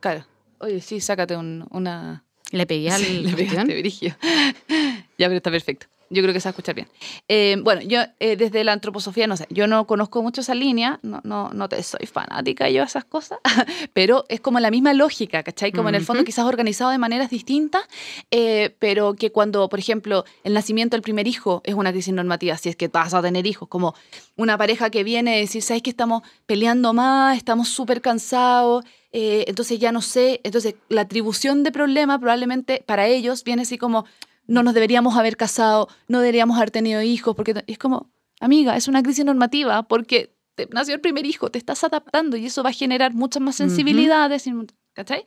Claro. 0.00 0.26
Oye, 0.58 0.80
sí, 0.80 1.00
sácate 1.00 1.36
un- 1.36 1.66
una... 1.70 2.24
Le 2.50 2.66
pegué 2.66 2.90
al 2.90 3.00
Sí, 3.00 3.22
le 3.24 3.32
pegaste, 3.32 3.82
ya, 5.18 5.26
pero 5.28 5.36
está 5.36 5.50
perfecto. 5.50 5.86
Yo 6.14 6.22
creo 6.22 6.32
que 6.32 6.40
se 6.40 6.46
va 6.46 6.50
a 6.50 6.52
escuchar 6.52 6.74
bien. 6.74 6.88
Eh, 7.28 7.56
bueno, 7.62 7.82
yo 7.82 8.00
eh, 8.20 8.36
desde 8.36 8.64
la 8.64 8.72
antroposofía, 8.72 9.26
no 9.26 9.36
sé, 9.36 9.46
yo 9.50 9.66
no 9.66 9.86
conozco 9.86 10.22
mucho 10.22 10.40
esa 10.40 10.54
línea, 10.54 11.00
no, 11.02 11.20
no, 11.24 11.50
no 11.52 11.68
te 11.68 11.82
soy 11.82 12.06
fanática 12.06 12.70
yo 12.70 12.80
de 12.80 12.86
esas 12.86 13.04
cosas, 13.04 13.38
pero 13.92 14.24
es 14.28 14.40
como 14.40 14.60
la 14.60 14.70
misma 14.70 14.94
lógica, 14.94 15.42
¿cachai? 15.42 15.72
Como 15.72 15.88
en 15.88 15.96
el 15.96 16.04
fondo 16.04 16.24
quizás 16.24 16.44
organizado 16.44 16.90
de 16.90 16.98
maneras 16.98 17.30
distintas, 17.30 17.82
eh, 18.30 18.74
pero 18.78 19.14
que 19.14 19.32
cuando, 19.32 19.68
por 19.68 19.78
ejemplo, 19.78 20.24
el 20.44 20.54
nacimiento 20.54 20.96
del 20.96 21.02
primer 21.02 21.26
hijo 21.26 21.60
es 21.64 21.74
una 21.74 21.90
crisis 21.92 22.14
normativa, 22.14 22.56
si 22.56 22.68
es 22.68 22.76
que 22.76 22.88
vas 22.88 23.12
a 23.12 23.22
tener 23.22 23.46
hijos, 23.46 23.68
como 23.68 23.94
una 24.36 24.56
pareja 24.56 24.90
que 24.90 25.04
viene 25.04 25.34
a 25.34 25.38
decir, 25.38 25.62
¿sabes 25.62 25.82
que 25.82 25.90
estamos 25.90 26.22
peleando 26.46 26.92
más, 26.92 27.36
estamos 27.36 27.68
súper 27.68 28.00
cansados? 28.00 28.84
eh, 29.16 29.44
entonces 29.46 29.78
ya 29.78 29.92
no 29.92 30.02
sé, 30.02 30.40
entonces 30.42 30.74
la 30.88 31.02
atribución 31.02 31.62
de 31.62 31.70
problema 31.70 32.18
probablemente 32.18 32.82
para 32.84 33.06
ellos 33.06 33.44
viene 33.44 33.62
así 33.62 33.78
como, 33.78 34.06
no 34.46 34.62
nos 34.62 34.74
deberíamos 34.74 35.16
haber 35.16 35.36
casado, 35.36 35.88
no 36.08 36.20
deberíamos 36.20 36.56
haber 36.56 36.70
tenido 36.70 37.02
hijos, 37.02 37.34
porque 37.34 37.64
es 37.66 37.78
como, 37.78 38.10
amiga, 38.40 38.76
es 38.76 38.88
una 38.88 39.02
crisis 39.02 39.24
normativa 39.24 39.82
porque 39.84 40.34
te 40.54 40.68
nació 40.72 40.94
el 40.94 41.00
primer 41.00 41.26
hijo, 41.26 41.50
te 41.50 41.58
estás 41.58 41.82
adaptando 41.84 42.36
y 42.36 42.46
eso 42.46 42.62
va 42.62 42.70
a 42.70 42.72
generar 42.72 43.12
muchas 43.14 43.42
más 43.42 43.56
sensibilidades, 43.56 44.46
mu- 44.46 44.66
¿cachai? 44.92 45.24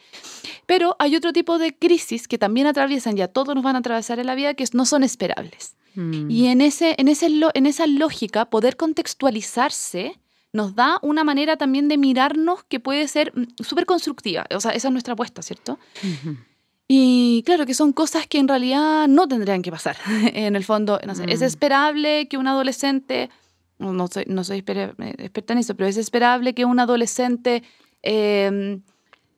Pero 0.65 0.95
hay 0.99 1.15
otro 1.15 1.33
tipo 1.33 1.57
de 1.59 1.75
crisis 1.77 2.27
que 2.27 2.37
también 2.37 2.67
atraviesan, 2.67 3.17
ya 3.17 3.27
todos 3.27 3.53
nos 3.53 3.63
van 3.63 3.75
a 3.75 3.79
atravesar 3.79 4.19
en 4.19 4.27
la 4.27 4.35
vida, 4.35 4.53
que 4.53 4.63
no 4.73 4.85
son 4.85 5.03
esperables. 5.03 5.75
Mm. 5.95 6.29
Y 6.31 6.47
en, 6.47 6.61
ese, 6.61 6.95
en, 6.97 7.07
ese, 7.09 7.27
en 7.53 7.65
esa 7.65 7.87
lógica, 7.87 8.45
poder 8.49 8.77
contextualizarse 8.77 10.19
nos 10.53 10.75
da 10.75 10.97
una 11.01 11.23
manera 11.23 11.57
también 11.57 11.87
de 11.89 11.97
mirarnos 11.97 12.63
que 12.63 12.79
puede 12.79 13.07
ser 13.07 13.33
mm, 13.35 13.61
súper 13.63 13.85
constructiva. 13.85 14.45
O 14.55 14.59
sea, 14.61 14.71
esa 14.71 14.87
es 14.87 14.91
nuestra 14.91 15.13
apuesta, 15.13 15.41
¿cierto? 15.41 15.77
Y 16.87 17.43
claro 17.45 17.65
que 17.65 17.73
son 17.73 17.91
cosas 17.91 18.27
que 18.27 18.39
en 18.39 18.47
realidad 18.47 19.07
no 19.07 19.27
tendrían 19.27 19.61
que 19.61 19.71
pasar. 19.71 19.97
en 20.33 20.55
el 20.55 20.63
fondo, 20.63 20.99
no 21.05 21.15
sé, 21.15 21.25
es 21.27 21.41
Mm. 21.41 21.45
esperable 21.45 22.27
que 22.27 22.37
un 22.37 22.47
adolescente, 22.47 23.29
no 23.79 24.07
soy, 24.07 24.23
no 24.27 24.43
soy 24.43 24.63
eh, 24.65 24.93
experta 25.17 25.53
en 25.53 25.59
eso, 25.59 25.75
pero 25.75 25.87
es 25.89 25.97
esperable 25.97 26.53
que 26.53 26.65
un 26.65 26.79
adolescente 26.79 27.63
eh, 28.03 28.79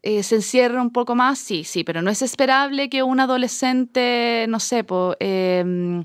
eh, 0.04 0.24
se 0.24 0.36
encierre 0.36 0.80
un 0.80 0.92
poco 0.92 1.16
más, 1.16 1.40
sí, 1.40 1.64
sí, 1.64 1.84
pero 1.84 2.02
no 2.02 2.12
es 2.12 2.22
esperable 2.22 2.90
que 2.90 3.04
un 3.04 3.20
adolescente, 3.20 4.46
no 4.48 4.60
sé, 4.60 4.84
po, 4.84 5.16
eh, 5.20 6.04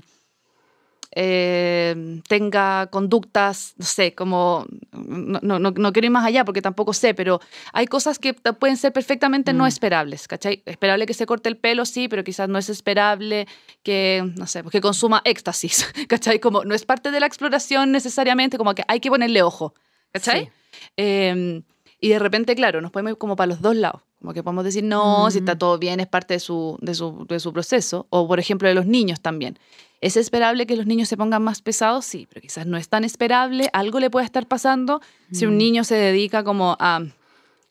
eh, 1.17 2.21
tenga 2.27 2.87
conductas, 2.87 3.73
no 3.77 3.85
sé, 3.85 4.13
como, 4.13 4.65
no, 4.91 5.39
no, 5.41 5.59
no- 5.59 5.71
no 5.71 5.93
quiero 5.93 6.05
ir 6.07 6.11
más 6.11 6.25
allá 6.25 6.43
porque 6.45 6.61
tampoco 6.61 6.91
sé, 6.93 7.13
pero 7.13 7.39
hay 7.73 7.87
cosas 7.87 8.19
que 8.19 8.33
pueden 8.33 8.75
ser 8.77 8.91
perfectamente 8.93 9.53
no 9.53 9.63
Mm. 9.63 9.67
esperables, 9.67 10.27
¿cachai? 10.27 10.61
Esperable 10.65 11.05
que 11.05 11.13
se 11.13 11.25
corte 11.25 11.47
el 11.49 11.57
pelo, 11.57 11.85
sí, 11.85 12.07
pero 12.09 12.23
quizás 12.23 12.49
no 12.49 12.57
es 12.57 12.69
esperable 12.69 13.47
que, 13.81 14.29
no 14.37 14.45
sé, 14.45 14.61
que 14.69 14.81
consuma 14.81 15.21
éxtasis, 15.23 15.87
¿cachai? 16.09 16.39
Como 16.39 16.63
no 16.65 16.75
es 16.75 16.85
parte 16.85 17.11
de 17.11 17.19
la 17.21 17.25
exploración 17.27 17.91
necesariamente, 17.91 18.57
como 18.57 18.75
que 18.75 18.83
hay 18.87 18.99
que 18.99 19.09
ponerle 19.09 19.41
ojo, 19.41 19.73
¿cachai? 20.11 20.45
Sí. 20.45 20.51
Eh, 20.97 21.61
y 22.05 22.09
de 22.09 22.19
repente, 22.19 22.55
claro, 22.55 22.81
nos 22.81 22.91
podemos 22.91 23.11
ir 23.11 23.17
como 23.17 23.35
para 23.35 23.47
los 23.47 23.61
dos 23.61 23.75
lados. 23.75 24.01
Como 24.19 24.33
que 24.33 24.43
podemos 24.43 24.63
decir, 24.63 24.83
no, 24.83 25.29
si 25.31 25.39
está 25.39 25.55
Mm. 25.55 25.57
todo 25.57 25.77
bien, 25.77 25.99
es 25.99 26.07
parte 26.07 26.33
de 26.35 26.39
su, 26.39 26.77
de, 26.81 26.93
su, 26.95 27.25
de 27.27 27.39
su 27.39 27.51
proceso. 27.53 28.07
O, 28.09 28.27
por 28.27 28.39
ejemplo, 28.39 28.67
de 28.67 28.75
los 28.75 28.85
niños 28.85 29.21
también. 29.21 29.57
¿Es 30.01 30.17
esperable 30.17 30.65
que 30.67 30.75
los 30.75 30.85
niños 30.85 31.07
se 31.09 31.17
pongan 31.17 31.41
más 31.43 31.61
pesados? 31.61 32.05
Sí, 32.05 32.27
pero 32.29 32.41
quizás 32.41 32.65
no 32.65 32.77
es 32.77 32.89
tan 32.89 33.03
esperable. 33.03 33.69
Algo 33.73 33.99
le 33.99 34.09
puede 34.09 34.25
estar 34.25 34.47
pasando 34.47 35.01
si 35.31 35.45
un 35.45 35.55
Mm. 35.55 35.57
niño 35.57 35.83
se 35.83 35.95
dedica 35.95 36.43
como 36.43 36.75
a, 36.79 37.01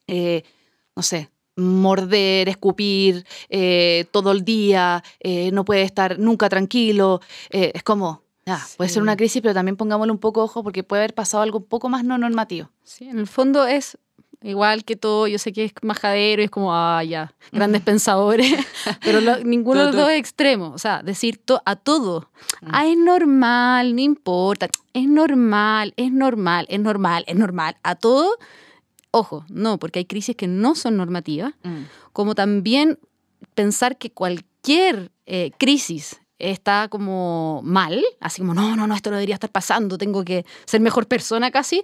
eh, 0.06 0.42
no 0.96 1.02
sé, 1.02 1.30
morder, 1.56 2.48
escupir 2.48 3.24
eh, 3.48 4.06
todo 4.10 4.32
el 4.32 4.44
día, 4.44 5.02
eh, 5.20 5.50
no 5.52 5.64
puede 5.64 5.82
estar 5.82 6.18
nunca 6.18 6.48
tranquilo. 6.48 7.20
Eh, 7.50 7.72
es 7.74 7.82
como, 7.82 8.22
ya, 8.46 8.60
puede 8.76 8.88
ser 8.90 9.00
Sí. 9.00 9.02
una 9.02 9.16
crisis, 9.16 9.40
pero 9.42 9.54
también 9.54 9.76
pongámosle 9.76 10.12
un 10.12 10.18
poco 10.18 10.42
ojo 10.42 10.62
porque 10.62 10.82
puede 10.82 11.02
haber 11.02 11.14
pasado 11.14 11.42
algo 11.42 11.58
un 11.58 11.64
poco 11.66 11.88
más 11.88 12.04
no 12.04 12.18
normativo. 12.18 12.70
Sí, 12.82 13.08
en 13.08 13.18
el 13.18 13.26
fondo 13.26 13.66
es 13.66 13.96
igual 14.44 14.84
que 14.84 14.94
todo, 14.94 15.26
yo 15.26 15.38
sé 15.38 15.52
que 15.52 15.64
es 15.64 15.72
majadero 15.82 16.42
y 16.42 16.44
es 16.44 16.50
como, 16.50 16.72
ah, 16.74 17.02
ya, 17.02 17.34
grandes 17.50 17.82
pensadores, 17.82 18.46
pero 19.02 19.20
lo- 19.20 19.38
ninguno 19.42 19.80
de 19.80 19.86
los 19.86 19.96
dos 19.96 20.10
es 20.10 20.18
extremo. 20.18 20.70
O 20.72 20.78
sea, 20.78 21.02
decir 21.02 21.38
to- 21.38 21.62
a 21.64 21.74
todo, 21.76 22.28
Mm. 22.60 22.68
ah, 22.72 22.86
es 22.86 22.96
normal, 22.98 23.94
no 23.96 24.00
importa, 24.02 24.68
es 24.92 25.08
normal, 25.08 25.94
es 25.96 26.12
normal, 26.12 26.66
es 26.68 26.78
normal, 26.78 27.24
es 27.26 27.36
normal, 27.36 27.76
a 27.82 27.94
todo, 27.96 28.36
ojo, 29.10 29.44
no, 29.48 29.78
porque 29.78 30.00
hay 30.00 30.04
crisis 30.04 30.36
que 30.36 30.46
no 30.46 30.74
son 30.74 30.96
normativas, 30.96 31.54
Mm. 31.62 31.84
como 32.12 32.34
también 32.34 32.98
pensar 33.54 33.96
que 33.98 34.10
cualquier 34.10 35.10
eh, 35.26 35.52
crisis 35.58 36.20
está 36.38 36.88
como 36.88 37.60
mal, 37.64 38.02
así 38.20 38.40
como, 38.42 38.52
no, 38.52 38.76
no, 38.76 38.86
no, 38.86 38.94
esto 38.94 39.10
no 39.10 39.16
debería 39.16 39.36
estar 39.36 39.50
pasando, 39.50 39.96
tengo 39.96 40.24
que 40.24 40.44
ser 40.66 40.80
mejor 40.80 41.06
persona 41.06 41.50
casi, 41.50 41.82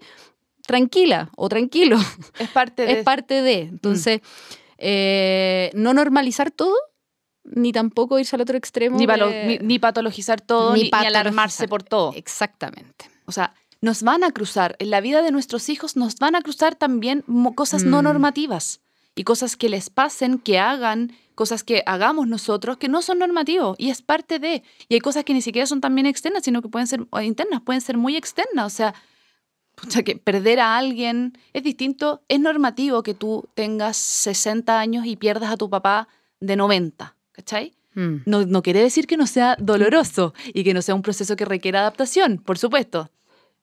tranquila 0.70 1.30
o 1.36 1.48
tranquilo, 1.48 1.98
Es 2.38 2.48
parte 2.50 2.82
de... 2.86 2.92
es 2.92 3.04
parte 3.04 3.42
de. 3.42 3.60
Entonces, 3.62 4.20
eh, 4.78 5.70
no 5.74 5.92
normalizar 5.94 6.50
todo, 6.50 6.74
ni 7.44 7.72
tampoco 7.72 8.18
irse 8.18 8.36
al 8.36 8.42
otro 8.42 8.56
extremo. 8.56 8.96
ni, 8.98 9.06
de- 9.06 9.44
ni- 9.46 9.58
ni 9.66 9.78
patologizar 9.78 10.40
todo, 10.40 10.74
Ni 10.74 10.84
ni, 10.84 10.90
ni 10.90 11.06
alarmarse 11.06 11.64
patologizar. 11.64 11.68
por 11.68 11.82
todo. 11.82 12.12
Exactamente. 12.16 13.06
O 13.26 13.32
sea, 13.32 13.54
nos 13.80 14.02
van 14.02 14.24
a 14.24 14.30
cruzar, 14.32 14.76
en 14.78 14.90
la 14.90 15.00
vida 15.00 15.22
de 15.22 15.30
nuestros 15.32 15.68
hijos 15.68 15.96
nos 15.96 16.16
van 16.16 16.34
a 16.34 16.42
cruzar 16.42 16.74
también 16.74 17.24
cosas 17.54 17.84
no 17.84 18.00
Mm. 18.00 18.04
normativas 18.04 18.80
y 19.14 19.24
cosas 19.24 19.56
que 19.56 19.68
les 19.68 19.88
pasen, 19.90 20.38
que 20.38 20.58
hagan, 20.58 21.12
cosas 21.34 21.64
que 21.64 21.82
hagamos 21.86 22.28
nosotros 22.28 22.76
que 22.76 22.88
no 22.88 23.00
son 23.00 23.18
normativos 23.18 23.74
y 23.78 23.88
es 23.90 24.02
parte 24.02 24.38
de. 24.38 24.62
Y 24.88 24.94
hay 24.94 25.00
cosas 25.00 25.24
que 25.24 25.32
ni 25.32 25.40
siquiera 25.42 25.66
son 25.66 25.80
también 25.80 26.06
externas, 26.06 26.44
sino 26.44 26.60
que 26.62 26.68
pueden 26.68 26.86
ser 26.86 27.00
internas, 27.22 27.62
pueden 27.62 27.80
ser 27.80 27.96
muy 27.96 28.16
externas. 28.16 28.66
O 28.66 28.76
sea, 28.76 28.94
pucha, 29.80 30.02
que 30.02 30.16
perder 30.16 30.60
a 30.60 30.76
alguien 30.76 31.36
es 31.52 31.62
distinto. 31.62 32.22
Es 32.28 32.40
normativo 32.40 33.02
que 33.02 33.14
tú 33.14 33.48
tengas 33.54 33.96
60 33.96 34.78
años 34.78 35.06
y 35.06 35.16
pierdas 35.16 35.50
a 35.50 35.56
tu 35.56 35.68
papá 35.70 36.08
de 36.40 36.56
90, 36.56 37.14
¿cachai? 37.32 37.74
Mm. 37.94 38.16
No, 38.26 38.46
no 38.46 38.62
quiere 38.62 38.80
decir 38.80 39.06
que 39.06 39.16
no 39.16 39.26
sea 39.26 39.56
doloroso 39.58 40.32
y 40.54 40.62
que 40.64 40.74
no 40.74 40.82
sea 40.82 40.94
un 40.94 41.02
proceso 41.02 41.36
que 41.36 41.44
requiera 41.44 41.80
adaptación, 41.80 42.38
por 42.38 42.56
supuesto. 42.58 43.10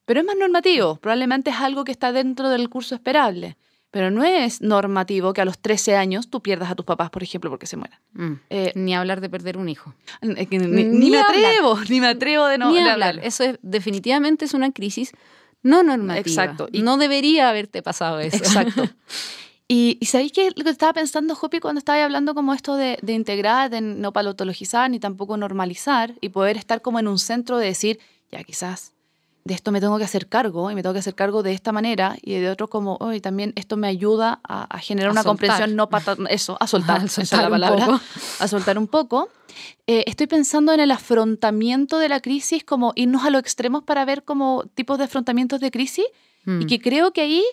Pero 0.04 0.20
es 0.20 0.26
más 0.26 0.36
normativo. 0.36 0.96
Probablemente 0.96 1.50
es 1.50 1.56
algo 1.56 1.84
que 1.84 1.92
está 1.92 2.12
dentro 2.12 2.48
del 2.48 2.68
curso 2.70 2.94
esperable. 2.94 3.56
Pero 3.90 4.10
no 4.10 4.22
es 4.22 4.60
normativo 4.60 5.32
que 5.32 5.40
a 5.40 5.46
los 5.46 5.58
13 5.58 5.96
años 5.96 6.28
tú 6.28 6.42
pierdas 6.42 6.70
a 6.70 6.74
tus 6.74 6.84
papás, 6.84 7.08
por 7.08 7.22
ejemplo, 7.22 7.48
porque 7.48 7.66
se 7.66 7.78
mueran. 7.78 7.98
Mm. 8.12 8.32
Eh, 8.50 8.72
Ni 8.74 8.94
hablar 8.94 9.22
de 9.22 9.30
perder 9.30 9.56
un 9.56 9.68
hijo. 9.70 9.94
que 10.20 10.58
ni, 10.58 10.66
Ni 10.66 10.84
ni 10.84 11.10
me 11.10 11.18
hablar. 11.20 11.44
atrevo, 11.46 11.78
ni 11.88 12.00
me 12.00 12.08
atrevo 12.08 12.46
de 12.46 12.58
no 12.58 12.70
Ni 12.70 12.78
hablar. 12.78 12.92
hablarlo. 12.92 13.22
Eso 13.22 13.44
es, 13.44 13.58
definitivamente 13.62 14.44
es 14.44 14.52
una 14.52 14.72
crisis 14.72 15.12
no 15.62 15.82
normativa. 15.82 16.20
Exacto. 16.20 16.68
Y- 16.72 16.82
no 16.82 16.96
debería 16.96 17.48
haberte 17.48 17.82
pasado 17.82 18.20
eso. 18.20 18.36
Exacto. 18.36 18.88
Y, 19.70 19.98
y 20.00 20.06
¿sabéis 20.06 20.32
qué? 20.32 20.50
Lo 20.56 20.64
que 20.64 20.70
estaba 20.70 20.94
pensando, 20.94 21.34
Jopi, 21.34 21.60
cuando 21.60 21.78
estaba 21.78 22.02
hablando 22.02 22.34
como 22.34 22.54
esto 22.54 22.74
de, 22.74 22.98
de 23.02 23.12
integrar, 23.12 23.68
de 23.68 23.82
no 23.82 24.14
patologizar, 24.14 24.90
ni 24.90 24.98
tampoco 24.98 25.36
normalizar, 25.36 26.14
y 26.22 26.30
poder 26.30 26.56
estar 26.56 26.80
como 26.80 26.98
en 27.00 27.06
un 27.06 27.18
centro 27.18 27.58
de 27.58 27.66
decir, 27.66 27.98
ya 28.32 28.42
quizás 28.44 28.94
de 29.48 29.54
esto 29.54 29.72
me 29.72 29.80
tengo 29.80 29.98
que 29.98 30.04
hacer 30.04 30.28
cargo, 30.28 30.70
y 30.70 30.74
me 30.74 30.82
tengo 30.82 30.92
que 30.92 30.98
hacer 31.00 31.14
cargo 31.16 31.42
de 31.42 31.52
esta 31.52 31.72
manera, 31.72 32.16
y 32.22 32.34
de 32.34 32.50
otro 32.50 32.68
como, 32.68 32.96
hoy 33.00 33.20
también 33.20 33.52
esto 33.56 33.76
me 33.76 33.88
ayuda 33.88 34.40
a, 34.46 34.64
a 34.64 34.78
generar 34.78 35.08
A 35.08 35.12
una 35.12 35.22
soltar. 35.22 35.30
comprensión 35.48 35.74
no 35.76 35.88
pata- 35.88 36.16
eso, 36.28 36.56
a 36.60 36.66
soltar, 36.66 37.00
A 37.02 37.04
esa 37.04 37.22
es 37.22 37.28
soltar 37.28 37.50
la 37.50 37.56
un 37.56 37.60
palabra, 37.62 37.86
poco. 37.86 38.00
a 38.40 38.46
soltar 38.48 38.78
un 38.78 38.86
poco. 38.86 39.28
Eh, 39.86 40.04
estoy 40.06 40.26
pensando 40.28 40.72
en 40.72 40.80
el 40.80 40.90
afrontamiento 40.90 41.98
de 41.98 42.08
la 42.08 42.20
crisis, 42.20 42.62
como 42.62 42.92
irnos 42.94 43.24
a 43.24 43.30
los 43.30 43.40
extremos 43.40 43.82
para 43.82 44.04
ver 44.04 44.22
como 44.22 44.64
tipos 44.74 44.98
de 44.98 45.04
afrontamientos 45.04 45.60
de 45.60 45.70
crisis, 45.70 46.04
Mm. 46.44 46.62
y 46.62 46.66
que 46.66 46.78
creo 46.80 47.12
que 47.12 47.20
ahí 47.22 47.44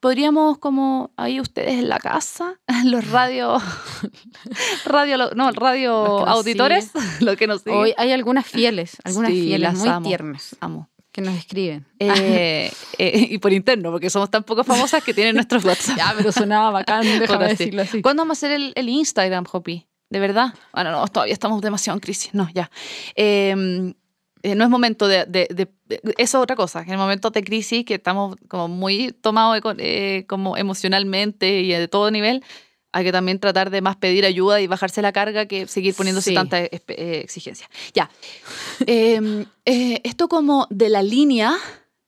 podríamos, 0.00 0.58
como 0.58 1.10
ahí 1.16 1.40
ustedes 1.40 1.72
en 1.78 1.88
la 1.88 1.98
casa, 1.98 2.60
los 2.84 3.10
radio, 3.10 3.56
radio 4.84 5.16
no, 5.34 5.50
radio 5.52 6.18
Los 6.20 6.28
auditores, 6.28 6.90
los 7.20 7.36
que 7.36 7.46
nos 7.46 7.62
siguen. 7.62 7.78
Hoy 7.78 7.94
hay 7.96 8.12
algunas 8.12 8.46
fieles, 8.46 8.96
algunas 9.04 9.30
Sí, 9.30 9.42
fieles 9.42 9.74
muy 9.74 9.88
amo. 9.88 10.06
tiernas 10.08 10.56
Amo. 10.60 10.88
Que 11.16 11.22
nos 11.22 11.34
escriben. 11.36 11.84
Eh, 11.98 12.70
eh, 12.98 13.26
y 13.30 13.38
por 13.38 13.52
interno, 13.52 13.90
porque 13.90 14.10
somos 14.10 14.30
tan 14.30 14.44
poco 14.44 14.62
famosas 14.62 15.02
que 15.02 15.12
tienen 15.14 15.34
nuestros 15.34 15.64
WhatsApp. 15.64 15.96
Ya, 15.98 16.14
pero 16.16 16.30
sonaba 16.30 16.70
bacán, 16.70 17.02
déjame 17.20 17.48
decirlo 17.48 17.82
así. 17.82 18.00
¿Cuándo 18.02 18.20
vamos 18.22 18.36
a 18.36 18.46
hacer 18.46 18.52
el, 18.52 18.72
el 18.76 18.88
Instagram, 18.88 19.44
Hopi? 19.50 19.86
¿De 20.10 20.20
verdad? 20.20 20.54
Bueno, 20.72 20.92
no, 20.92 21.08
todavía 21.08 21.32
estamos 21.32 21.60
demasiado 21.62 21.96
en 21.96 22.00
crisis. 22.00 22.32
No, 22.32 22.48
ya. 22.54 22.70
Eh, 23.16 23.92
eh, 24.42 24.54
no 24.54 24.62
es 24.64 24.70
momento 24.70 25.08
de, 25.08 25.24
de- 25.26 25.48
de- 25.50 25.68
de- 25.86 26.00
Eso 26.18 26.38
es 26.38 26.42
otra 26.42 26.54
cosa, 26.54 26.84
en 26.86 26.96
momentos 26.96 27.32
de 27.32 27.42
crisis 27.42 27.84
que 27.84 27.94
estamos 27.94 28.36
como 28.46 28.68
muy 28.68 29.10
tomados 29.20 29.60
eh, 29.78 30.24
como 30.28 30.56
emocionalmente 30.56 31.60
y 31.62 31.72
de 31.72 31.88
todo 31.88 32.10
nivel, 32.12 32.44
hay 32.96 33.04
que 33.04 33.12
también 33.12 33.38
tratar 33.38 33.68
de 33.68 33.82
más 33.82 33.96
pedir 33.96 34.24
ayuda 34.24 34.58
y 34.60 34.66
bajarse 34.66 35.02
la 35.02 35.12
carga 35.12 35.44
que 35.44 35.66
seguir 35.66 35.94
poniéndose 35.94 36.30
Sí. 36.30 36.34
tanta 36.34 36.58
eh, 36.60 36.70
exigencia. 37.22 37.68
Ya. 37.92 38.08
Eh, 38.86 39.44
eh, 39.66 40.00
esto 40.02 40.28
como 40.28 40.66
de 40.70 40.88
la 40.88 41.02
línea 41.02 41.54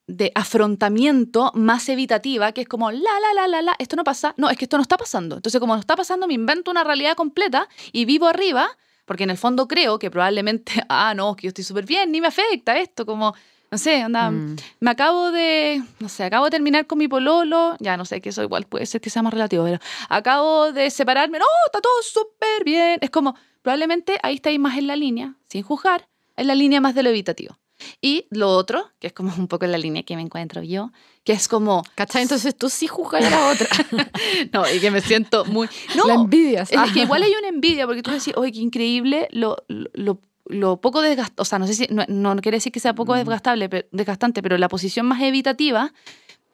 de 0.07 0.33
afrontamiento 0.35 1.51
más 1.55 1.89
evitativa, 1.91 2.53
que 2.53 2.63
es 2.63 2.69
como 2.69 2.91
la, 2.91 2.99
la, 3.01 3.35
la, 3.35 3.49
la, 3.49 3.61
la, 3.61 3.77
esto 3.79 3.97
no 3.97 4.05
pasa, 4.05 4.33
no, 4.39 4.49
es 4.49 4.57
que 4.57 4.65
esto 4.65 4.79
no 4.79 4.83
está 4.83 4.97
pasando. 4.97 5.37
Entonces, 5.37 5.61
como 5.61 5.75
no 5.75 5.81
está 5.81 5.95
pasando, 5.95 6.27
me 6.27 6.33
invento 6.33 6.71
una 6.71 6.85
realidad 6.85 7.15
completa 7.17 7.69
y 7.93 8.07
vivo 8.07 8.27
arriba, 8.27 8.69
porque 9.05 9.25
en 9.25 9.31
el 9.31 9.37
fondo 9.37 9.69
creo 9.69 9.99
que 9.99 10.11
probablemente, 10.11 10.73
ah, 10.89 11.13
no, 11.15 11.37
que 11.37 11.43
yo 11.45 11.49
estoy 11.49 11.65
súper 11.65 11.85
bien, 11.85 12.11
ni 12.11 12.23
me 12.23 12.29
afecta 12.29 12.79
esto, 12.79 13.05
como, 13.05 13.35
no 13.71 13.79
sé, 13.79 14.05
onda, 14.05 14.31
Mm. 14.31 14.57
me 14.81 14.91
acabo 14.91 15.31
de, 15.31 15.83
no 16.01 16.09
sé, 16.09 16.25
acabo 16.25 16.47
de 16.47 16.51
terminar 16.53 16.87
con 16.87 16.99
mi 16.99 17.09
pololo, 17.09 17.77
ya 17.81 17.97
no 17.97 18.05
sé, 18.05 18.21
que 18.21 18.31
eso 18.31 18.43
igual 18.43 18.65
puede 18.65 18.87
ser 18.87 19.01
que 19.01 19.11
sea 19.11 19.23
más 19.23 19.33
relativo, 19.35 19.65
pero 19.65 19.79
acabo 20.09 20.73
de 20.73 20.91
separarme, 20.91 21.39
no, 21.39 21.45
está 21.67 21.81
todo 21.81 22.03
súper 22.03 22.65
bien. 22.65 22.99
Es 23.03 23.11
como, 23.11 23.35
probablemente 23.63 24.19
ahí 24.23 24.37
estáis 24.37 24.59
más 24.59 24.79
en 24.79 24.87
la 24.87 24.97
línea, 24.97 25.35
sin 25.49 25.63
juzgar, 25.63 26.09
en 26.37 26.47
la 26.47 26.55
línea 26.55 26.81
más 26.81 26.95
de 26.95 27.03
lo 27.03 27.11
evitativo. 27.11 27.59
Y 28.01 28.27
lo 28.31 28.51
otro, 28.51 28.91
que 28.99 29.07
es 29.07 29.13
como 29.13 29.33
un 29.39 29.47
poco 29.47 29.65
la 29.67 29.79
línea 29.79 30.03
que 30.03 30.17
me 30.17 30.23
encuentro 30.23 30.63
yo, 30.65 30.91
que 31.23 31.33
es 31.33 31.47
como, 31.47 31.85
¿Cachai? 31.95 32.23
Entonces 32.23 32.57
tú 32.57 32.69
sí 32.69 32.89
juzgas 32.89 33.25
a 33.25 33.31
la 33.31 33.49
otra. 33.51 33.69
no, 34.53 34.65
y 34.69 34.81
que 34.81 34.91
me 34.91 35.01
siento 35.01 35.45
muy... 35.45 35.69
No, 35.95 36.07
la 36.07 36.15
envidias. 36.15 36.73
es 36.73 36.93
que 36.93 37.03
igual 37.03 37.23
hay 37.23 37.33
una 37.39 37.47
envidia, 37.49 37.87
porque 37.87 38.03
tú 38.03 38.11
decís, 38.11 38.33
oye, 38.37 38.51
qué 38.51 38.59
increíble 38.59 39.29
lo, 39.31 39.59
lo, 39.69 40.21
lo 40.49 40.81
poco 40.81 41.03
desgastable, 41.03 41.43
o 41.43 41.45
sea, 41.45 41.59
no 41.59 41.67
sé 41.67 41.75
si, 41.75 41.87
no, 41.91 42.05
no 42.09 42.41
quiere 42.43 42.57
decir 42.57 42.73
que 42.73 42.81
sea 42.81 42.95
poco 42.95 43.15
desgastable, 43.15 43.69
pe- 43.69 43.89
desgastante, 43.93 44.43
pero 44.43 44.57
la 44.59 44.69
posición 44.69 45.07
más 45.07 45.21
evitativa, 45.23 45.93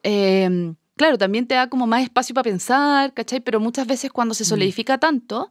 eh, 0.02 0.74
claro, 0.96 1.18
también 1.18 1.46
te 1.46 1.54
da 1.54 1.68
como 1.68 1.86
más 1.86 2.02
espacio 2.02 2.34
para 2.34 2.44
pensar, 2.44 3.12
¿cachai? 3.14 3.40
Pero 3.40 3.60
muchas 3.60 3.86
veces 3.86 4.10
cuando 4.12 4.34
se 4.34 4.44
Mm. 4.44 4.46
solidifica 4.46 4.98
tanto, 4.98 5.50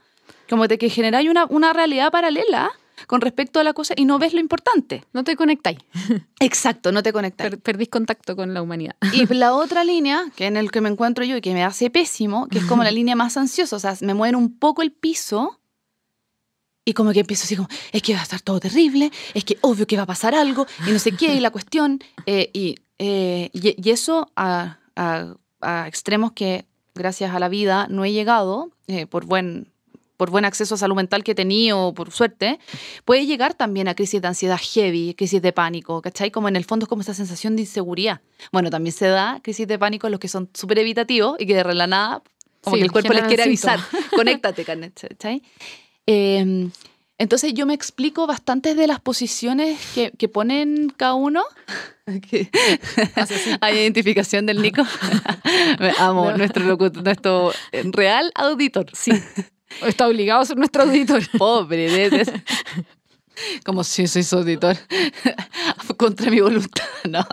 como 0.50 0.68
de 0.68 0.78
que 0.78 0.90
generáis 0.90 1.30
una, 1.30 1.46
una 1.46 1.74
realidad 1.74 2.12
paralela 2.12 2.70
con 3.08 3.22
respecto 3.22 3.60
a 3.60 3.64
la 3.64 3.74
cosa 3.74 3.94
y 3.98 4.06
no 4.06 4.20
ves 4.20 4.34
lo 4.34 4.40
importante. 4.40 5.04
No 5.14 5.24
te 5.24 5.36
conectáis. 5.36 5.80
Exacto, 6.40 6.92
no 6.92 7.02
te 7.04 7.12
conectas. 7.12 7.50
Per- 7.50 7.60
perdís 7.60 7.90
contacto 7.90 8.36
con 8.36 8.54
la 8.54 8.62
humanidad. 8.62 8.96
Y 9.12 9.26
la 9.34 9.54
otra 9.54 9.84
línea, 9.84 10.26
que 10.36 10.46
en 10.46 10.58
el 10.58 10.72
que 10.72 10.80
me 10.82 10.90
encuentro 10.90 11.26
yo 11.26 11.36
y 11.38 11.42
que 11.42 11.54
me 11.54 11.64
hace 11.64 11.90
pésimo, 11.90 12.48
que 12.48 12.60
es 12.60 12.66
como 12.66 12.84
la 12.84 12.92
línea 13.00 13.16
más 13.16 13.36
ansiosa, 13.38 13.76
o 13.76 13.80
sea, 13.80 13.96
me 14.02 14.14
mueve 14.14 14.38
un 14.38 14.58
poco 14.58 14.82
el 14.82 14.92
piso 14.92 15.60
y 16.86 16.94
como 16.94 17.12
que 17.14 17.22
empiezo 17.22 17.44
así 17.46 17.56
como, 17.56 17.70
es 17.92 18.02
que 18.02 18.14
va 18.14 18.20
a 18.20 18.24
estar 18.24 18.42
todo 18.42 18.60
terrible, 18.60 19.12
es 19.34 19.44
que 19.46 19.58
obvio 19.62 19.88
que 19.88 19.98
va 19.98 20.04
a 20.04 20.08
pasar 20.08 20.36
algo 20.36 20.66
y 20.88 20.92
no 20.92 21.00
sé 21.00 21.14
qué, 21.14 21.34
y 21.36 21.40
la 21.40 21.50
cuestión, 21.52 22.00
eh, 22.26 22.50
y, 22.54 22.76
eh, 23.00 23.50
y, 23.54 23.76
y 23.82 23.92
eso 23.92 24.32
a, 24.36 24.78
a- 24.96 25.36
a 25.62 25.88
extremos 25.88 26.34
que 26.34 26.66
gracias 26.94 27.34
a 27.34 27.40
la 27.40 27.48
vida 27.50 27.88
no 27.90 28.04
he 28.06 28.12
llegado 28.12 28.70
eh, 28.88 29.06
por 29.08 29.26
buen 29.26 29.72
por 30.18 30.30
buen 30.30 30.46
acceso 30.46 30.76
a 30.76 30.78
salud 30.78 30.96
mental 30.96 31.24
que 31.24 31.32
he 31.32 31.36
tenido, 31.36 31.92
por 31.94 32.12
suerte, 32.12 32.60
puede 33.04 33.26
llegar 33.26 33.56
también 33.56 33.88
a 33.88 33.96
crisis 33.96 34.22
de 34.22 34.28
ansiedad 34.28 34.60
heavy, 34.62 35.16
crisis 35.16 35.42
de 35.42 35.52
pánico, 35.52 36.02
¿cachai? 36.02 36.32
Como 36.32 36.48
en 36.48 36.56
el 36.56 36.64
fondo 36.66 36.86
es 36.86 36.88
como 36.88 37.02
esa 37.02 37.14
sensación 37.16 37.56
de 37.56 37.64
inseguridad. 37.64 38.22
Bueno, 38.52 38.70
también 38.70 38.94
se 38.94 39.08
da 39.08 39.40
crisis 39.44 39.68
de 39.68 39.78
pánico 39.80 40.08
en 40.08 40.12
los 40.12 40.20
que 40.20 40.28
son 40.30 40.50
súper 40.54 40.80
evitativos 40.80 41.36
y 41.40 41.46
que 41.48 41.56
de 41.56 41.74
la 41.74 41.88
nada, 41.88 42.22
como 42.62 42.76
Sí, 42.76 42.82
que 42.82 42.86
el 42.86 42.92
cuerpo 42.92 43.12
les 43.12 43.24
quiere 43.24 43.44
avisar, 43.44 43.80
conéctate, 44.16 44.64
¿cachai? 44.64 45.42
Eh, 46.08 46.70
entonces 47.18 47.54
yo 47.54 47.66
me 47.66 47.74
explico 47.74 48.28
bastantes 48.28 48.76
de 48.76 48.88
las 48.88 49.00
posiciones 49.00 49.80
que, 49.96 50.12
que 50.18 50.28
ponen 50.28 50.90
cada 50.98 51.14
uno. 51.14 51.44
Hay 53.62 53.78
identificación 53.78 54.46
del 54.46 54.62
Nico. 54.62 54.84
Me 55.80 55.92
amo, 56.00 56.32
No. 56.32 56.38
nuestro, 56.38 56.76
nuestro 56.76 57.52
eh, 57.72 57.84
real 57.92 58.32
auditor. 58.36 58.88
Sí. 58.94 59.12
Está 59.86 60.08
obligado 60.08 60.42
a 60.42 60.46
ser 60.46 60.58
nuestro 60.58 60.84
auditor. 60.84 61.22
Pobre, 61.38 61.90
de, 62.10 62.42
como 63.66 63.84
si 63.84 64.08
soy 64.08 64.24
su 64.24 64.38
auditor. 64.38 64.76
Contra 65.98 66.30
mi 66.30 66.42
voluntad, 66.42 66.84
no. 67.10 67.26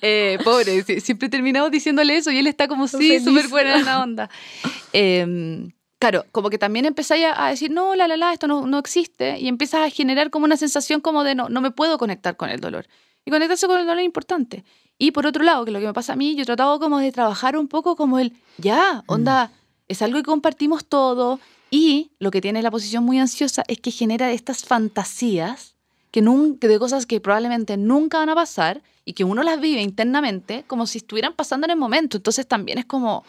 Eh, 0.00 0.38
pobre, 0.44 0.82
si- 0.84 1.00
siempre 1.00 1.28
terminamos 1.28 1.70
diciéndole 1.70 2.16
eso 2.16 2.30
y 2.30 2.38
él 2.38 2.46
está 2.46 2.68
como, 2.68 2.86
sí, 2.88 3.18
súper 3.20 3.48
buena 3.48 3.76
en 3.78 3.84
la 3.84 4.02
onda. 4.02 4.30
Eh, 4.92 5.68
claro, 6.02 6.24
como 6.32 6.50
que 6.50 6.58
también 6.58 6.84
empezáis 6.84 7.24
a 7.26 7.46
a 7.46 7.50
decir, 7.50 7.70
no, 7.70 7.94
la, 7.94 8.06
la, 8.08 8.16
la, 8.16 8.32
esto 8.32 8.46
no, 8.48 8.66
no 8.66 8.78
existe. 8.84 9.38
Y 9.38 9.46
empiezas 9.46 9.80
a 9.86 9.90
generar 9.98 10.30
como 10.30 10.44
una 10.46 10.56
sensación 10.56 11.00
como 11.00 11.22
de, 11.22 11.34
no, 11.36 11.48
no 11.48 11.60
me 11.60 11.70
puedo 11.70 11.96
conectar 11.96 12.36
con 12.36 12.48
el 12.50 12.58
dolor. 12.60 12.84
Y 13.24 13.30
conectarse 13.30 13.66
con 13.68 13.78
el 13.78 13.86
dolor 13.86 14.00
es 14.00 14.04
importante. 14.12 14.64
Y 14.98 15.12
por 15.12 15.24
otro 15.26 15.42
lado, 15.44 15.64
que 15.64 15.70
lo 15.70 15.78
que 15.78 15.86
me 15.86 15.92
pasa 15.92 16.14
a 16.14 16.16
mí, 16.16 16.34
yo 16.34 16.42
he 16.42 16.46
tratado 16.46 16.80
como 16.80 16.98
de 16.98 17.12
trabajar 17.12 17.56
un 17.56 17.68
poco 17.68 17.94
como 17.94 18.18
el, 18.18 18.32
ya, 18.58 19.04
onda, 19.06 19.52
es 19.86 20.02
algo 20.02 20.16
que 20.18 20.24
compartimos 20.24 20.84
todo. 20.84 21.38
Y 21.70 22.10
lo 22.18 22.30
que 22.32 22.40
tiene 22.40 22.62
la 22.62 22.70
posición 22.72 23.04
muy 23.04 23.18
ansiosa 23.20 23.62
es 23.68 23.78
que 23.80 23.90
genera 23.92 24.32
estas 24.32 24.64
fantasías 24.64 25.76
que 26.10 26.20
nun- 26.20 26.58
que 26.58 26.68
de 26.68 26.78
cosas 26.78 27.06
que 27.06 27.20
probablemente 27.20 27.76
nunca 27.76 28.18
van 28.18 28.28
a 28.28 28.34
pasar 28.34 28.82
y 29.04 29.12
que 29.14 29.24
uno 29.24 29.42
las 29.42 29.58
vive 29.60 29.80
internamente 29.82 30.64
como 30.66 30.86
si 30.86 30.98
estuvieran 30.98 31.32
pasando 31.34 31.64
en 31.66 31.70
el 31.70 31.78
momento. 31.78 32.16
Entonces 32.18 32.44
también 32.46 32.78
es 32.78 32.84
como 32.86 33.24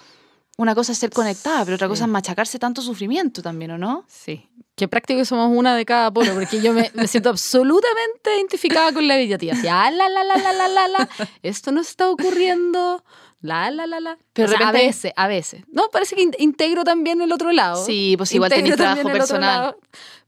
una 0.57 0.75
cosa 0.75 0.91
es 0.91 0.97
ser 0.99 1.09
conectada, 1.09 1.63
pero 1.65 1.75
otra 1.75 1.87
cosa 1.87 1.99
Sí. 1.99 2.03
es 2.05 2.09
machacarse 2.11 2.59
tanto 2.59 2.81
sufrimiento 2.81 3.41
también, 3.41 3.71
¿o 3.71 3.77
no? 3.77 4.05
Sí. 4.07 4.47
Qué 4.75 4.87
práctico 4.87 5.19
que 5.19 5.25
somos 5.25 5.55
una 5.55 5.75
de 5.75 5.85
cada 5.85 6.11
polo, 6.11 6.33
porque 6.33 6.61
yo 6.61 6.73
me, 6.73 6.91
me 6.95 7.07
siento 7.07 7.29
absolutamente 7.29 8.35
identificada 8.35 8.91
con 8.91 9.07
la 9.07 9.17
evitativa. 9.17 9.53
Así, 9.53 9.67
ah, 9.67 9.89
la, 9.91 10.09
la, 10.09 10.23
la, 10.23 10.37
la, 10.37 10.53
la, 10.53 10.67
la, 10.67 10.87
la. 10.87 11.09
Esto 11.43 11.71
no 11.71 11.81
está 11.81 12.09
ocurriendo. 12.09 13.03
La, 13.41 13.69
la, 13.71 13.85
la, 13.87 13.99
la. 13.99 14.17
Pero 14.31 14.47
O 14.47 14.49
sea, 14.49 14.59
repente- 14.59 14.79
a 14.79 14.87
veces, 14.87 15.13
a 15.15 15.27
veces. 15.27 15.63
No, 15.71 15.89
parece 15.91 16.15
que 16.15 16.21
in- 16.23 16.35
integro 16.39 16.83
también 16.83 17.21
el 17.21 17.31
otro 17.31 17.51
lado. 17.51 17.83
Sí, 17.85 18.15
pues 18.17 18.31
igual 18.33 18.49
tenés 18.51 18.75
trabajo 18.77 19.09
personal. 19.09 19.41
lado. 19.61 19.77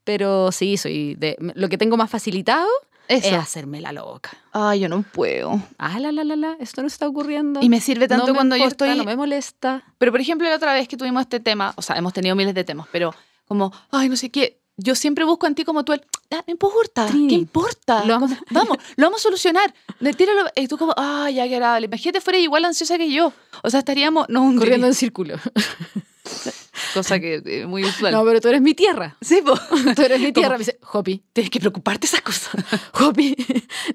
Pero 0.03 0.51
sí, 0.51 0.78
soy 0.78 1.15
de, 1.15 1.38
lo 1.39 1.69
que 1.69 1.78
tengo 1.78 1.97
más 1.97 2.09
facilitado 2.11 2.67
Eso. 3.08 3.28
es 3.28 3.34
hacerme 3.34 3.82
la 3.82 3.91
loca. 3.91 4.32
Ay, 4.51 4.80
yo 4.82 4.89
no 4.89 5.01
puedo. 5.03 5.62
Ah, 5.78 5.99
la, 5.99 6.12
la, 6.12 6.24
la, 6.24 6.36
la. 6.36 6.58
Esto 6.60 6.82
no 6.82 6.88
está 6.88 7.08
ocurriendo. 7.08 7.62
Y 7.62 7.70
me 7.70 7.80
sirve 7.82 8.08
tanto 8.08 8.28
No 8.28 8.34
me 8.34 8.38
cuando 8.38 8.56
yo 8.56 8.64
importa, 8.64 8.86
estoy... 8.86 8.97
No 8.97 9.03
me 9.06 9.16
molesta. 9.16 9.84
Pero, 9.97 10.12
por 10.12 10.22
ejemplo, 10.22 10.47
la 10.49 10.56
otra 10.56 10.74
vez 10.74 10.88
que 10.88 10.97
tuvimos 10.97 11.22
este 11.22 11.39
tema, 11.39 11.74
o 11.78 11.82
sea, 11.82 11.95
hemos 11.97 12.14
tenido 12.14 12.36
miles 12.36 12.53
de 12.56 12.64
temas, 12.64 12.88
pero 12.91 13.14
como, 13.47 13.72
ay, 13.91 14.10
no 14.10 14.16
sé 14.16 14.30
qué, 14.32 14.60
yo 14.78 14.95
siempre 14.95 15.24
busco 15.24 15.47
en 15.47 15.56
ti 15.56 15.64
como 15.64 15.86
tú 15.86 15.93
el, 15.93 16.01
"Ah, 16.32 16.43
no 16.45 16.51
importa, 16.51 17.06
Trini, 17.06 17.28
¿qué 17.30 17.36
importa? 17.36 18.03
lo 18.03 18.16
vamos- 18.20 18.32
vamos, 18.51 18.78
lo 18.97 19.06
vamos 19.06 19.22
a 19.22 19.24
solucionar. 19.24 19.74
Le 19.99 20.14
tíralo, 20.14 20.49
y 20.56 20.68
tú 20.68 20.78
como, 20.78 20.93
ay, 20.97 21.36
ya, 21.36 21.47
qué 21.47 21.56
agradable. 21.56 21.86
Imagínate 21.86 22.20
fuera 22.22 22.39
igual 22.39 22.66
ansiosa 22.66 22.97
que 22.97 23.10
yo. 23.12 23.32
O 23.64 23.70
sea, 23.70 23.80
estaríamos, 23.80 24.26
no, 24.30 24.53
Corriendo 24.58 24.88
en 24.88 24.93
círculo. 24.95 25.36
cosa 26.93 27.19
que 27.19 27.41
es 27.45 27.67
muy 27.67 27.84
usual. 27.84 28.11
No, 28.13 28.23
pero 28.26 28.39
tú 28.41 28.47
eres 28.49 28.61
mi 28.61 28.73
tierra. 28.73 29.15
sí, 29.21 29.41
po. 29.41 29.53
Tú 29.95 30.01
eres 30.01 30.19
mi 30.19 30.32
tierra. 30.32 30.53
Me 30.53 30.59
dice, 30.59 30.78
Hopi, 30.93 31.23
Tienes 31.34 31.49
que 31.49 31.59
preocuparte 31.59 32.01
de 32.01 32.07
esas 32.07 32.21
cosas. 32.21 32.53
Hopi, 32.93 33.36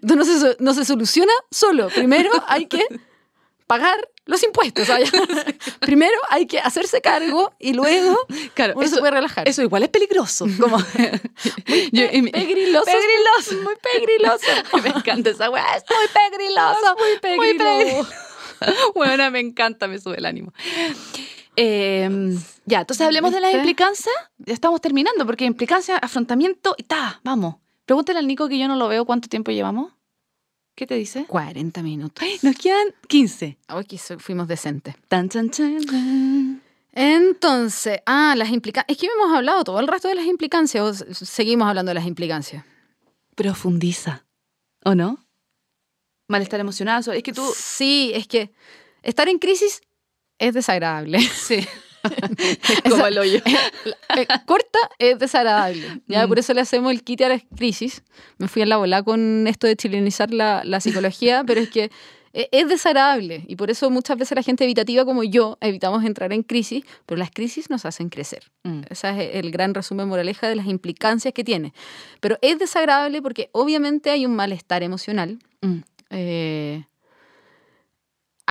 no 0.03 0.25
se, 0.25 0.57
no 0.59 0.75
se 0.75 0.85
soluciona 0.85 1.33
solo. 1.51 1.89
Primero 1.89 2.31
hay 2.47 2.67
que 2.67 2.85
pagar 3.67 3.97
los 4.27 4.43
impuestos. 4.43 4.89
Primero 5.81 6.17
hay 6.29 6.47
que 6.47 6.59
hacerse 6.61 7.01
cargo 7.01 7.53
y 7.59 7.73
luego 7.73 8.17
Claro, 8.55 8.75
uno 8.77 8.83
se 8.87 8.93
eso, 8.95 9.01
puede 9.01 9.13
relajar. 9.13 9.49
eso 9.49 9.63
igual 9.63 9.83
es 9.85 9.89
peligroso. 9.89 10.47
Como, 10.61 10.79
yo, 11.93 12.05
y 12.13 12.23
mi- 12.23 12.31
pegriloso. 12.31 12.85
Pegriloso. 12.87 13.63
Muy 13.65 13.75
pegriloso. 13.93 14.47
me 14.83 14.89
encanta 14.91 15.31
esa 15.31 15.51
weá, 15.51 15.77
es 15.77 15.85
muy 15.89 16.09
pegriloso. 16.09 16.97
Muy 16.99 17.37
Muy 17.37 17.55
pegriloso. 17.59 18.09
Bueno, 18.95 19.31
me 19.31 19.41
encanta, 19.41 19.89
me 19.89 19.99
sube 19.99 20.19
el 20.19 20.27
ánimo. 20.27 20.53
Eh, 21.57 22.37
ya, 22.67 22.81
entonces 22.81 23.07
hablemos 23.07 23.33
de 23.33 23.41
las 23.41 23.55
implicancias. 23.55 24.15
Ya 24.39 24.55
estamos 24.55 24.81
terminando, 24.81 25.27
porque 25.27 25.45
implicancia, 25.45 25.97
afrontamiento 25.99 26.75
y 26.79 26.85
ta, 26.85 27.21
vamos. 27.25 27.57
Pregúntale 27.85 28.19
al 28.21 28.27
Nico 28.27 28.49
que 28.49 28.59
yo 28.59 28.69
no 28.69 28.77
lo 28.77 28.89
veo 28.89 29.05
cuánto 29.05 29.29
tiempo 29.29 29.51
llevamos. 29.51 29.93
¿Qué 30.77 30.87
te 30.87 30.95
dice? 30.95 31.25
40 31.27 31.83
minutos. 31.83 32.23
Ay, 32.23 32.39
nos 32.43 32.57
quedan 32.57 32.95
15. 33.09 33.59
Aquí 33.67 33.99
so- 33.99 34.19
fuimos 34.19 34.49
decentes. 34.49 34.95
Tan, 35.09 35.29
tan, 35.29 35.51
tan. 35.51 36.63
Entonces, 36.93 38.01
ah, 38.07 38.35
las 38.37 38.51
implicancias. 38.51 38.87
Es 38.89 38.99
que 38.99 39.07
hemos 39.07 39.37
hablado 39.37 39.65
todo 39.65 39.81
el 39.81 39.89
resto 39.89 40.09
de 40.09 40.15
las 40.15 40.27
implicancias. 40.27 40.83
o 40.83 40.95
seguimos 41.15 41.69
hablando 41.69 41.91
de 41.91 41.95
las 41.95 42.07
implicancias. 42.07 42.65
Profundiza. 43.35 44.25
¿O 44.85 44.95
no? 44.95 45.19
Malestar 46.29 46.61
emocional. 46.61 47.05
Es 47.13 47.23
que 47.23 47.33
tú. 47.33 47.43
Sí, 47.55 48.13
es 48.15 48.27
que 48.27 48.51
estar 49.03 49.29
en 49.29 49.39
crisis 49.39 49.83
es 50.41 50.55
desagradable. 50.55 51.21
Sí. 51.21 51.65
es 52.03 52.81
como 52.91 53.07
el 53.07 53.19
hoyo. 53.19 53.41
Eh, 54.17 54.27
corta 54.47 54.79
es 54.99 55.19
desagradable. 55.19 56.01
Ya 56.09 56.25
Mm. 56.25 56.29
por 56.29 56.39
eso 56.39 56.55
le 56.55 56.63
hacemos 56.63 56.91
el 56.93 57.03
quite 57.05 57.27
a 57.27 57.29
la 57.29 57.41
crisis. 57.57 58.03
Me 58.39 58.49
fui 58.49 58.63
a 58.63 58.67
la 58.67 58.79
bola 58.79 59.03
con 59.03 59.47
esto 59.47 59.67
de 59.67 59.77
chilenizar 59.77 60.33
la, 60.33 60.63
la 60.65 60.81
psicología, 60.81 61.45
pero 61.47 61.61
es 61.61 61.69
que 61.71 61.91
e- 62.33 62.49
es 62.53 62.69
desagradable 62.69 63.45
y 63.49 63.57
por 63.57 63.71
eso 63.71 63.91
muchas 63.91 64.17
veces 64.17 64.37
la 64.37 64.43
gente 64.43 64.63
evitativa 64.65 65.05
como 65.05 65.25
yo 65.25 65.59
evitamos 65.61 66.05
entrar 66.05 66.33
en 66.33 66.43
crisis, 66.43 66.85
pero 67.05 67.19
las 67.19 67.31
crisis 67.31 67.69
nos 67.71 67.85
hacen 67.85 68.09
crecer. 68.09 68.51
Mm. 68.63 68.83
Ese 68.89 69.09
es 69.11 69.35
el 69.45 69.51
gran 69.51 69.75
resumen 69.75 70.09
moraleja 70.09 70.49
de 70.49 70.55
las 70.57 70.67
implicancias 70.67 71.35
que 71.35 71.45
tiene. 71.45 71.75
Pero 72.21 72.39
es 72.41 72.59
desagradable 72.59 73.21
porque 73.21 73.51
obviamente 73.53 74.11
hay 74.11 74.25
un 74.27 74.35
malestar 74.37 74.83
emocional. 74.83 75.39
Mm. 75.61 75.79
Eh, 76.13 76.85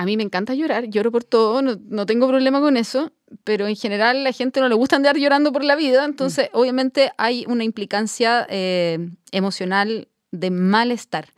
a 0.01 0.05
mí 0.05 0.15
me 0.15 0.23
encanta 0.23 0.53
llorar, 0.53 0.85
lloro 0.89 1.11
por 1.11 1.25
todo, 1.25 1.61
no, 1.61 1.77
no 1.89 2.05
tengo 2.05 2.25
problema 2.25 2.61
con 2.61 2.77
eso, 2.77 3.11
pero 3.43 3.67
en 3.67 3.75
general 3.75 4.15
a 4.15 4.21
la 4.21 4.31
gente 4.31 4.61
no 4.61 4.69
le 4.69 4.75
gusta 4.75 4.95
andar 4.95 5.17
llorando 5.17 5.51
por 5.51 5.65
la 5.65 5.75
vida, 5.75 6.05
entonces 6.05 6.49
obviamente 6.53 7.11
hay 7.17 7.43
una 7.49 7.65
implicancia 7.65 8.47
eh, 8.49 9.09
emocional 9.31 10.07
de 10.31 10.51
malestar. 10.51 11.33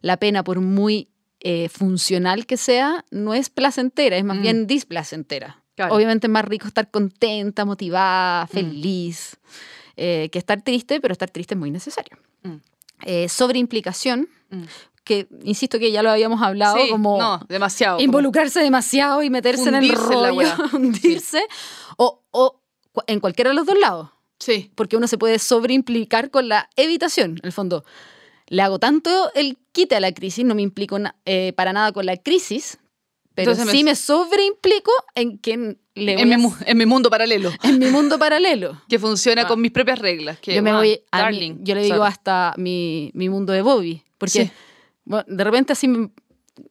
La 0.00 0.16
pena, 0.16 0.42
por 0.44 0.60
muy 0.60 1.08
eh, 1.40 1.68
funcional 1.68 2.46
que 2.46 2.56
sea, 2.56 3.04
no 3.10 3.34
es 3.34 3.50
placentera, 3.50 4.16
es 4.16 4.24
más 4.24 4.38
Mm. 4.38 4.42
bien 4.42 4.66
displacentera. 4.66 5.62
Claro. 5.76 5.94
Obviamente 5.94 6.26
es 6.26 6.30
más 6.32 6.44
rico 6.46 6.66
estar 6.66 6.90
contenta, 6.90 7.66
motivada, 7.66 8.46
Mm. 8.46 8.48
feliz, 8.48 9.36
eh, 9.98 10.30
que 10.32 10.38
estar 10.38 10.62
triste, 10.62 11.00
pero 11.02 11.12
estar 11.12 11.28
triste 11.30 11.52
es 11.54 11.58
muy 11.60 11.70
necesario. 11.70 12.16
Mm. 12.42 12.56
Sobreimplicación, 13.28 14.28
Mm. 14.50 14.62
Que 15.06 15.28
insisto 15.44 15.78
que 15.78 15.90
ya 15.92 16.02
lo 16.02 16.10
habíamos 16.10 16.42
hablado, 16.42 16.76
Sí, 16.76 16.90
como 16.90 17.16
no, 17.18 17.40
demasiado. 17.48 17.96
como- 17.96 18.04
involucrarse 18.04 18.60
demasiado 18.60 19.22
y 19.22 19.30
meterse 19.30 19.68
en 19.68 19.76
el 19.76 19.88
rollo, 19.92 20.42
hundirse, 20.74 21.40
o, 21.96 22.24
o 22.32 22.60
cu- 22.92 23.02
en 23.06 23.20
cualquiera 23.20 23.50
de 23.50 23.54
los 23.54 23.64
dos 23.66 23.78
lados, 23.78 24.10
Sí. 24.40 24.70
porque 24.74 24.96
uno 24.96 25.06
se 25.06 25.16
puede 25.16 25.38
sobreimplicar 25.38 26.30
con 26.30 26.48
la 26.48 26.68
evitación, 26.76 27.36
en 27.40 27.46
el 27.46 27.52
fondo. 27.52 27.84
Le 28.48 28.62
hago 28.62 28.78
tanto 28.78 29.30
el 29.34 29.56
quite 29.72 29.94
a 29.96 30.00
la 30.00 30.12
crisis, 30.12 30.44
no 30.44 30.54
me 30.56 30.62
implico 30.62 30.98
na- 30.98 31.14
eh, 31.24 31.52
para 31.56 31.72
nada 31.72 31.92
con 31.92 32.04
la 32.04 32.16
crisis, 32.16 32.78
pero 33.34 33.52
Entonces 33.52 33.66
me- 33.66 33.72
sí 33.78 33.84
me 33.84 33.94
sobreimplico 33.94 34.90
en 35.14 35.38
que 35.38 35.76
le 35.94 36.12
En 36.20 36.28
mi, 36.28 36.34
en 36.66 36.76
mi 36.78 36.86
mundo 36.86 37.10
paralelo, 37.10 37.50
en 37.62 37.78
mi 37.78 37.86
mundo 37.90 38.18
paralelo. 38.18 38.80
que 38.88 38.98
funciona 38.98 39.42
Ah. 39.42 39.46
con 39.46 39.60
mis 39.60 39.70
propias 39.72 39.98
reglas. 39.98 40.38
Que, 40.40 40.54
yo 40.54 40.62
me 40.62 40.70
wow, 40.72 40.80
voy 40.80 41.00
a 41.12 41.16
mi- 41.18 41.22
darling, 41.22 41.54
yo 41.62 41.74
le 41.76 41.82
digo 41.82 41.96
sorry. 41.98 42.08
hasta 42.08 42.54
mi, 42.56 43.10
mi 43.14 43.28
mundo 43.28 43.52
de 43.52 43.62
Bobby, 43.62 44.02
porque 44.18 44.44
Sí. 44.46 44.50
Bueno, 45.06 45.24
de 45.26 45.42
repente 45.44 45.72
así 45.72 45.88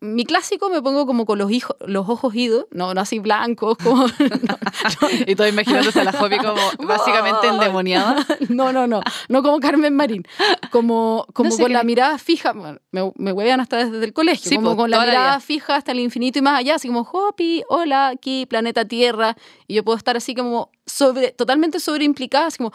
mi 0.02 0.26
clásico 0.26 0.68
me 0.72 0.82
pongo 0.82 1.06
como 1.06 1.28
con 1.28 1.38
los, 1.38 1.52
hijos, 1.52 1.76
los 1.86 2.10
ojos 2.10 2.34
idos, 2.34 2.66
no, 2.72 2.96
no 2.96 3.02
así 3.02 3.20
blancos, 3.20 3.78
como 3.78 4.08
Y 5.28 5.36
todo 5.36 5.48
imaginándose 5.48 6.02
a 6.02 6.04
la 6.06 6.12
Jopi 6.12 6.38
como 6.38 6.56
básicamente 6.88 7.48
endemoniada. 7.48 8.26
no, 8.50 8.74
no, 8.74 8.88
no, 8.88 9.02
no 9.30 9.44
como 9.44 9.60
Carmen 9.60 9.96
Marín, 9.96 10.24
como, 10.72 11.28
como 11.34 11.52
sé 11.52 11.62
con 11.62 11.72
la 11.72 11.80
me- 11.80 11.86
mirada 11.86 12.18
fija, 12.18 12.54
me, 12.54 12.80
me 13.16 13.32
huevean 13.32 13.60
hasta 13.60 13.78
desde 13.86 14.04
el 14.04 14.14
colegio, 14.14 14.50
Sí, 14.50 14.56
como 14.56 14.72
po, 14.72 14.78
con 14.78 14.92
la 14.92 14.98
la 14.98 15.06
mirada 15.06 15.30
vida. 15.34 15.40
fija 15.40 15.76
hasta 15.76 15.92
el 15.92 16.00
infinito 16.00 16.40
y 16.40 16.42
más 16.42 16.60
allá, 16.60 16.76
así 16.76 16.88
como, 16.88 17.02
Hopi, 17.02 17.64
hola, 17.70 18.08
aquí, 18.08 18.48
planeta 18.48 18.86
Tierra, 18.86 19.36
y 19.68 19.76
yo 19.76 19.84
puedo 19.84 19.98
estar 19.98 20.18
así 20.18 20.34
como 20.34 20.72
sobre, 20.88 21.32
totalmente 21.32 21.80
sobreimplicada, 21.80 22.48
así 22.48 22.58
como, 22.58 22.72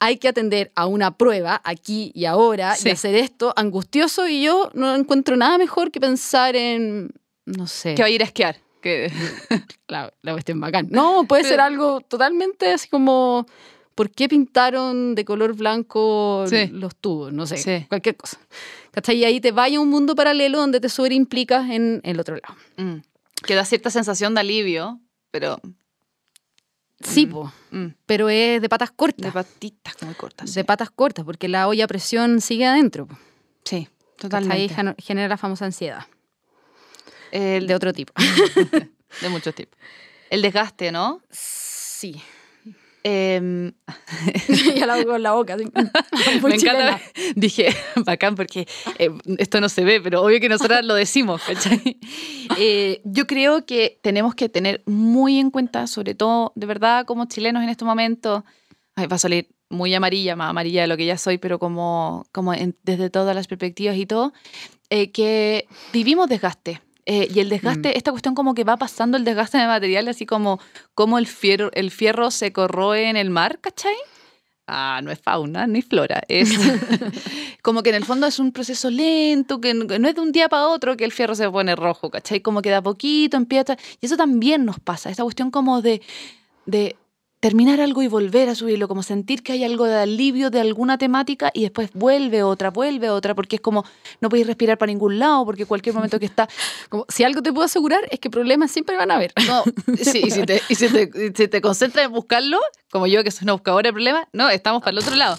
hay 0.00 0.16
que 0.18 0.28
atender 0.28 0.70
a 0.76 0.86
una 0.86 1.16
prueba 1.16 1.60
aquí 1.64 2.12
y 2.14 2.24
ahora 2.24 2.74
Sí. 2.76 2.88
y 2.88 2.92
hacer 2.92 3.14
esto 3.16 3.52
angustioso 3.56 4.28
y 4.28 4.42
yo 4.42 4.70
no 4.74 4.94
encuentro 4.94 5.36
nada 5.36 5.58
mejor 5.58 5.90
que 5.90 6.00
pensar 6.00 6.54
en, 6.56 7.10
no 7.46 7.66
sé, 7.66 7.94
Que 7.94 8.02
va 8.02 8.06
a 8.06 8.10
ir 8.10 8.22
a 8.22 8.26
esquiar. 8.26 8.56
Que... 8.80 9.10
la, 9.88 10.12
la 10.22 10.32
cuestión 10.32 10.60
bacán. 10.60 10.88
No, 10.90 11.24
puede 11.24 11.44
ser 11.44 11.60
algo 11.60 12.00
totalmente 12.00 12.72
así 12.72 12.88
como, 12.88 13.46
¿por 13.96 14.10
qué 14.10 14.28
pintaron 14.28 15.14
de 15.16 15.24
color 15.24 15.54
blanco 15.54 16.44
Sí. 16.48 16.68
los 16.68 16.94
tubos? 16.96 17.32
No 17.32 17.46
sé, 17.46 17.56
Sí. 17.56 17.86
cualquier 17.88 18.16
cosa. 18.16 18.38
¿Cachai? 18.92 19.16
Y 19.16 19.24
ahí 19.24 19.40
te 19.40 19.50
vaya 19.52 19.78
a 19.78 19.80
un 19.80 19.88
mundo 19.90 20.14
paralelo 20.14 20.58
donde 20.58 20.80
te 20.80 20.88
sobreimplicas 20.88 21.70
en 21.70 22.00
el 22.04 22.18
otro 22.20 22.36
lado. 22.36 22.54
Mm. 22.76 23.02
Que 23.44 23.54
da 23.54 23.64
cierta 23.64 23.90
sensación 23.90 24.34
de 24.34 24.40
alivio, 24.40 25.00
pero 25.30 25.60
Sí, 27.00 27.26
Mm. 27.26 27.30
po, 27.30 27.52
mm, 27.70 27.86
pero 28.06 28.28
es 28.28 28.60
de 28.60 28.68
patas 28.68 28.90
de 28.90 28.96
cortas. 28.96 29.32
patitas 29.32 29.94
muy 30.02 30.14
cortas. 30.14 30.52
De 30.54 30.64
patas 30.64 30.90
cortas, 30.90 31.24
porque 31.24 31.48
la 31.48 31.68
olla 31.68 31.84
a 31.84 31.88
presión 31.88 32.40
sigue 32.40 32.66
adentro. 32.66 33.06
po. 33.06 33.16
Sí, 33.64 33.88
totalmente. 34.16 34.74
Geno- 34.74 34.94
genera 34.98 35.28
la 35.28 35.36
famosa 35.36 35.64
ansiedad. 35.64 36.06
El 37.30 37.66
De 37.66 37.74
otro 37.74 37.92
tipo. 37.92 38.12
de 39.20 39.28
muchos 39.28 39.54
tipos. 39.54 39.78
El 40.30 40.42
desgaste, 40.42 40.90
¿no? 40.92 41.20
sí. 41.30 42.20
Em, 43.10 43.72
ya 44.76 44.84
la 44.84 44.94
hago 44.94 45.06
con 45.12 45.22
la 45.22 45.32
boca. 45.32 45.56
me 46.42 46.54
encanta. 46.54 47.00
Dije, 47.36 47.74
bacán, 48.04 48.34
porque 48.34 48.68
eh, 48.98 49.10
esto 49.38 49.62
no 49.62 49.70
se 49.70 49.82
ve, 49.84 50.00
pero 50.02 50.20
obvio 50.22 50.40
que 50.40 50.48
nosotras 50.50 50.84
lo 50.84 50.92
decimos, 50.94 51.40
¿cachai? 51.46 51.98
Eh, 52.58 53.00
yo 53.04 53.26
creo 53.26 53.64
que 53.64 53.98
tenemos 54.02 54.34
que 54.34 54.50
tener 54.50 54.82
muy 54.84 55.38
en 55.38 55.50
cuenta, 55.50 55.86
sobre 55.86 56.14
todo, 56.14 56.52
de 56.54 56.66
verdad, 56.66 57.06
como 57.06 57.24
chilenos 57.24 57.62
en 57.62 57.70
este 57.70 57.86
momento, 57.86 58.44
ay, 58.94 59.06
va 59.06 59.16
a 59.16 59.18
salir 59.18 59.48
muy 59.70 59.94
amarilla, 59.94 60.36
más 60.36 60.50
amarilla 60.50 60.82
de 60.82 60.88
lo 60.88 60.96
que 60.98 61.06
ya 61.06 61.16
soy, 61.16 61.38
pero 61.38 61.58
como, 61.58 62.26
como 62.32 62.52
en- 62.52 62.76
desde 62.82 63.08
todas 63.08 63.34
las 63.34 63.46
perspectivas 63.46 63.96
y 63.96 64.04
todo, 64.04 64.34
eh, 64.90 65.10
que 65.12 65.66
vivimos 65.94 66.28
desgaste. 66.28 66.82
Eh, 67.10 67.26
y 67.34 67.40
el 67.40 67.48
desgaste, 67.48 67.96
esta 67.96 68.10
cuestión 68.10 68.34
como 68.34 68.52
que 68.52 68.64
va 68.64 68.76
pasando 68.76 69.16
el 69.16 69.24
desgaste 69.24 69.56
de 69.56 69.66
material, 69.66 70.08
así 70.08 70.26
como, 70.26 70.60
como 70.94 71.16
el, 71.16 71.26
fierro, 71.26 71.70
el 71.72 71.90
fierro 71.90 72.30
se 72.30 72.52
corroe 72.52 73.08
en 73.08 73.16
el 73.16 73.30
mar, 73.30 73.60
¿cachai? 73.62 73.94
Ah, 74.66 75.00
no 75.02 75.10
es 75.10 75.18
fauna 75.18 75.66
ni 75.66 75.80
flora, 75.80 76.20
es 76.28 76.50
como 77.62 77.82
que 77.82 77.88
en 77.88 77.96
el 77.96 78.04
fondo 78.04 78.26
es 78.26 78.38
un 78.38 78.52
proceso 78.52 78.90
lento, 78.90 79.58
que 79.58 79.72
no 79.72 79.86
que 79.86 79.98
no 79.98 80.06
es 80.06 80.16
de 80.16 80.20
un 80.20 80.32
día 80.32 80.50
para 80.50 80.68
otro 80.68 80.98
que 80.98 81.06
el 81.06 81.12
fierro 81.12 81.34
se 81.34 81.50
pone 81.50 81.74
rojo, 81.74 82.10
¿cachai? 82.10 82.42
Como 82.42 82.60
que 82.60 82.68
de 82.68 82.74
a 82.74 82.82
poquito 82.82 83.38
empieza, 83.38 83.78
y 84.02 84.04
eso 84.04 84.18
también 84.18 84.66
nos 84.66 84.78
pasa, 84.78 85.08
esta 85.08 85.22
cuestión 85.22 85.50
como 85.50 85.80
de, 85.80 86.02
de 86.66 86.94
terminar 87.40 87.80
algo 87.80 88.02
y 88.02 88.08
volver 88.08 88.48
a 88.48 88.54
subirlo, 88.54 88.88
como 88.88 89.02
sentir 89.02 89.42
que 89.42 89.52
hay 89.52 89.64
algo 89.64 89.84
de 89.86 89.96
alivio 89.96 90.50
de 90.50 90.60
alguna 90.60 90.98
temática 90.98 91.50
y 91.54 91.62
después 91.62 91.90
vuelve 91.94 92.42
otra, 92.42 92.70
vuelve 92.70 93.10
otra, 93.10 93.34
porque 93.34 93.56
es 93.56 93.62
como 93.62 93.84
no 94.20 94.28
podéis 94.28 94.46
respirar 94.46 94.78
para 94.78 94.90
ningún 94.90 95.18
lado, 95.18 95.44
porque 95.44 95.64
cualquier 95.64 95.94
momento 95.94 96.18
que 96.18 96.26
está 96.26 96.48
Como, 96.88 97.06
si 97.08 97.24
algo 97.24 97.42
te 97.42 97.52
puedo 97.52 97.64
asegurar 97.64 98.00
es 98.10 98.18
que 98.18 98.30
problemas 98.30 98.70
siempre 98.70 98.96
van 98.96 99.10
a 99.10 99.14
haber. 99.14 99.32
no, 99.46 99.62
sí, 100.02 100.22
y 100.24 100.30
si 100.30 100.44
te, 100.44 100.62
y 100.68 100.74
si 100.74 100.88
te, 100.88 101.10
si 101.34 101.48
te 101.48 101.60
concentras 101.60 102.06
en 102.06 102.12
buscarlo, 102.12 102.58
como 102.90 103.06
yo 103.06 103.22
que 103.22 103.30
soy 103.30 103.44
una 103.44 103.52
buscadora 103.52 103.88
de 103.88 103.92
problemas, 103.92 104.26
no, 104.32 104.48
estamos 104.50 104.80
para 104.80 104.92
el 104.92 104.98
otro 104.98 105.14
lado. 105.14 105.38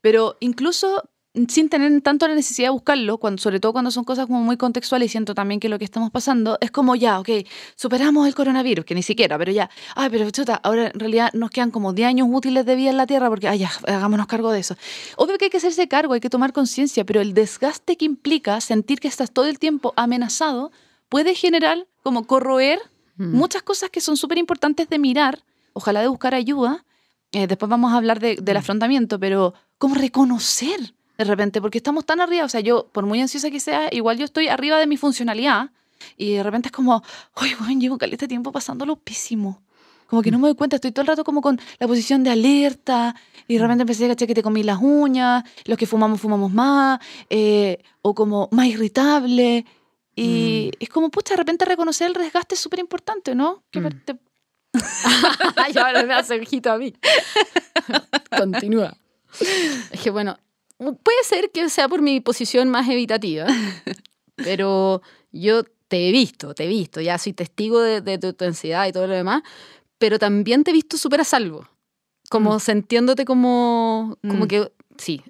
Pero 0.00 0.36
incluso 0.40 1.09
sin 1.48 1.68
tener 1.68 2.00
tanto 2.00 2.26
la 2.26 2.34
necesidad 2.34 2.66
de 2.68 2.72
buscarlo, 2.72 3.18
cuando, 3.18 3.40
sobre 3.40 3.60
todo 3.60 3.72
cuando 3.72 3.90
son 3.92 4.02
cosas 4.04 4.26
como 4.26 4.40
muy 4.42 4.56
contextuales, 4.56 5.06
y 5.06 5.10
siento 5.10 5.34
también 5.34 5.60
que 5.60 5.68
lo 5.68 5.78
que 5.78 5.84
estamos 5.84 6.10
pasando 6.10 6.58
es 6.60 6.70
como 6.72 6.96
ya, 6.96 7.20
ok, 7.20 7.28
superamos 7.76 8.26
el 8.26 8.34
coronavirus, 8.34 8.84
que 8.84 8.94
ni 8.96 9.02
siquiera, 9.02 9.38
pero 9.38 9.52
ya, 9.52 9.70
ay, 9.94 10.10
pero 10.10 10.28
chuta, 10.30 10.56
ahora 10.62 10.88
en 10.92 10.98
realidad 10.98 11.30
nos 11.32 11.50
quedan 11.50 11.70
como 11.70 11.92
10 11.92 12.08
años 12.08 12.26
útiles 12.30 12.66
de 12.66 12.74
vida 12.74 12.90
en 12.90 12.96
la 12.96 13.06
Tierra, 13.06 13.28
porque, 13.28 13.46
ay, 13.48 13.60
ya, 13.60 13.70
hagámonos 13.86 14.26
cargo 14.26 14.50
de 14.50 14.58
eso. 14.60 14.74
Obvio 15.16 15.38
que 15.38 15.44
hay 15.44 15.50
que 15.50 15.58
hacerse 15.58 15.86
cargo, 15.86 16.14
hay 16.14 16.20
que 16.20 16.30
tomar 16.30 16.52
conciencia, 16.52 17.04
pero 17.04 17.20
el 17.20 17.32
desgaste 17.32 17.96
que 17.96 18.04
implica 18.06 18.60
sentir 18.60 18.98
que 18.98 19.06
estás 19.08 19.30
todo 19.30 19.46
el 19.46 19.58
tiempo 19.60 19.92
amenazado 19.96 20.72
puede 21.08 21.34
generar 21.34 21.86
como 22.02 22.26
corroer 22.26 22.80
Mm. 23.16 23.36
muchas 23.36 23.62
cosas 23.62 23.90
que 23.90 24.00
son 24.00 24.16
súper 24.16 24.38
importantes 24.38 24.88
de 24.88 24.98
mirar, 24.98 25.44
ojalá 25.74 26.00
de 26.00 26.08
buscar 26.08 26.34
ayuda. 26.34 26.84
Eh, 27.32 27.46
después 27.46 27.68
vamos 27.68 27.92
a 27.92 27.96
hablar 27.98 28.18
de- 28.18 28.36
del 28.36 28.56
afrontamiento, 28.56 29.20
pero 29.20 29.52
¿cómo 29.78 29.94
reconocer 29.94 30.94
de 31.20 31.24
repente? 31.26 31.60
Porque 31.60 31.76
estamos 31.78 32.06
tan 32.06 32.20
arriba, 32.20 32.44
o 32.46 32.48
sea, 32.48 32.60
yo, 32.60 32.88
por 32.92 33.04
muy 33.04 33.20
ansiosa 33.20 33.50
que 33.50 33.60
sea, 33.60 33.88
igual 33.92 34.16
yo 34.16 34.24
estoy 34.24 34.48
arriba 34.48 34.78
de 34.78 34.86
mi 34.86 34.96
funcionalidad 34.96 35.70
y 36.16 36.32
de 36.32 36.42
repente 36.42 36.68
es 36.68 36.72
como, 36.72 37.02
ay, 37.34 37.54
bueno, 37.58 37.78
llevo 37.78 37.98
caleta 37.98 38.26
tiempo 38.26 38.50
pasándolo 38.52 38.96
pésimo. 38.96 39.62
Como 40.06 40.22
que 40.22 40.30
no 40.30 40.38
me 40.38 40.48
doy 40.48 40.56
cuenta, 40.56 40.76
estoy 40.76 40.92
todo 40.92 41.02
el 41.02 41.06
rato 41.08 41.22
como 41.22 41.42
con 41.42 41.60
la 41.78 41.86
posición 41.86 42.24
de 42.24 42.30
alerta 42.30 43.14
y 43.46 43.54
de 43.56 43.60
repente 43.60 43.82
empecé 43.82 44.06
a 44.06 44.08
cachar 44.08 44.26
que 44.26 44.34
te 44.34 44.42
comí 44.42 44.62
las 44.62 44.78
uñas, 44.80 45.44
los 45.66 45.76
que 45.76 45.86
fumamos, 45.86 46.20
fumamos 46.22 46.50
más, 46.52 46.98
eh, 47.28 47.78
o 48.02 48.14
como 48.14 48.48
más 48.50 48.66
irritable. 48.66 49.66
Y 50.16 50.70
es 50.80 50.88
como, 50.88 51.10
pucha, 51.10 51.34
de 51.34 51.38
repente 51.38 51.64
reconocer 51.66 52.06
el 52.08 52.14
desgaste 52.14 52.54
es 52.54 52.60
súper 52.60 52.78
importante, 52.80 53.34
¿no? 53.34 53.62
Que 53.70 53.80
Mm. 53.80 53.88
te- 54.06 54.18
y 55.74 55.78
ahora 55.78 56.02
me 56.04 56.14
hace 56.14 56.40
ojito 56.40 56.72
a 56.72 56.78
mí. 56.78 56.94
Continúa. 58.36 58.96
Es 59.92 60.00
que 60.00 60.10
bueno, 60.10 60.38
puede 61.02 61.24
ser 61.24 61.50
que 61.50 61.68
sea 61.68 61.88
por 61.88 62.02
mi 62.02 62.20
posición 62.20 62.68
más 62.68 62.88
evitativa, 62.88 63.46
pero 64.36 65.02
yo 65.32 65.62
te 65.88 66.08
he 66.08 66.12
visto, 66.12 66.54
te 66.54 66.64
he 66.64 66.68
visto, 66.68 67.00
ya 67.00 67.18
soy 67.18 67.32
testigo 67.32 67.80
de, 67.80 68.00
de 68.00 68.18
tu, 68.18 68.32
tu 68.32 68.44
ansiedad 68.44 68.86
y 68.86 68.92
todo 68.92 69.06
lo 69.06 69.14
demás, 69.14 69.42
pero 69.98 70.18
también 70.18 70.64
te 70.64 70.70
he 70.70 70.74
visto 70.74 70.96
súper 70.96 71.20
a 71.20 71.24
salvo, 71.24 71.66
como 72.30 72.54
Mm. 72.56 72.60
sintiéndote 72.60 73.24
como, 73.24 74.16
como 74.22 74.44
Mm. 74.44 74.48
que, 74.48 74.72
sí, 74.98 75.22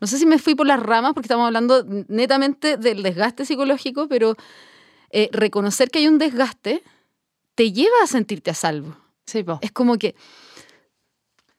no 0.00 0.06
sé 0.06 0.18
si 0.18 0.26
me 0.26 0.38
fui 0.38 0.54
por 0.54 0.66
las 0.66 0.80
ramas 0.82 1.14
porque 1.14 1.26
estamos 1.26 1.46
hablando 1.46 1.84
netamente 2.08 2.76
del 2.76 3.02
desgaste 3.02 3.44
psicológico, 3.44 4.08
pero 4.08 4.34
eh, 5.10 5.28
reconocer 5.32 5.88
que 5.90 6.00
hay 6.00 6.08
un 6.08 6.18
desgaste 6.18 6.82
te 7.54 7.72
lleva 7.72 7.96
a 8.02 8.06
sentirte 8.06 8.50
a 8.50 8.54
salvo. 8.54 8.96
Sí, 9.24 9.42
po. 9.44 9.58
Es 9.62 9.72
como 9.72 9.96
que, 9.98 10.14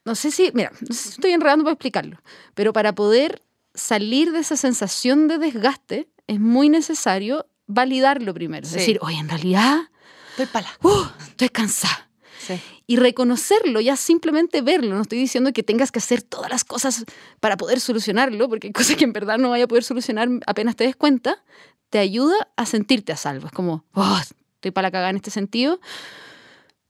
no 0.08 0.16
sé 0.16 0.32
si, 0.32 0.51
mira, 0.53 0.72
no 0.80 0.95
sé 0.95 1.03
si 1.03 1.10
estoy 1.10 1.32
enredando 1.32 1.66
para 1.66 1.74
explicarlo, 1.74 2.18
pero 2.55 2.72
para 2.72 2.95
poder 2.95 3.43
salir 3.76 4.32
de 4.32 4.39
esa 4.39 4.55
sensación 4.55 5.28
de 5.28 5.38
desgaste 5.38 6.08
es 6.28 6.39
muy 6.39 6.70
necesario 6.70 7.45
validarlo 7.68 8.34
primero. 8.34 8.66
Es 8.66 8.72
decir, 8.72 8.99
oye, 9.01 9.18
en 9.18 9.28
realidad 9.28 9.89
Estoy 10.32 10.45
pala. 10.45 10.70
uh, 10.82 11.05
estoy 11.28 11.49
cansada. 11.49 12.10
Sí. 12.39 12.62
Y 12.88 12.95
reconocerlo, 12.95 13.82
ya 13.82 13.97
simplemente 13.97 14.62
verlo. 14.62 14.95
No 14.95 15.01
estoy 15.01 15.20
diciendo 15.20 15.51
que 15.51 15.62
tengas 15.62 15.91
que 15.91 15.99
hacer 15.99 16.22
todas 16.22 16.49
las 16.49 16.64
cosas 16.64 17.03
para 17.41 17.58
poder 17.58 17.82
solucionarlo, 17.82 18.47
porque 18.47 18.68
hay 18.68 18.74
cosas 18.74 18.95
que 18.95 19.03
en 19.03 19.12
verdad 19.12 19.38
no 19.38 19.49
vaya 19.49 19.66
a 19.66 19.68
poder 19.68 19.84
solucionar 19.84 20.30
apenas 20.45 20.78
te 20.78 20.86
des 20.86 20.95
cuenta. 20.95 21.43
Te 21.89 21.99
ayuda 21.99 22.36
a 22.55 22.66
sentirte 22.66 23.12
a 23.12 23.18
salvo. 23.18 23.47
Es 23.47 23.51
como, 23.51 23.84
oh, 23.93 24.20
estoy 24.22 24.72
para 24.72 24.88
la 24.88 24.91
cagada 24.91 25.10
en 25.10 25.18
este 25.18 25.32
sentido, 25.32 25.82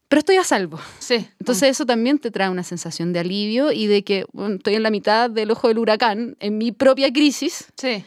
pero 0.08 0.20
estoy 0.20 0.38
a 0.38 0.44
salvo. 0.44 0.80
Sí. 1.00 1.28
Entonces 1.40 1.70
eso 1.70 1.86
también 1.86 2.20
te 2.20 2.32
trae 2.32 2.50
una 2.50 2.64
sensación 2.64 3.14
de 3.14 3.20
alivio 3.20 3.72
y 3.72 3.88
de 3.88 4.04
que 4.04 4.26
bueno, 4.32 4.56
estoy 4.56 4.76
en 4.76 4.84
la 4.84 4.90
mitad 4.92 5.30
del 5.30 5.52
ojo 5.52 5.68
del 5.68 5.80
huracán, 5.80 6.36
en 6.40 6.58
mi 6.58 6.72
propia 6.72 7.12
crisis, 7.12 7.68
Sí. 7.76 8.04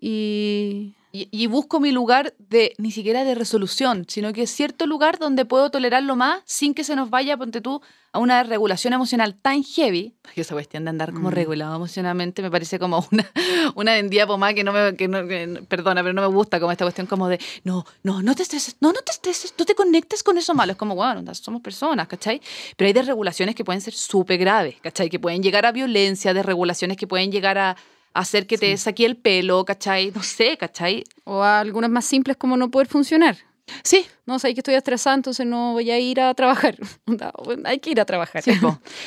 y 0.00 0.94
Y, 1.10 1.28
y 1.30 1.46
busco 1.46 1.80
mi 1.80 1.90
lugar 1.90 2.34
de 2.38 2.74
ni 2.76 2.90
siquiera 2.90 3.24
de 3.24 3.34
resolución, 3.34 4.04
sino 4.08 4.32
que 4.34 4.42
es 4.42 4.50
cierto 4.50 4.86
lugar 4.86 5.18
donde 5.18 5.46
puedo 5.46 5.70
tolerarlo 5.70 6.16
más 6.16 6.42
sin 6.44 6.74
que 6.74 6.84
se 6.84 6.94
nos 6.96 7.08
vaya, 7.08 7.36
ponte 7.38 7.62
tú, 7.62 7.80
a 8.12 8.18
una 8.18 8.42
regulación 8.42 8.92
emocional 8.92 9.34
tan 9.34 9.62
heavy. 9.64 10.14
Porque 10.22 10.42
esa 10.42 10.54
cuestión 10.54 10.84
de 10.84 10.90
andar 10.90 11.14
como 11.14 11.30
Mm. 11.30 11.32
regulado 11.32 11.76
emocionalmente 11.76 12.42
me 12.42 12.50
parece 12.50 12.78
como 12.78 13.06
una, 13.10 13.26
una 13.74 13.92
vendida 13.94 14.26
pomada 14.26 14.52
que 14.52 14.64
no 14.64 14.72
me, 14.74 14.96
que 14.96 15.08
no, 15.08 15.26
que- 15.26 15.62
perdona, 15.66 16.02
pero 16.02 16.12
no 16.12 16.20
me 16.20 16.28
gusta 16.28 16.60
como 16.60 16.72
esta 16.72 16.84
cuestión 16.84 17.06
como 17.06 17.28
de, 17.28 17.40
no, 17.64 17.86
no, 18.02 18.20
no 18.22 18.34
te 18.34 18.42
estreses, 18.42 18.76
no, 18.80 18.92
no 18.92 19.00
te 19.00 19.12
estreses, 19.12 19.54
no 19.58 19.64
te 19.64 19.74
conectes 19.74 20.22
con 20.22 20.36
eso 20.36 20.52
malo. 20.54 20.72
Es 20.72 20.78
como, 20.78 20.94
bueno, 20.94 21.22
somos 21.34 21.62
personas, 21.62 22.06
¿cachai? 22.06 22.40
Pero 22.76 22.86
hay 22.86 22.92
desregulaciones 22.92 23.54
que 23.54 23.64
pueden 23.64 23.80
ser 23.80 23.94
súper 23.94 24.36
graves, 24.38 24.76
¿cachai? 24.82 25.08
Que 25.08 25.18
pueden 25.18 25.42
llegar 25.42 25.64
a 25.64 25.72
violencia, 25.72 26.34
desregulaciones 26.34 26.98
que 26.98 27.06
pueden 27.06 27.32
llegar 27.32 27.56
a 27.56 27.76
hacer 28.14 28.46
que 28.46 28.58
te 28.58 28.76
saque 28.76 29.04
el 29.04 29.16
pelo, 29.16 29.64
¿cachai? 29.64 30.10
No 30.14 30.22
sé, 30.22 30.56
¿cachai? 30.56 31.04
o 31.24 31.42
a 31.42 31.60
algunas 31.60 31.90
más 31.90 32.04
simples 32.04 32.36
como 32.36 32.56
no 32.56 32.70
poder 32.70 32.88
funcionar. 32.88 33.36
Sí, 33.84 34.06
No, 34.24 34.38
sé 34.38 34.54
que 34.54 34.60
estoy 34.60 34.74
estresada, 34.76 35.14
entonces 35.14 35.44
no 35.46 35.74
voy 35.74 35.90
a 35.90 35.98
ir 35.98 36.20
a 36.20 36.32
trabajar. 36.34 36.76
Bueno, 37.06 37.62
Hay 37.66 37.80
que 37.80 37.90
ir 37.90 38.00
a 38.00 38.06
trabajar. 38.06 38.42
Sí. 38.42 38.52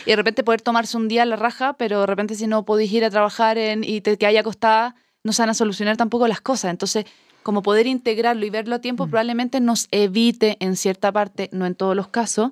Y 0.05 0.09
de 0.11 0.15
repente 0.15 0.43
poder 0.43 0.61
tomarse 0.61 0.97
un 0.97 1.07
día 1.07 1.23
a 1.23 1.25
la 1.25 1.35
raja, 1.35 1.73
pero 1.73 2.01
de 2.01 2.05
repente 2.05 2.35
si 2.35 2.45
no 2.45 2.63
podéis 2.63 2.91
ir 2.91 3.03
a 3.03 3.09
trabajar 3.09 3.57
en, 3.57 3.83
y 3.83 4.01
te 4.01 4.17
quedáis 4.17 4.37
acostada, 4.39 4.95
no 5.23 5.33
se 5.33 5.41
van 5.41 5.49
a 5.49 5.53
solucionar 5.55 5.97
tampoco 5.97 6.27
las 6.27 6.41
cosas. 6.41 6.69
Entonces, 6.71 7.05
como 7.41 7.63
poder 7.63 7.87
integrarlo 7.87 8.45
y 8.45 8.51
verlo 8.51 8.75
a 8.75 8.79
tiempo 8.79 9.07
probablemente 9.07 9.59
nos 9.59 9.87
evite 9.89 10.57
en 10.59 10.75
cierta 10.75 11.11
parte, 11.11 11.49
no 11.51 11.65
en 11.65 11.73
todos 11.73 11.95
los 11.95 12.07
casos, 12.09 12.51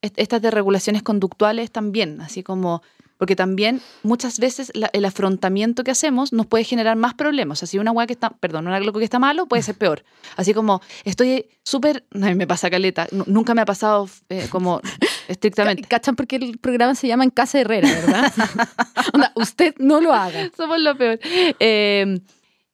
est- 0.00 0.16
estas 0.16 0.40
desregulaciones 0.40 1.02
conductuales 1.02 1.72
también, 1.72 2.20
así 2.20 2.44
como... 2.44 2.82
Porque 3.18 3.34
también 3.36 3.80
muchas 4.04 4.38
veces 4.38 4.70
la- 4.74 4.90
el 4.92 5.04
afrontamiento 5.04 5.82
que 5.84 5.90
hacemos 5.90 6.32
nos 6.32 6.46
puede 6.46 6.62
generar 6.64 6.96
más 6.96 7.14
problemas. 7.14 7.62
Así 7.62 7.76
una 7.78 7.90
hueá 7.90 8.06
que 8.06 8.12
está, 8.12 8.30
perdón, 8.30 8.68
algo 8.68 8.98
que 8.98 9.04
está 9.04 9.18
malo 9.18 9.46
puede 9.46 9.62
ser 9.62 9.74
peor. 9.74 10.04
Así 10.36 10.54
como 10.54 10.80
estoy 11.04 11.46
súper, 11.64 12.04
a 12.14 12.18
mí 12.18 12.34
me 12.36 12.46
pasa 12.46 12.70
caleta, 12.70 13.08
nu- 13.10 13.24
nunca 13.26 13.54
me 13.54 13.62
ha 13.62 13.64
pasado 13.66 14.08
eh, 14.28 14.46
como 14.50 14.80
estrictamente. 15.28 15.82
¿Cachan 15.88 16.14
porque 16.14 16.36
el 16.36 16.58
programa 16.58 16.94
se 16.94 17.08
llama 17.08 17.24
En 17.24 17.30
Casa 17.30 17.60
Herrera, 17.60 17.88
verdad? 17.88 18.32
Onda, 19.12 19.32
usted 19.34 19.74
no 19.78 20.00
lo 20.00 20.14
haga. 20.14 20.48
Somos 20.56 20.78
lo 20.78 20.96
peor. 20.96 21.18
Eh, 21.58 22.20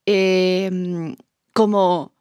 eh, 0.07 1.17
como 1.55 2.13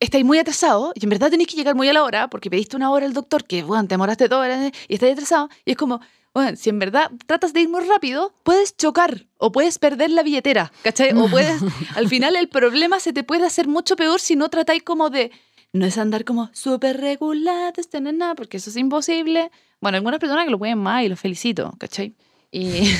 estáis 0.00 0.24
muy 0.24 0.38
atrasado 0.38 0.92
y 0.94 1.04
en 1.04 1.10
verdad 1.10 1.30
tenéis 1.30 1.48
que 1.48 1.56
llegar 1.56 1.74
muy 1.74 1.88
a 1.88 1.92
la 1.92 2.02
hora 2.02 2.28
porque 2.28 2.50
pediste 2.50 2.76
una 2.76 2.90
hora 2.90 3.06
al 3.06 3.12
doctor 3.12 3.44
que, 3.44 3.62
bueno, 3.62 3.82
te 3.84 3.88
demoraste 3.94 4.28
dos 4.28 4.40
horas 4.40 4.72
y 4.88 4.94
estáis 4.94 5.12
atrasado. 5.12 5.48
Y 5.64 5.72
es 5.72 5.76
como, 5.76 6.00
bueno, 6.34 6.56
si 6.56 6.70
en 6.70 6.78
verdad 6.78 7.10
tratas 7.26 7.52
de 7.52 7.60
ir 7.60 7.68
muy 7.68 7.84
rápido, 7.84 8.34
puedes 8.42 8.76
chocar 8.76 9.26
o 9.36 9.52
puedes 9.52 9.78
perder 9.78 10.10
la 10.10 10.22
billetera, 10.22 10.72
¿cachai? 10.82 11.12
O 11.12 11.28
puedes, 11.28 11.60
al 11.94 12.08
final 12.08 12.36
el 12.36 12.48
problema 12.48 13.00
se 13.00 13.12
te 13.12 13.22
puede 13.22 13.46
hacer 13.46 13.68
mucho 13.68 13.96
peor 13.96 14.20
si 14.20 14.36
no 14.36 14.48
tratáis 14.48 14.82
como 14.82 15.10
de, 15.10 15.30
no 15.72 15.84
es 15.84 15.98
andar 15.98 16.24
como 16.24 16.50
súper 16.52 17.00
regulados, 17.00 17.88
tener 17.88 18.14
nada, 18.14 18.34
porque 18.34 18.56
eso 18.56 18.70
es 18.70 18.76
imposible. 18.76 19.50
Bueno, 19.80 19.96
algunas 19.96 20.20
personas 20.20 20.44
que 20.44 20.50
lo 20.50 20.58
pueden 20.58 20.78
más 20.78 21.04
y 21.04 21.08
los 21.08 21.20
felicito, 21.20 21.74
¿cachai? 21.78 22.14
Y... 22.50 22.90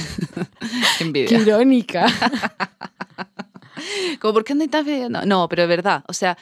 Envidia. 1.00 1.28
Qué 1.28 1.42
irónica. 1.42 2.06
Como, 4.20 4.34
¿por 4.34 4.44
qué 4.44 4.52
andáis 4.52 4.70
tan? 4.70 4.86
No, 5.10 5.24
no, 5.24 5.48
pero 5.48 5.62
es 5.62 5.68
verdad. 5.68 6.04
O 6.08 6.12
sea, 6.12 6.36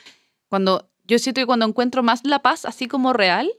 cuando 0.49 0.91
yo 1.05 1.19
siento 1.19 1.41
que 1.41 1.47
cuando 1.47 1.67
encuentro 1.67 2.03
más 2.03 2.25
la 2.25 2.41
paz, 2.41 2.65
así 2.65 2.87
como 2.87 3.13
real, 3.13 3.51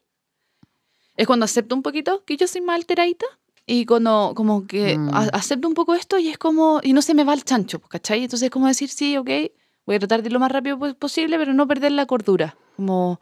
es 1.22 1.28
cuando 1.28 1.46
acepto 1.46 1.76
un 1.76 1.84
poquito 1.84 2.24
que 2.26 2.36
yo 2.38 2.48
soy 2.48 2.62
más 2.62 2.76
alteradita 2.78 3.26
y 3.68 3.86
cuando 3.86 4.34
como 4.36 4.66
que 4.66 4.98
Mm. 4.98 5.10
a- 5.14 5.30
acepto 5.34 5.68
un 5.68 5.74
poco 5.76 5.94
esto 5.94 6.18
y 6.18 6.30
es 6.30 6.38
como, 6.38 6.80
y 6.84 6.94
no 6.94 7.02
se 7.02 7.14
me 7.14 7.24
va 7.24 7.34
el 7.34 7.44
chancho, 7.44 7.80
pues, 7.80 7.90
¿cachai? 7.90 8.24
Entonces 8.24 8.48
es 8.48 8.52
como 8.52 8.68
decir, 8.68 8.90
sí, 8.90 9.18
ok, 9.18 9.30
voy 9.86 9.96
a 9.96 10.00
tratar 10.00 10.22
de 10.22 10.28
ir 10.30 10.34
lo 10.34 10.40
más 10.40 10.52
rápido 10.52 10.80
pos- 10.80 10.96
posible, 10.96 11.38
pero 11.38 11.54
no 11.54 11.68
perder 11.68 11.92
la 11.92 12.06
cordura. 12.06 12.56
Como, 12.76 13.20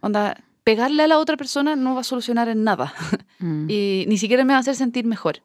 onda, 0.00 0.42
pegarle 0.64 1.02
a 1.04 1.06
la 1.06 1.18
otra 1.18 1.36
persona 1.36 1.76
no 1.76 1.94
va 1.94 2.00
a 2.00 2.04
solucionar 2.04 2.48
en 2.48 2.64
nada 2.64 2.92
Mm. 3.38 3.70
y 3.70 4.04
ni 4.08 4.18
siquiera 4.18 4.44
me 4.44 4.52
va 4.52 4.58
a 4.58 4.60
hacer 4.60 4.74
sentir 4.74 5.04
mejor. 5.06 5.42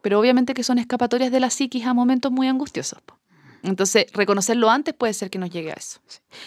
Pero 0.00 0.18
obviamente 0.18 0.54
que 0.54 0.62
son 0.64 0.78
escapatorias 0.78 1.30
de 1.30 1.40
la 1.40 1.50
psiquis 1.50 1.84
a 1.86 1.92
momentos 1.94 2.32
muy 2.32 2.48
angustiosos. 2.48 3.00
po. 3.02 3.18
Entonces, 3.62 4.06
reconocerlo 4.12 4.68
antes 4.70 4.92
puede 4.94 5.12
ser 5.14 5.28
que 5.30 5.38
nos 5.38 5.48
llegue 5.50 5.70
a 5.70 5.74
eso. 5.74 6.00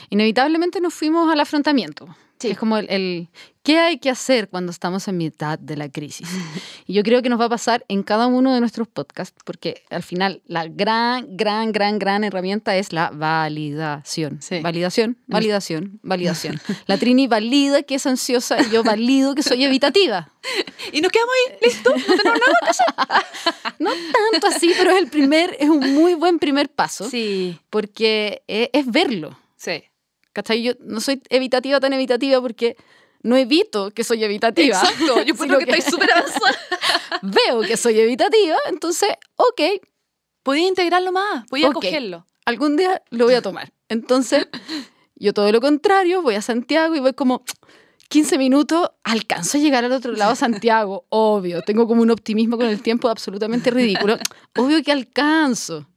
Inevitablemente 0.10 0.80
nos 0.82 0.94
fuimos 0.94 1.32
al 1.32 1.40
afrontamiento. 1.40 2.08
Sí. 2.40 2.50
Es 2.52 2.58
como 2.58 2.78
el, 2.78 2.88
el, 2.90 3.30
¿qué 3.64 3.80
hay 3.80 3.98
que 3.98 4.10
hacer 4.10 4.48
cuando 4.50 4.72
estamos 4.72 5.08
en 5.08 5.18
mitad 5.18 5.58
de 5.60 5.76
la 5.78 5.90
crisis? 5.90 6.28
Y 6.90 6.94
yo 6.94 7.04
creo 7.04 7.22
que 7.22 7.28
nos 7.28 7.38
va 7.38 7.46
a 7.46 7.50
pasar 7.50 7.84
en 7.90 8.02
cada 8.02 8.28
uno 8.28 8.54
de 8.54 8.62
nuestros 8.62 8.88
podcasts, 8.88 9.36
porque 9.44 9.84
al 9.90 10.04
final 10.04 10.42
la 10.46 10.68
gran, 10.68 11.36
gran, 11.36 11.74
gran, 11.74 12.00
gran 12.00 12.24
herramienta 12.24 12.78
es 12.78 12.94
la 12.94 13.10
validación. 13.10 14.42
Sí. 14.42 14.62
Validación, 14.62 15.18
validación, 15.28 16.00
validación. 16.02 16.62
La 16.88 16.98
Trini 16.98 17.28
valida 17.28 17.84
que 17.84 17.96
es 17.96 18.06
ansiosa 18.08 18.62
y 18.62 18.70
yo 18.70 18.84
valido 18.84 19.36
que 19.36 19.44
soy 19.44 19.64
evitativa. 19.66 20.32
Y 20.94 21.02
nos 21.02 21.12
quedamos 21.12 21.34
ahí, 21.36 21.58
listo, 21.62 21.90
no 21.90 22.16
tenemos 22.16 22.40
nada 22.40 22.60
que 22.64 22.70
hacer. 22.70 23.76
No 23.80 23.92
tanto 24.32 24.48
así, 24.48 24.72
pero 24.78 24.92
es 24.92 24.98
el 24.98 25.10
primer, 25.10 25.58
es 25.60 25.68
un 25.70 25.94
muy 25.94 26.14
buen 26.14 26.40
primer 26.40 26.70
paso, 26.70 27.10
Sí, 27.10 27.60
porque 27.70 28.44
es, 28.48 28.70
es 28.72 28.90
verlo. 28.90 29.38
sí. 29.58 29.84
¿Cachai? 30.38 30.62
Yo 30.62 30.74
no 30.82 31.02
soy 31.02 31.20
evitativa 31.30 31.80
tan 31.80 31.94
evitativa 31.94 32.40
porque 32.40 32.78
no 33.24 33.36
evito 33.38 33.90
que 33.90 34.04
soy 34.04 34.24
evitativa. 34.24 34.80
Exacto, 34.80 35.24
yo 35.24 35.34
creo 35.36 35.58
que, 35.58 35.64
estáis 35.64 35.86
súper 35.86 36.12
avanzados. 36.12 36.58
Veo 37.24 37.62
que 37.62 37.76
soy 37.76 38.00
evitativa, 38.00 38.56
entonces, 38.70 39.10
ok, 39.36 39.62
Podía 40.44 40.68
integrarlo 40.68 41.12
más, 41.12 41.46
podía 41.48 41.70
Ok. 41.70 41.74
cogerlo. 41.74 42.26
algún 42.46 42.78
día 42.78 43.02
lo 43.10 43.26
voy 43.26 43.34
a 43.34 43.42
tomar. 43.42 43.74
Entonces, 43.90 44.48
yo 45.16 45.34
todo 45.34 45.52
lo 45.52 45.60
contrario, 45.60 46.22
voy 46.22 46.36
a 46.36 46.42
Santiago 46.44 46.96
y 46.96 47.00
voy 47.00 47.14
como 47.14 47.44
15 48.10 48.38
minutos, 48.38 48.92
alcanzo 49.04 49.58
a 49.58 49.62
llegar 49.62 49.84
al 49.86 49.92
otro 49.92 50.12
lado 50.12 50.32
de 50.32 50.38
Santiago, 50.38 51.08
obvio, 51.10 51.64
tengo 51.64 51.88
como 51.88 52.04
un 52.04 52.12
optimismo 52.12 52.58
con 52.58 52.68
el 52.68 52.84
tiempo 52.84 53.10
absolutamente 53.10 53.72
ridículo, 53.72 54.20
obvio 54.56 54.84
que 54.84 54.92
alcanzo. 54.92 55.88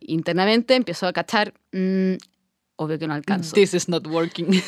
Internamente 0.00 0.74
empiezo 0.74 1.06
a 1.06 1.12
cachar, 1.12 1.52
mm, 1.72 2.14
obvio 2.76 2.98
que 2.98 3.06
no 3.06 3.14
alcanzo. 3.14 3.54
This 3.54 3.74
is 3.74 3.88
not 3.88 4.06
working. 4.06 4.48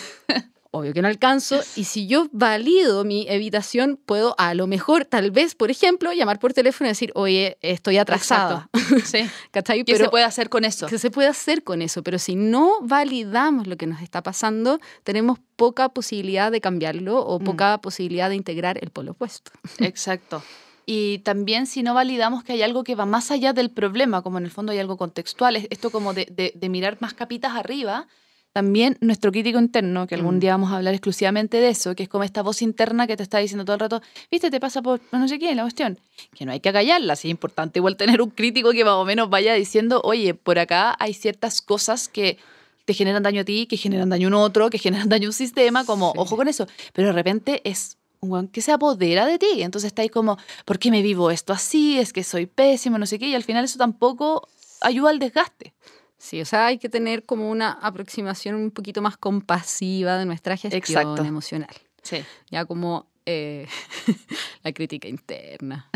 obvio 0.73 0.93
que 0.93 1.01
no 1.01 1.09
alcanzo. 1.09 1.61
Y 1.75 1.85
si 1.85 2.07
yo 2.07 2.29
valido 2.33 3.03
mi 3.05 3.27
evitación, 3.29 3.99
puedo 4.05 4.35
a 4.37 4.53
lo 4.53 4.67
mejor, 4.67 5.07
tal 5.07 5.31
vez, 5.31 5.55
por 5.55 5.71
ejemplo, 5.71 6.13
llamar 6.13 6.39
por 6.39 6.53
teléfono 6.53 6.87
y 6.89 6.91
decir, 6.91 7.13
oye, 7.15 7.57
estoy 7.63 7.97
atrasada. 7.99 8.69
Sí. 9.05 9.29
¿Cachai? 9.51 9.85
¿Qué 9.85 9.97
se 9.97 10.09
puede 10.09 10.25
hacer 10.25 10.49
con 10.49 10.65
eso? 10.65 10.87
¿Qué 10.87 10.99
se 10.99 11.11
puede 11.11 11.29
hacer 11.29 11.65
con 11.65 11.83
eso? 11.83 12.03
Pero 12.03 12.19
si 12.19 12.37
no 12.37 12.73
validamos 12.83 13.67
lo 13.67 13.77
que 13.77 13.87
nos 13.87 14.01
está 14.03 14.23
pasando, 14.23 14.79
tenemos 15.03 15.39
poca 15.57 15.89
posibilidad 15.89 16.53
de 16.53 16.61
cambiarlo 16.61 17.19
o 17.21 17.41
Mm. 17.41 17.45
poca 17.45 17.79
posibilidad 17.79 18.29
de 18.29 18.37
integrar 18.37 18.79
el 18.83 18.91
polo 18.91 19.13
opuesto. 19.13 19.51
Exacto. 19.79 20.43
Y 20.89 21.19
también 21.19 21.67
si 21.67 21.83
no 21.83 21.95
validamos 21.95 22.45
que 22.45 22.53
hay 22.53 22.63
algo 22.63 22.85
que 22.85 22.95
va 22.95 23.07
más 23.07 23.33
allá 23.33 23.53
del 23.53 23.71
problema, 23.71 24.23
como 24.23 24.39
en 24.39 24.45
el 24.45 24.51
fondo 24.53 24.71
hay 24.73 24.79
algo 24.79 24.97
contextual, 24.97 25.57
es- 25.57 25.67
esto 25.71 25.91
como 25.91 26.15
de, 26.15 26.27
de- 26.31 26.53
de 26.55 26.69
mirar 26.69 26.97
más 27.01 27.13
capitas 27.13 27.57
arriba, 27.57 28.07
también 28.53 28.97
nuestro 29.01 29.33
crítico 29.33 29.59
interno, 29.59 30.07
que 30.07 30.15
algún 30.15 30.37
Mm. 30.37 30.41
día 30.41 30.51
vamos 30.53 30.73
a 30.73 30.77
hablar 30.77 30.95
exclusivamente 30.95 31.59
de 31.61 31.69
eso, 31.71 31.95
que 31.95 32.05
es 32.05 32.09
como 32.09 32.25
esta 32.25 32.41
voz 32.43 32.63
interna 32.63 33.07
que 33.07 33.17
te 33.17 33.23
está 33.25 33.39
diciendo 33.39 33.65
todo 33.67 33.75
el 33.75 33.81
rato, 33.81 34.01
viste, 34.31 34.51
te 34.51 34.61
pasa 34.61 34.81
por 34.81 35.01
no 35.13 35.27
sé 35.29 35.39
qué, 35.39 35.55
la 35.55 35.63
cuestión, 35.63 35.99
que 36.35 36.47
no 36.47 36.53
hay 36.53 36.61
que 36.61 36.73
callarla, 36.73 37.17
sí 37.17 37.29
es 37.29 37.33
importante 37.33 37.81
igual 37.81 37.97
tener 37.97 38.23
un 38.23 38.31
crítico 38.31 38.71
que 38.71 38.85
más 38.85 38.95
o 38.95 39.05
menos 39.05 39.29
vaya 39.29 39.53
diciendo, 39.55 40.01
oye, 40.05 40.33
por 40.35 40.59
acá 40.59 40.97
hay 40.99 41.13
ciertas 41.13 41.61
cosas 41.61 42.09
que 42.09 42.39
te 42.87 42.95
generan 42.95 43.25
daño 43.25 43.41
a 43.43 43.45
ti, 43.45 43.67
que 43.67 43.77
generan 43.77 44.09
daño 44.09 44.29
a 44.29 44.31
un 44.31 44.35
otro, 44.35 44.71
que 44.71 44.79
generan 44.79 45.09
daño 45.11 45.27
a 45.27 45.31
un 45.31 45.35
sistema, 45.35 45.85
como, 45.85 46.13
Sí. 46.13 46.19
ojo 46.21 46.37
con 46.37 46.47
eso, 46.49 46.67
pero 46.95 47.09
de 47.09 47.13
repente 47.13 47.61
es 47.65 47.99
weón 48.31 48.49
que 48.49 48.61
se 48.61 48.73
apodera 48.73 49.27
de 49.27 49.39
ti. 49.39 49.63
Entonces 49.63 49.89
está 49.89 50.03
ahí 50.03 50.09
como, 50.09 50.37
¿por 50.65 50.79
qué 50.79 50.91
me 50.91 51.03
vivo 51.03 51.31
esto 51.31 51.53
así? 51.53 51.99
Es 51.99 52.13
que 52.13 52.23
soy 52.25 52.47
pésimo, 52.47 52.99
no 52.99 53.07
sé 53.07 53.19
qué. 53.19 53.27
Y 53.29 53.35
al 53.35 53.45
final 53.45 53.65
eso 53.65 53.79
tampoco 53.79 54.49
ayuda 54.81 55.11
al 55.11 55.19
desgaste. 55.19 55.75
Sí, 56.19 56.41
o 56.41 56.45
sea, 56.47 56.67
hay 56.67 56.79
que 56.79 56.89
tener 56.89 57.25
como 57.25 57.51
una 57.51 57.73
aproximación 57.73 58.55
un 58.55 58.71
poquito 58.71 59.03
más 59.03 59.17
compasiva 59.17 60.17
de 60.17 60.25
nuestra 60.25 60.57
gestión 60.57 60.79
Exacto. 60.79 61.25
emocional. 61.25 61.71
Sí. 62.03 62.25
Ya 62.51 62.65
como 62.65 63.07
eh, 63.27 63.67
la 64.63 64.73
crítica 64.73 65.09
interna. 65.09 65.91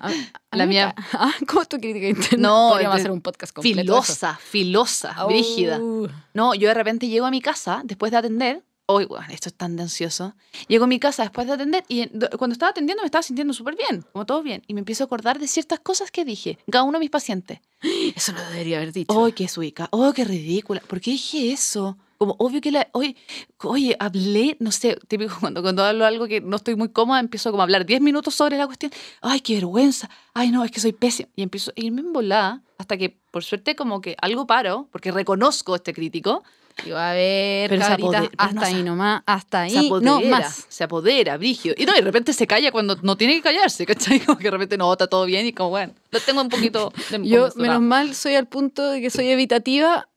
A- 0.00 0.10
a 0.50 0.56
La 0.56 0.66
mía- 0.66 0.94
Ah, 1.12 1.32
¿Cómo 1.46 1.62
es 1.62 1.68
tu 1.68 1.78
crítica 1.78 2.06
interna? 2.08 2.48
No, 2.48 2.68
Podríamos 2.70 2.96
de- 2.96 3.00
hacer 3.02 3.10
un 3.10 3.20
podcast 3.20 3.52
completo. 3.52 3.78
Filosa, 3.80 4.38
filosa, 4.42 5.24
brígida. 5.26 5.78
Uh, 5.80 6.08
No, 6.34 6.54
yo 6.54 6.68
de 6.68 6.74
repente 6.74 7.08
llego 7.08 7.26
a 7.26 7.30
mi 7.30 7.40
casa 7.40 7.82
después 7.84 8.10
de 8.12 8.18
atender. 8.18 8.62
Hoy, 8.90 9.04
bueno, 9.04 9.26
esto 9.30 9.50
es 9.50 9.54
tan 9.54 9.78
ansioso. 9.78 10.34
Llego 10.66 10.84
a 10.84 10.86
mi 10.86 10.98
casa 10.98 11.22
después 11.22 11.46
de 11.46 11.52
atender 11.52 11.84
y 11.88 12.06
do- 12.06 12.30
cuando 12.38 12.52
estaba 12.54 12.70
atendiendo 12.70 13.02
me 13.02 13.06
estaba 13.06 13.22
sintiendo 13.22 13.52
súper 13.52 13.76
bien, 13.76 14.02
como 14.12 14.24
todo 14.24 14.42
bien. 14.42 14.62
Y 14.66 14.72
me 14.72 14.78
empiezo 14.80 15.04
a 15.04 15.06
acordar 15.06 15.38
de 15.38 15.46
ciertas 15.46 15.78
cosas 15.80 16.10
que 16.10 16.24
dije, 16.24 16.58
cada 16.72 16.84
uno 16.84 16.94
de 16.94 17.00
mis 17.00 17.10
pacientes. 17.10 17.60
Eso 18.16 18.32
lo 18.32 18.40
debería 18.50 18.78
haber 18.78 18.94
dicho. 18.94 19.24
¡Ay, 19.24 19.32
qué 19.32 19.46
suica! 19.46 19.88
¡Oh, 19.90 20.14
qué 20.14 20.24
ridícula! 20.24 20.80
¿Por 20.80 21.02
qué 21.02 21.10
dije 21.10 21.52
eso? 21.52 21.98
Como 22.16 22.34
obvio 22.38 22.62
que 22.62 22.72
la. 22.72 22.88
Oye, 22.92 23.14
oye, 23.62 23.94
hablé, 24.00 24.56
no 24.58 24.72
sé, 24.72 24.98
típico 25.06 25.36
cuando, 25.40 25.60
cuando 25.60 25.84
hablo 25.84 26.06
algo 26.06 26.26
que 26.26 26.40
no 26.40 26.56
estoy 26.56 26.74
muy 26.74 26.88
cómoda, 26.88 27.20
empiezo 27.20 27.50
como 27.50 27.60
a 27.62 27.64
hablar 27.64 27.84
10 27.84 28.00
minutos 28.00 28.34
sobre 28.34 28.56
la 28.56 28.64
cuestión. 28.66 28.90
¡Ay, 29.20 29.40
qué 29.42 29.54
vergüenza! 29.56 30.08
¡Ay, 30.32 30.50
no, 30.50 30.64
es 30.64 30.70
que 30.70 30.80
soy 30.80 30.92
pésima! 30.94 31.28
Y 31.36 31.42
empiezo 31.42 31.72
a 31.72 31.74
irme 31.76 32.00
en 32.00 32.14
volada 32.14 32.62
hasta 32.78 32.96
que, 32.96 33.18
por 33.30 33.44
suerte, 33.44 33.76
como 33.76 34.00
que 34.00 34.16
algo 34.22 34.46
paro, 34.46 34.88
porque 34.90 35.12
reconozco 35.12 35.74
este 35.76 35.92
crítico. 35.92 36.42
Digo, 36.84 36.96
a 36.96 37.12
ver, 37.12 37.70
Pero 37.70 37.84
apodera- 37.84 38.30
hasta 38.38 38.54
no 38.54 38.62
ahí 38.62 38.82
nomás, 38.84 39.22
hasta 39.26 39.62
ahí, 39.62 39.86
apodera, 39.88 40.10
no 40.12 40.20
más. 40.22 40.64
se 40.68 40.84
apodera, 40.84 41.36
brígido. 41.36 41.74
Y 41.76 41.84
no, 41.84 41.92
y 41.92 41.96
de 41.96 42.02
repente 42.02 42.32
se 42.32 42.46
calla 42.46 42.70
cuando 42.70 42.96
no 43.02 43.16
tiene 43.16 43.34
que 43.34 43.42
callarse, 43.42 43.84
¿cachai? 43.84 44.20
Como 44.26 44.38
que 44.38 44.44
de 44.44 44.50
repente 44.52 44.76
no, 44.78 44.90
está 44.92 45.06
todo 45.08 45.26
bien 45.26 45.44
y 45.46 45.52
como, 45.52 45.70
bueno, 45.70 45.92
lo 46.10 46.20
tengo 46.20 46.40
un 46.40 46.48
poquito... 46.48 46.92
Yo, 47.10 47.16
desmesurado. 47.18 47.54
menos 47.56 47.80
mal, 47.82 48.14
soy 48.14 48.36
al 48.36 48.46
punto 48.46 48.90
de 48.90 49.00
que 49.00 49.10
soy 49.10 49.26
evitativa 49.28 50.08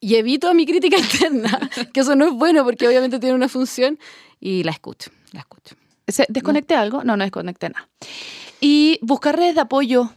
y 0.00 0.14
evito 0.14 0.48
a 0.48 0.54
mi 0.54 0.64
crítica 0.64 0.96
interna, 0.98 1.70
que 1.92 2.00
eso 2.00 2.16
no 2.16 2.26
es 2.26 2.32
bueno 2.32 2.64
porque 2.64 2.88
obviamente 2.88 3.18
tiene 3.18 3.34
una 3.34 3.48
función 3.48 3.98
y 4.40 4.62
la 4.62 4.70
escucho, 4.70 5.10
la 5.32 5.40
escucho. 5.40 5.74
¿Se- 6.06 6.26
¿Desconecté 6.30 6.76
algo? 6.76 7.04
No, 7.04 7.16
no 7.16 7.24
desconecté 7.24 7.68
nada. 7.68 7.86
Y 8.60 8.98
buscar 9.02 9.36
redes 9.36 9.54
de 9.56 9.60
apoyo. 9.60 10.10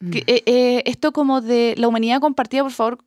Mm. 0.00 0.10
Que, 0.10 0.18
eh, 0.26 0.42
eh, 0.46 0.82
esto 0.86 1.12
como 1.12 1.40
de 1.40 1.74
la 1.78 1.88
humanidad 1.88 2.20
compartida, 2.20 2.62
por 2.62 2.72
favor, 2.72 2.98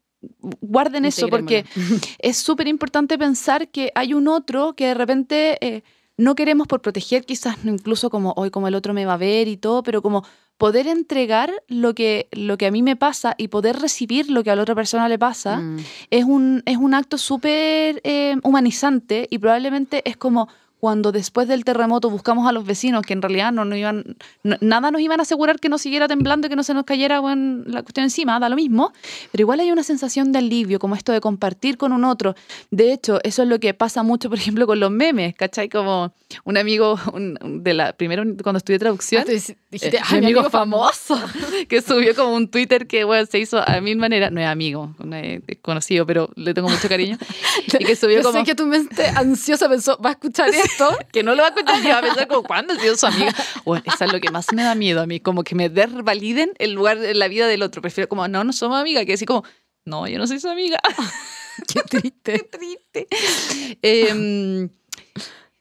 guarden 0.62 1.06
eso, 1.06 1.28
porque 1.28 1.66
es 2.20 2.38
súper 2.38 2.68
importante 2.68 3.18
pensar 3.18 3.70
que 3.70 3.92
hay 3.96 4.14
un 4.14 4.28
otro 4.28 4.74
que 4.74 4.88
de 4.88 4.94
repente 4.94 5.58
eh, 5.62 5.84
no 6.18 6.36
queremos 6.36 6.68
por 6.68 6.82
proteger, 6.82 7.26
quizás 7.26 7.58
incluso 7.66 8.10
como 8.10 8.34
hoy, 8.38 8.50
como 8.50 8.68
el 8.68 8.76
otro 8.76 8.94
me 8.94 9.06
va 9.06 9.14
a 9.14 9.18
ver 9.18 9.48
y 9.48 9.58
todo, 9.58 9.84
pero 9.84 10.02
como 10.02 10.24
poder 10.58 10.88
entregar 10.88 11.52
lo 11.68 11.94
que, 11.94 12.30
lo 12.32 12.58
que 12.58 12.66
a 12.66 12.72
mí 12.72 12.82
me 12.82 12.96
pasa 12.96 13.36
y 13.38 13.50
poder 13.50 13.78
recibir 13.80 14.30
lo 14.30 14.42
que 14.42 14.52
a 14.52 14.56
la 14.56 14.62
otra 14.62 14.76
persona 14.76 15.10
le 15.10 15.20
pasa 15.20 15.58
Mm. 15.58 15.78
es 16.12 16.24
un, 16.24 16.64
es 16.66 16.78
un 16.78 16.94
acto 16.94 17.18
súper 17.18 18.00
eh, 18.06 18.36
humanizante 18.42 19.28
y 19.30 19.38
probablemente 19.38 20.02
es 20.10 20.16
como 20.16 20.48
cuando 20.86 21.12
después 21.12 21.48
del 21.48 21.64
terremoto 21.66 22.12
buscamos 22.12 22.48
a 22.48 22.52
los 22.52 22.64
vecinos 22.64 23.02
que 23.02 23.14
en 23.14 23.24
realidad 23.24 23.52
no 23.52 23.66
nos 23.66 23.76
iban, 23.80 24.04
no- 24.44 24.58
nada 24.62 24.92
nos 24.92 25.02
iban 25.02 25.20
a 25.20 25.24
asegurar 25.24 25.60
que 25.60 25.68
no 25.68 25.80
siguiera 25.80 26.08
temblando 26.08 26.46
y 26.46 26.50
que 26.52 26.56
no 26.56 26.62
se 26.62 26.76
nos 26.76 26.84
cayera 26.84 27.20
la 27.24 27.82
cuestión 27.82 28.04
encima, 28.04 28.40
da 28.40 28.50
lo 28.50 28.56
mismo, 28.56 28.94
pero 29.32 29.42
igual 29.42 29.62
hay 29.62 29.72
una 29.72 29.82
sensación 29.82 30.32
de 30.32 30.38
alivio, 30.38 30.78
como 30.78 30.94
esto 30.94 31.12
de 31.12 31.22
compartir 31.22 31.78
con 31.80 31.92
un 31.92 32.04
otro. 32.04 32.36
De 32.70 32.94
hecho, 32.94 33.20
eso 33.24 33.42
es 33.42 33.50
lo 33.50 33.60
que 33.60 33.74
pasa 33.74 34.04
mucho, 34.04 34.30
por 34.30 34.38
ejemplo, 34.38 34.68
con 34.68 34.80
los 34.80 34.92
memes, 34.92 35.34
¿cachai? 35.34 35.70
Como 35.70 36.14
un 36.44 36.56
amigo 36.56 37.00
de 37.44 37.74
la, 37.74 37.94
primero 37.94 38.22
cuando 38.44 38.60
estudié 38.60 38.78
traducción, 38.78 39.24
Ah, 39.28 39.56
dijiste, 39.76 39.98
eh, 39.98 40.02
"Ay, 40.04 40.16
mi 40.16 40.20
mi 40.22 40.26
amigo 40.34 40.50
famoso, 40.50 41.20
que 41.70 41.82
subió 41.82 42.16
como 42.16 42.36
un 42.36 42.50
Twitter 42.50 42.88
que 42.88 43.04
bueno, 43.04 43.26
se 43.26 43.40
hizo 43.40 43.62
a 43.66 43.80
mil 43.82 43.98
maneras, 43.98 44.32
no 44.32 44.42
es 44.42 44.48
amigo, 44.48 44.96
no 45.04 45.16
es 45.16 45.42
conocido, 45.62 46.06
pero 46.06 46.30
le 46.36 46.54
tengo 46.54 46.70
mucho 46.70 46.90
cariño, 46.90 47.18
y 47.80 47.86
que 47.86 47.96
subió 47.96 48.18
Yo 48.18 48.24
como... 48.24 48.40
sé 48.40 48.46
que 48.46 48.56
tu 48.56 48.66
mente 48.66 49.06
ansiosa 49.08 49.70
pensó, 49.70 49.98
va 50.04 50.10
a 50.10 50.14
escuchar 50.14 50.50
esto. 50.50 50.98
que 51.12 51.24
no 51.24 51.36
lo 51.36 51.44
va 51.44 51.50
a 51.50 51.52
escuchar 51.52 51.84
y 51.84 51.88
va 51.88 51.98
a 52.00 52.02
pensar 52.02 52.28
como, 52.28 52.44
¿cuándo 52.44 52.74
ha 52.74 52.80
sido 52.80 52.96
su 52.96 53.06
amiga? 53.06 53.34
Bueno, 53.66 53.84
eso 53.86 54.06
es 54.06 54.12
lo 54.14 54.20
que 54.20 54.32
más 54.32 54.48
me 54.54 54.64
da 54.64 54.76
miedo 54.76 55.02
a 55.02 55.06
mí, 55.06 55.20
como 55.20 55.44
que 55.44 55.56
me 55.56 55.70
desvaliden 55.70 56.54
el 56.60 56.74
lugar 56.74 56.98
en 56.98 57.20
la 57.20 57.28
vida 57.28 57.48
del 57.48 57.62
otro. 57.62 57.82
Prefiero 57.82 58.08
como, 58.10 58.28
no, 58.28 58.44
no 58.44 58.54
somos 58.54 58.80
amigas, 58.80 59.06
que 59.06 59.12
decir 59.12 59.28
como, 59.28 59.44
no, 59.86 60.08
yo 60.08 60.18
no 60.18 60.28
soy 60.28 60.40
su 60.40 60.50
amiga. 60.50 60.80
Qué 61.74 61.82
triste. 61.84 62.40
triste. 62.52 63.08
Em, 63.82 64.70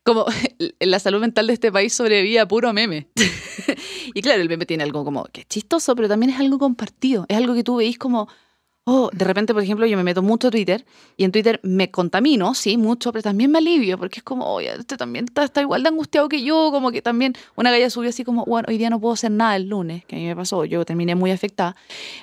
como 0.05 0.27
la 0.81 0.99
salud 0.99 1.21
mental 1.21 1.47
de 1.49 1.55
este 1.55 1.73
país 1.73 1.93
sobrevive 1.93 2.39
a 2.39 2.47
puro 2.47 2.73
meme. 2.73 3.09
y 4.15 4.23
claro, 4.23 4.43
el 4.43 4.49
meme 4.49 4.67
tiene 4.67 4.85
algo 4.85 5.05
como 5.05 5.25
que 5.25 5.41
es 5.41 5.49
chistoso, 5.49 5.97
pero 5.97 6.09
también 6.09 6.31
es 6.31 6.39
algo 6.39 6.59
compartido. 6.59 7.27
Es 7.29 7.37
algo 7.37 7.55
que 7.55 7.65
tú 7.65 7.77
veis 7.77 7.99
como, 7.99 8.29
oh, 8.85 9.11
de 9.13 9.25
repente, 9.25 9.55
por 9.55 9.63
ejemplo, 9.63 9.87
yo 9.87 9.97
me 9.97 10.05
meto 10.05 10.23
mucho 10.23 10.49
a 10.49 10.51
Twitter 10.51 10.85
y 11.17 11.25
en 11.25 11.33
Twitter 11.33 11.59
me 11.63 11.91
contamino, 11.91 12.55
sí, 12.55 12.77
mucho, 12.77 13.13
pero 13.13 13.23
también 13.23 13.51
me 13.51 13.59
alivio 13.59 13.99
porque 13.99 14.21
es 14.21 14.23
como, 14.23 14.47
oye, 14.47 14.73
este 14.79 14.97
también 14.97 15.25
está, 15.27 15.45
está 15.45 15.63
igual 15.63 15.83
de 15.83 15.89
angustiado 15.89 16.29
que 16.29 16.43
yo, 16.43 16.71
como 16.71 16.91
que 16.91 17.01
también 17.01 17.35
una 17.57 17.71
galla 17.71 17.89
subió 17.89 18.11
así 18.11 18.25
como, 18.25 18.45
bueno, 18.45 18.67
hoy 18.69 18.79
día 18.79 18.91
no 18.91 19.01
puedo 19.01 19.15
hacer 19.15 19.31
nada 19.31 19.57
el 19.57 19.69
lunes, 19.69 20.05
que 20.05 20.17
a 20.17 20.19
mí 20.19 20.27
me 20.27 20.37
pasó, 20.37 20.65
yo 20.65 20.85
terminé 20.85 21.15
muy 21.15 21.31
afectada. 21.31 21.77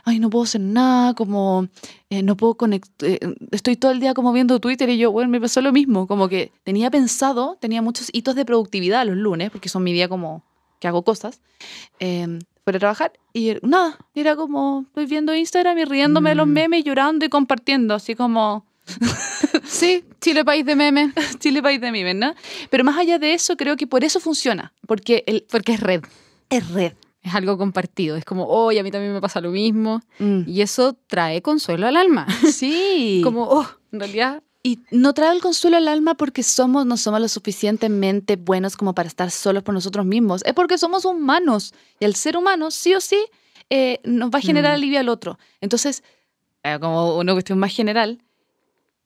Ay, 0.03 0.19
no 0.19 0.29
puedo 0.29 0.43
hacer 0.43 0.61
nada, 0.61 1.13
como 1.15 1.67
eh, 2.09 2.21
no 2.21 2.37
puedo 2.37 2.55
conectar, 2.55 3.09
estoy 3.51 3.75
todo 3.75 3.91
el 3.91 3.99
día 3.99 4.13
como 4.13 4.31
viendo 4.31 4.59
Twitter 4.59 4.89
y 4.89 4.97
yo, 4.97 5.11
bueno, 5.11 5.29
me 5.29 5.41
pasó 5.41 5.61
lo 5.61 5.71
mismo, 5.71 6.07
como 6.07 6.29
que 6.29 6.51
tenía 6.63 6.91
pensado, 6.91 7.57
tenía 7.59 7.81
muchos 7.81 8.09
hitos 8.13 8.35
de 8.35 8.45
productividad 8.45 9.05
los 9.05 9.17
lunes, 9.17 9.49
porque 9.49 9.69
son 9.69 9.83
mi 9.83 9.93
día 9.93 10.07
como 10.07 10.43
que 10.79 10.87
hago 10.87 11.03
cosas, 11.03 11.41
eh, 11.99 12.39
fuera 12.63 12.77
a 12.77 12.79
trabajar 12.79 13.13
y 13.33 13.55
nada, 13.61 13.97
era 14.15 14.35
como, 14.35 14.85
estoy 14.87 15.05
viendo 15.05 15.33
Instagram 15.35 15.77
y 15.79 15.85
riéndome 15.85 16.29
de 16.29 16.35
los 16.35 16.47
Mm. 16.47 16.51
memes, 16.53 16.83
llorando 16.83 17.25
y 17.25 17.29
compartiendo, 17.29 17.93
así 17.95 18.15
como 18.15 18.65
Sí, 19.63 20.03
Chile, 20.19 20.43
país 20.45 20.65
de 20.65 20.75
memes, 20.75 21.13
Chile 21.39 21.61
país 21.61 21.79
de 21.81 21.91
memes, 21.91 22.15
¿no? 22.15 22.33
Pero 22.69 22.83
más 22.83 22.97
allá 22.97 23.19
de 23.19 23.33
eso, 23.33 23.55
creo 23.57 23.75
que 23.77 23.87
por 23.87 24.03
eso 24.03 24.19
funciona, 24.19 24.73
porque 24.87 25.23
el, 25.27 25.45
porque 25.49 25.73
es 25.73 25.79
red. 25.79 26.01
es 26.49 26.69
red. 26.71 26.93
Es 27.23 27.35
algo 27.35 27.55
compartido. 27.55 28.15
Es 28.17 28.25
como, 28.25 28.47
oye, 28.47 28.79
a 28.79 28.83
mí 28.83 28.89
también 28.89 29.13
me 29.13 29.21
pasa 29.21 29.39
lo 29.41 29.51
mismo. 29.51 30.01
Mm. 30.17 30.41
Y 30.47 30.61
eso 30.61 30.97
trae 31.05 31.43
consuelo 31.43 31.85
al 31.85 31.95
alma. 31.95 32.25
Sí. 32.51 33.21
Como, 33.23 33.43
oh, 33.43 33.67
en 33.91 33.99
realidad, 33.99 34.41
Y 34.63 34.79
no 34.91 35.13
trae 35.13 35.33
el 35.33 35.41
consuelo 35.41 35.77
al 35.77 35.87
alma 35.87 36.13
porque 36.15 36.43
somos, 36.43 36.85
no 36.85 36.95
somos 36.97 37.19
lo 37.19 37.27
suficientemente 37.27 38.35
buenos 38.35 38.77
como 38.77 38.93
para 38.93 39.07
estar 39.07 39.31
solos 39.31 39.63
por 39.63 39.73
nosotros 39.73 40.05
mismos. 40.05 40.43
Es 40.45 40.53
porque 40.53 40.77
somos 40.77 41.03
humanos. 41.05 41.73
Y 41.99 42.05
el 42.05 42.15
ser 42.15 42.37
humano, 42.37 42.69
sí 42.69 42.93
o 42.93 43.01
sí, 43.01 43.25
eh, 43.71 43.99
nos 44.03 44.29
va 44.29 44.37
a 44.37 44.41
generar 44.41 44.73
Mm. 44.73 44.75
alivio 44.75 44.99
al 44.99 45.09
otro. 45.09 45.39
Entonces, 45.61 46.03
eh, 46.63 46.77
como 46.79 47.17
una 47.17 47.33
cuestión 47.33 47.57
más 47.57 47.73
general, 47.73 48.21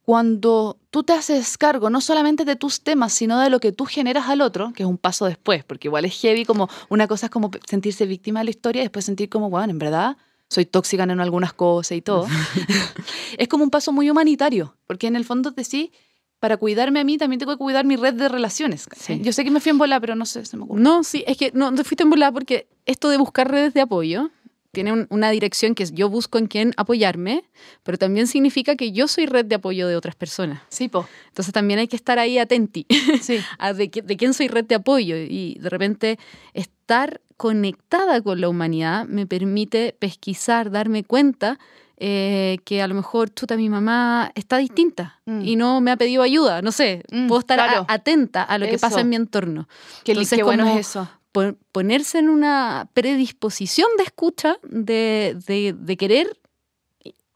cuando 0.04 0.78
tú 0.92 1.04
te 1.04 1.14
haces 1.14 1.58
cargo 1.58 1.90
no 1.90 2.00
solamente 2.02 2.46
de 2.46 2.56
tus 2.56 2.82
temas, 2.84 3.14
sino 3.14 3.40
de 3.40 3.50
lo 3.50 3.60
que 3.60 3.72
tú 3.72 3.86
generas 3.86 4.28
al 4.30 4.42
otro, 4.42 4.72
que 4.74 4.84
es 4.84 4.90
un 4.90 4.98
paso 4.98 5.26
después, 5.26 5.64
porque 5.64 5.88
igual 5.88 6.06
es 6.06 6.20
heavy, 6.20 6.46
como 6.46 6.70
una 6.90 7.08
cosa 7.08 7.28
es 7.28 7.32
como 7.32 7.50
sentirse 7.68 8.06
víctima 8.06 8.40
de 8.42 8.46
la 8.46 8.50
historia 8.52 8.82
y 8.82 8.86
después 8.86 9.06
sentir 9.06 9.30
como, 9.30 9.50
bueno, 9.50 9.72
en 9.72 9.80
verdad 9.80 10.18
soy 10.50 10.66
tóxica 10.66 11.04
en 11.04 11.20
algunas 11.20 11.54
cosas 11.54 11.98
y 11.98 12.02
todo. 12.02 12.28
es 13.38 13.48
como 13.48 13.64
un 13.64 13.70
paso 13.70 13.92
muy 13.92 14.10
humanitario, 14.10 14.76
porque 14.88 15.08
en 15.08 15.16
el 15.16 15.26
fondo 15.26 15.54
te 15.54 15.64
sí, 15.64 15.92
para 16.40 16.58
cuidarme 16.58 17.00
a 17.00 17.04
mí 17.04 17.18
también 17.18 17.40
tengo 17.40 17.54
que 17.54 17.58
cuidar 17.58 17.86
mi 17.86 17.96
red 17.96 18.14
de 18.14 18.30
relaciones. 18.30 18.88
Yo 19.22 19.34
sé 19.34 19.44
que 19.44 19.52
me 19.52 19.60
fui 19.60 19.72
en 19.72 19.78
bola, 19.78 20.00
pero 20.00 20.16
no 20.16 20.26
sé, 20.26 20.46
se 20.46 20.58
me 20.58 20.64
ocurre. 20.64 20.82
No, 20.82 21.04
sí, 21.04 21.24
es 21.28 21.38
que 21.38 21.52
no, 21.54 21.74
te 21.74 21.84
fuiste 21.84 22.04
en 22.04 22.10
volada 22.10 22.32
porque 22.32 22.68
esto 22.86 23.10
de 23.10 23.18
buscar 23.18 23.50
redes 23.50 23.74
de 23.74 23.82
apoyo 23.82 24.30
tiene 24.72 24.92
un- 24.92 25.08
una 25.10 25.30
dirección 25.32 25.74
que 25.74 25.84
es 25.84 25.94
yo 25.94 26.10
busco 26.10 26.38
en 26.38 26.48
quién 26.48 26.74
apoyarme, 26.76 27.46
pero 27.84 27.98
también 27.98 28.28
significa 28.28 28.76
que 28.76 28.92
yo 28.92 29.08
soy 29.08 29.26
red 29.26 29.46
de 29.46 29.56
apoyo 29.56 29.88
de 29.88 29.96
otras 29.96 30.16
personas. 30.16 30.62
Sí, 30.68 30.90
po. 30.90 31.08
Entonces 31.30 31.54
también 31.54 31.80
hay 31.80 31.88
que 31.88 31.96
estar 31.96 32.20
ahí 32.20 32.38
atenti 32.38 32.86
Sí. 33.22 33.40
a 33.58 33.72
de, 33.74 33.88
de 34.04 34.18
quién 34.18 34.34
soy 34.34 34.50
red 34.50 34.66
de 34.66 34.76
apoyo 34.76 35.16
y 35.16 35.58
de 35.62 35.70
repente 35.70 36.20
estar 36.54 37.22
conectada 37.38 38.22
con 38.22 38.40
la 38.42 38.50
humanidad 38.50 39.06
me 39.08 39.26
permite 39.28 39.96
pesquisar, 39.98 40.72
darme 40.72 41.04
cuenta 41.04 41.60
eh, 41.98 42.58
que 42.66 42.82
a 42.82 42.88
lo 42.88 42.94
mejor 42.96 43.34
chuta 43.34 43.56
mi 43.56 43.70
mamá 43.70 44.32
está 44.36 44.58
distinta 44.58 45.22
Mm. 45.26 45.42
y 45.46 45.56
no 45.56 45.80
me 45.80 45.92
ha 45.92 45.98
pedido 45.98 46.24
ayuda, 46.24 46.62
no 46.62 46.72
sé, 46.74 47.04
Mm, 47.10 47.28
puedo 47.28 47.40
estar 47.40 47.58
a- 47.60 47.68
claro. 47.68 47.86
atenta 47.88 48.44
a 48.44 48.58
lo 48.58 48.66
que 48.66 48.74
pasa 48.74 48.88
Eso. 48.96 49.00
en 49.00 49.10
mi 49.10 49.16
entorno. 49.16 49.68
Qué, 50.04 50.12
Entonces, 50.12 50.38
qué 50.38 50.44
bueno 50.44 50.68
es 50.68 50.88
eso. 50.90 51.10
pon- 51.32 51.58
ponerse 51.72 52.20
en 52.20 52.28
una 52.30 52.90
predisposición 52.94 53.88
de 53.98 54.04
escucha, 54.04 54.58
de, 54.64 55.38
de- 55.48 55.74
de 55.78 55.98
querer 55.98 56.38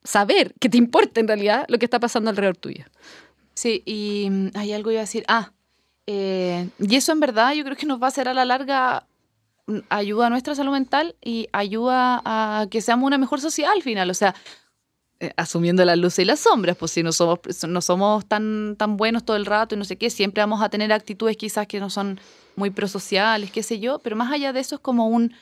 saber 0.04 0.54
que 0.60 0.70
te 0.70 0.78
importa 0.78 1.20
en 1.20 1.28
realidad 1.28 1.66
lo 1.70 1.78
que 1.80 1.86
está 1.86 2.00
pasando 2.00 2.30
alrededor 2.30 2.58
tuyo. 2.58 2.86
Sí, 3.54 3.82
y 3.86 4.28
mm, 4.30 4.48
hay 4.56 4.74
algo 4.74 4.92
iba 4.92 5.00
a 5.02 5.04
decir. 5.04 5.24
Ah, 5.28 5.52
eh, 6.08 6.70
y 6.80 6.96
eso 6.96 7.12
en 7.12 7.20
verdad 7.20 7.54
yo 7.54 7.64
creo 7.64 7.76
que 7.78 7.86
nos 7.86 8.02
va 8.02 8.06
a 8.06 8.10
hacer 8.10 8.28
a 8.28 8.34
la 8.34 8.44
larga 8.46 9.06
ayuda 9.90 10.28
a 10.28 10.30
nuestra 10.30 10.56
salud 10.56 10.72
mental 10.72 11.16
y 11.24 11.48
ayuda 11.52 12.22
a 12.26 12.68
que 12.70 12.82
seamos 12.82 13.08
una 13.08 13.18
mejor 13.18 13.42
sociedad 13.42 13.72
al 13.72 13.82
final. 13.82 14.10
O 14.10 14.14
sea, 14.14 14.36
eh, 15.22 15.34
asumiendo 15.36 15.84
las 15.84 15.98
luces 15.98 16.20
y 16.20 16.26
las 16.26 16.40
sombras, 16.40 16.78
pues 16.78 16.92
si 16.92 17.04
no 17.04 17.12
somos, 17.12 17.40
no 17.68 17.82
somos 17.82 18.26
tan, 18.26 18.76
tan 18.78 18.96
buenos 18.96 19.26
todo 19.26 19.36
el 19.36 19.46
rato 19.46 19.76
y 19.76 19.78
no 19.78 19.84
sé 19.84 19.98
qué, 19.98 20.10
siempre 20.10 20.42
vamos 20.42 20.62
a 20.62 20.70
tener 20.70 20.94
actitudes 20.94 21.36
quizás 21.36 21.68
que 21.68 21.82
no 21.82 21.90
son 21.90 22.22
muy 22.56 22.70
prosociales, 22.70 23.52
qué 23.52 23.62
sé 23.62 23.80
yo, 23.80 24.00
pero 24.00 24.16
más 24.16 24.32
allá 24.32 24.54
de 24.54 24.62
eso 24.62 24.76
es 24.76 24.82
como 24.82 25.08
un 25.08 25.34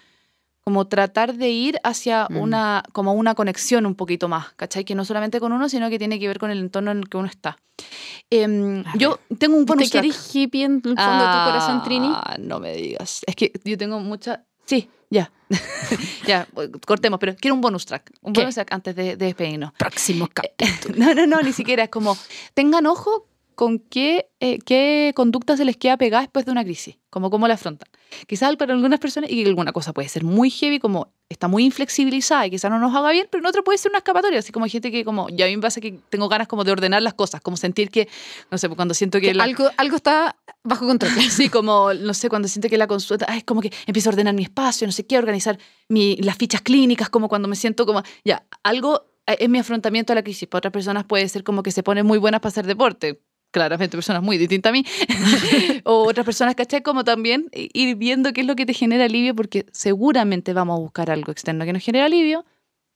como 0.67 0.85
tratar 0.85 1.33
de 1.35 1.47
ir 1.47 1.79
hacia 1.85 2.27
Mm. 2.29 2.37
una, 2.39 2.83
como 2.91 3.13
una 3.13 3.35
conexión 3.35 3.85
un 3.85 3.95
poquito 3.95 4.27
más, 4.27 4.53
¿cachai? 4.57 4.83
Que 4.83 4.95
no 4.95 5.05
solamente 5.05 5.39
con 5.39 5.53
uno, 5.53 5.69
sino 5.69 5.89
que 5.89 5.97
tiene 5.97 6.19
que 6.19 6.27
ver 6.27 6.39
con 6.39 6.51
el 6.51 6.59
entorno 6.59 6.91
en 6.91 6.97
el 6.97 7.07
que 7.07 7.15
uno 7.15 7.29
está. 7.29 7.51
A 7.51 8.97
yo 8.97 9.17
tengo 9.39 9.55
un 9.55 9.63
bonus 9.65 9.89
¿Te 9.89 10.01
querés 10.01 10.35
hippie 10.35 10.65
en 10.65 10.81
el 10.83 10.97
fondo 10.97 11.23
de 11.23 11.31
tu 11.31 11.45
corazón, 11.45 11.83
Trini? 11.85 12.09
Ah, 12.11 12.35
no 12.37 12.59
me 12.59 12.73
digas. 12.75 13.21
Es 13.25 13.37
que 13.37 13.53
yo 13.63 13.77
tengo 13.77 14.01
mucha... 14.01 14.43
Sí, 14.65 14.89
ya. 15.09 15.31
ya, 16.27 16.45
cortemos, 16.85 17.17
pero 17.17 17.33
quiero 17.37 17.55
un 17.55 17.61
bonus 17.61 17.85
track. 17.85 18.11
Un 18.21 18.33
¿Qué? 18.33 18.41
bonus 18.41 18.55
track 18.55 18.73
antes 18.73 18.93
de, 18.93 19.15
de 19.15 19.25
despedirnos. 19.27 19.71
Próximo 19.71 20.27
capítulo. 20.33 20.95
No, 20.97 21.13
no, 21.15 21.25
no, 21.25 21.41
ni 21.43 21.53
siquiera. 21.53 21.83
Es 21.83 21.89
como, 21.89 22.17
tengan 22.53 22.87
ojo 22.87 23.25
con 23.57 23.79
qué, 23.79 24.29
eh, 24.39 24.59
qué 24.59 25.13
conducta 25.15 25.57
se 25.57 25.65
les 25.65 25.77
queda 25.77 25.97
pegada 25.97 26.21
después 26.21 26.45
de 26.45 26.51
una 26.51 26.63
crisis, 26.63 26.99
como 27.09 27.31
cómo 27.31 27.47
la 27.47 27.55
afrontan. 27.55 27.89
Quizás 28.27 28.55
para 28.55 28.71
algunas 28.75 28.99
personas, 28.99 29.31
y 29.31 29.41
que 29.41 29.49
alguna 29.49 29.71
cosa 29.73 29.93
puede 29.93 30.07
ser 30.09 30.23
muy 30.23 30.51
heavy, 30.51 30.77
como 30.77 31.11
está 31.27 31.47
muy 31.47 31.65
inflexibilizada 31.65 32.45
y 32.45 32.51
quizás 32.51 32.69
no 32.69 32.77
nos 32.77 32.95
haga 32.95 33.09
bien, 33.11 33.27
pero 33.31 33.41
en 33.41 33.47
otra 33.47 33.63
puede 33.63 33.79
ser 33.79 33.89
una 33.91 33.97
escapatoria, 33.97 34.37
así 34.37 34.51
como 34.51 34.65
hay 34.65 34.69
gente 34.69 34.91
que 34.91 35.03
como, 35.03 35.27
ya 35.29 35.45
a 35.45 35.47
mí 35.47 35.55
me 35.55 35.63
pasa 35.63 35.81
que 35.81 35.99
tengo 36.09 36.29
ganas 36.29 36.47
como 36.47 36.63
de 36.65 36.71
ordenar 36.71 37.01
las 37.01 37.15
cosas, 37.15 37.41
como 37.41 37.57
sentir 37.57 37.89
que, 37.89 38.07
no 38.51 38.59
sé, 38.59 38.69
cuando 38.69 38.93
siento 38.93 39.19
que... 39.19 39.29
Que 39.29 39.33
la- 39.33 39.45
algo, 39.45 39.71
algo 39.77 39.95
está 39.95 40.37
bajo 40.63 40.85
control. 40.85 41.11
Sí, 41.31 41.49
como, 41.49 41.95
no 41.95 42.13
sé, 42.13 42.29
cuando 42.29 42.47
siento 42.47 42.69
que 42.69 42.77
la 42.77 42.85
consulta, 42.85 43.25
ah, 43.27 43.37
es 43.37 43.43
como 43.43 43.61
que 43.61 43.71
empiezo 43.87 44.09
a 44.09 44.13
ordenar 44.13 44.35
mi 44.35 44.43
espacio, 44.43 44.85
no 44.85 44.91
sé 44.93 45.07
qué, 45.07 45.17
organizar 45.17 45.57
mi, 45.89 46.15
las 46.17 46.37
fichas 46.37 46.61
clínicas, 46.61 47.09
como 47.09 47.27
cuando 47.27 47.47
me 47.47 47.55
siento 47.55 47.87
como, 47.87 48.03
ya, 48.23 48.45
algo 48.61 49.07
eh, 49.25 49.37
es 49.39 49.49
mi 49.49 49.57
afrontamiento 49.57 50.13
a 50.13 50.15
la 50.15 50.23
crisis. 50.23 50.47
Para 50.47 50.59
otras 50.59 50.71
personas 50.73 51.05
puede 51.05 51.27
ser 51.27 51.43
como 51.43 51.63
que 51.63 51.71
se 51.71 51.81
ponen 51.81 52.05
muy 52.05 52.19
buenas 52.19 52.39
para 52.39 52.49
hacer 52.49 52.67
deporte. 52.67 53.19
Claramente 53.51 53.97
personas 53.97 54.21
muy 54.21 54.37
distintas 54.37 54.69
a 54.69 54.73
mí. 54.73 54.85
o 55.85 56.03
otras 56.07 56.25
personas, 56.25 56.55
¿cachai? 56.55 56.81
Como 56.81 57.03
también 57.03 57.49
ir 57.53 57.95
viendo 57.95 58.33
qué 58.33 58.41
es 58.41 58.47
lo 58.47 58.55
que 58.55 58.65
te 58.65 58.73
genera 58.73 59.05
alivio, 59.05 59.35
porque 59.35 59.65
seguramente 59.71 60.53
vamos 60.53 60.77
a 60.77 60.81
buscar 60.81 61.09
algo 61.09 61.31
externo 61.31 61.65
que 61.65 61.73
nos 61.73 61.83
genere 61.83 62.05
alivio. 62.05 62.45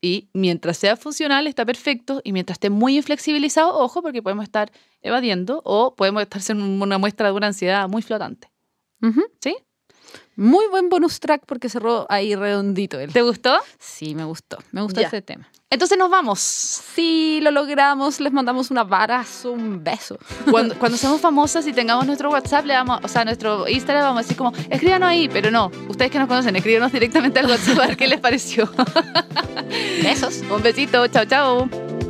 Y 0.01 0.29
mientras 0.33 0.77
sea 0.77 0.97
funcional, 0.97 1.47
está 1.47 1.65
perfecto. 1.65 2.21
Y 2.23 2.33
mientras 2.33 2.55
esté 2.55 2.69
muy 2.69 2.97
inflexibilizado, 2.97 3.77
ojo, 3.77 4.01
porque 4.01 4.23
podemos 4.23 4.43
estar 4.43 4.71
evadiendo 5.01 5.61
o 5.63 5.95
podemos 5.95 6.23
estar 6.23 6.41
en 6.49 6.61
una 6.61 6.97
muestra 6.97 7.27
de 7.27 7.33
una 7.33 7.47
ansiedad 7.47 7.87
muy 7.87 8.01
flotante. 8.01 8.51
¿Sí? 9.39 9.55
Muy 10.35 10.65
buen 10.67 10.89
bonus 10.89 11.19
track 11.19 11.43
porque 11.45 11.69
cerró 11.69 12.05
ahí 12.09 12.35
redondito 12.35 12.99
él. 12.99 13.11
¿Te 13.13 13.21
gustó? 13.21 13.57
Sí, 13.79 14.15
me 14.15 14.23
gustó. 14.23 14.57
Me 14.71 14.81
gustó 14.81 15.01
Ya. 15.01 15.07
este 15.07 15.21
tema. 15.21 15.47
Entonces 15.69 15.97
nos 15.97 16.09
vamos. 16.09 16.39
Sí, 16.39 17.39
lo 17.41 17.51
logramos. 17.51 18.19
Les 18.19 18.33
mandamos 18.33 18.71
un 18.71 18.77
abrazo, 18.77 19.51
un 19.51 19.83
beso. 19.83 20.17
Cuando, 20.49 20.77
cuando 20.77 20.97
seamos 20.97 21.21
famosas 21.21 21.65
y 21.67 21.73
tengamos 21.73 22.05
nuestro 22.05 22.29
WhatsApp, 22.29 22.65
le 22.65 22.73
vamos, 22.73 22.99
o 23.03 23.07
sea, 23.07 23.23
nuestro 23.23 23.67
Instagram, 23.67 24.03
vamos 24.03 24.19
a 24.19 24.21
decir 24.23 24.35
como, 24.37 24.51
escríbanos 24.69 25.07
ahí, 25.09 25.29
pero 25.29 25.49
no, 25.51 25.71
ustedes 25.87 26.11
que 26.11 26.19
nos 26.19 26.27
conocen, 26.27 26.55
escríbanos 26.55 26.91
directamente 26.91 27.39
al 27.39 27.45
WhatsApp 27.47 27.79
a 27.79 27.87
ver 27.87 27.97
qué 27.97 28.07
les 28.07 28.19
pareció. 28.19 28.69
Besos. 30.03 30.41
Un 30.49 30.61
besito, 30.61 31.07
chao, 31.07 31.25
chao. 31.25 32.00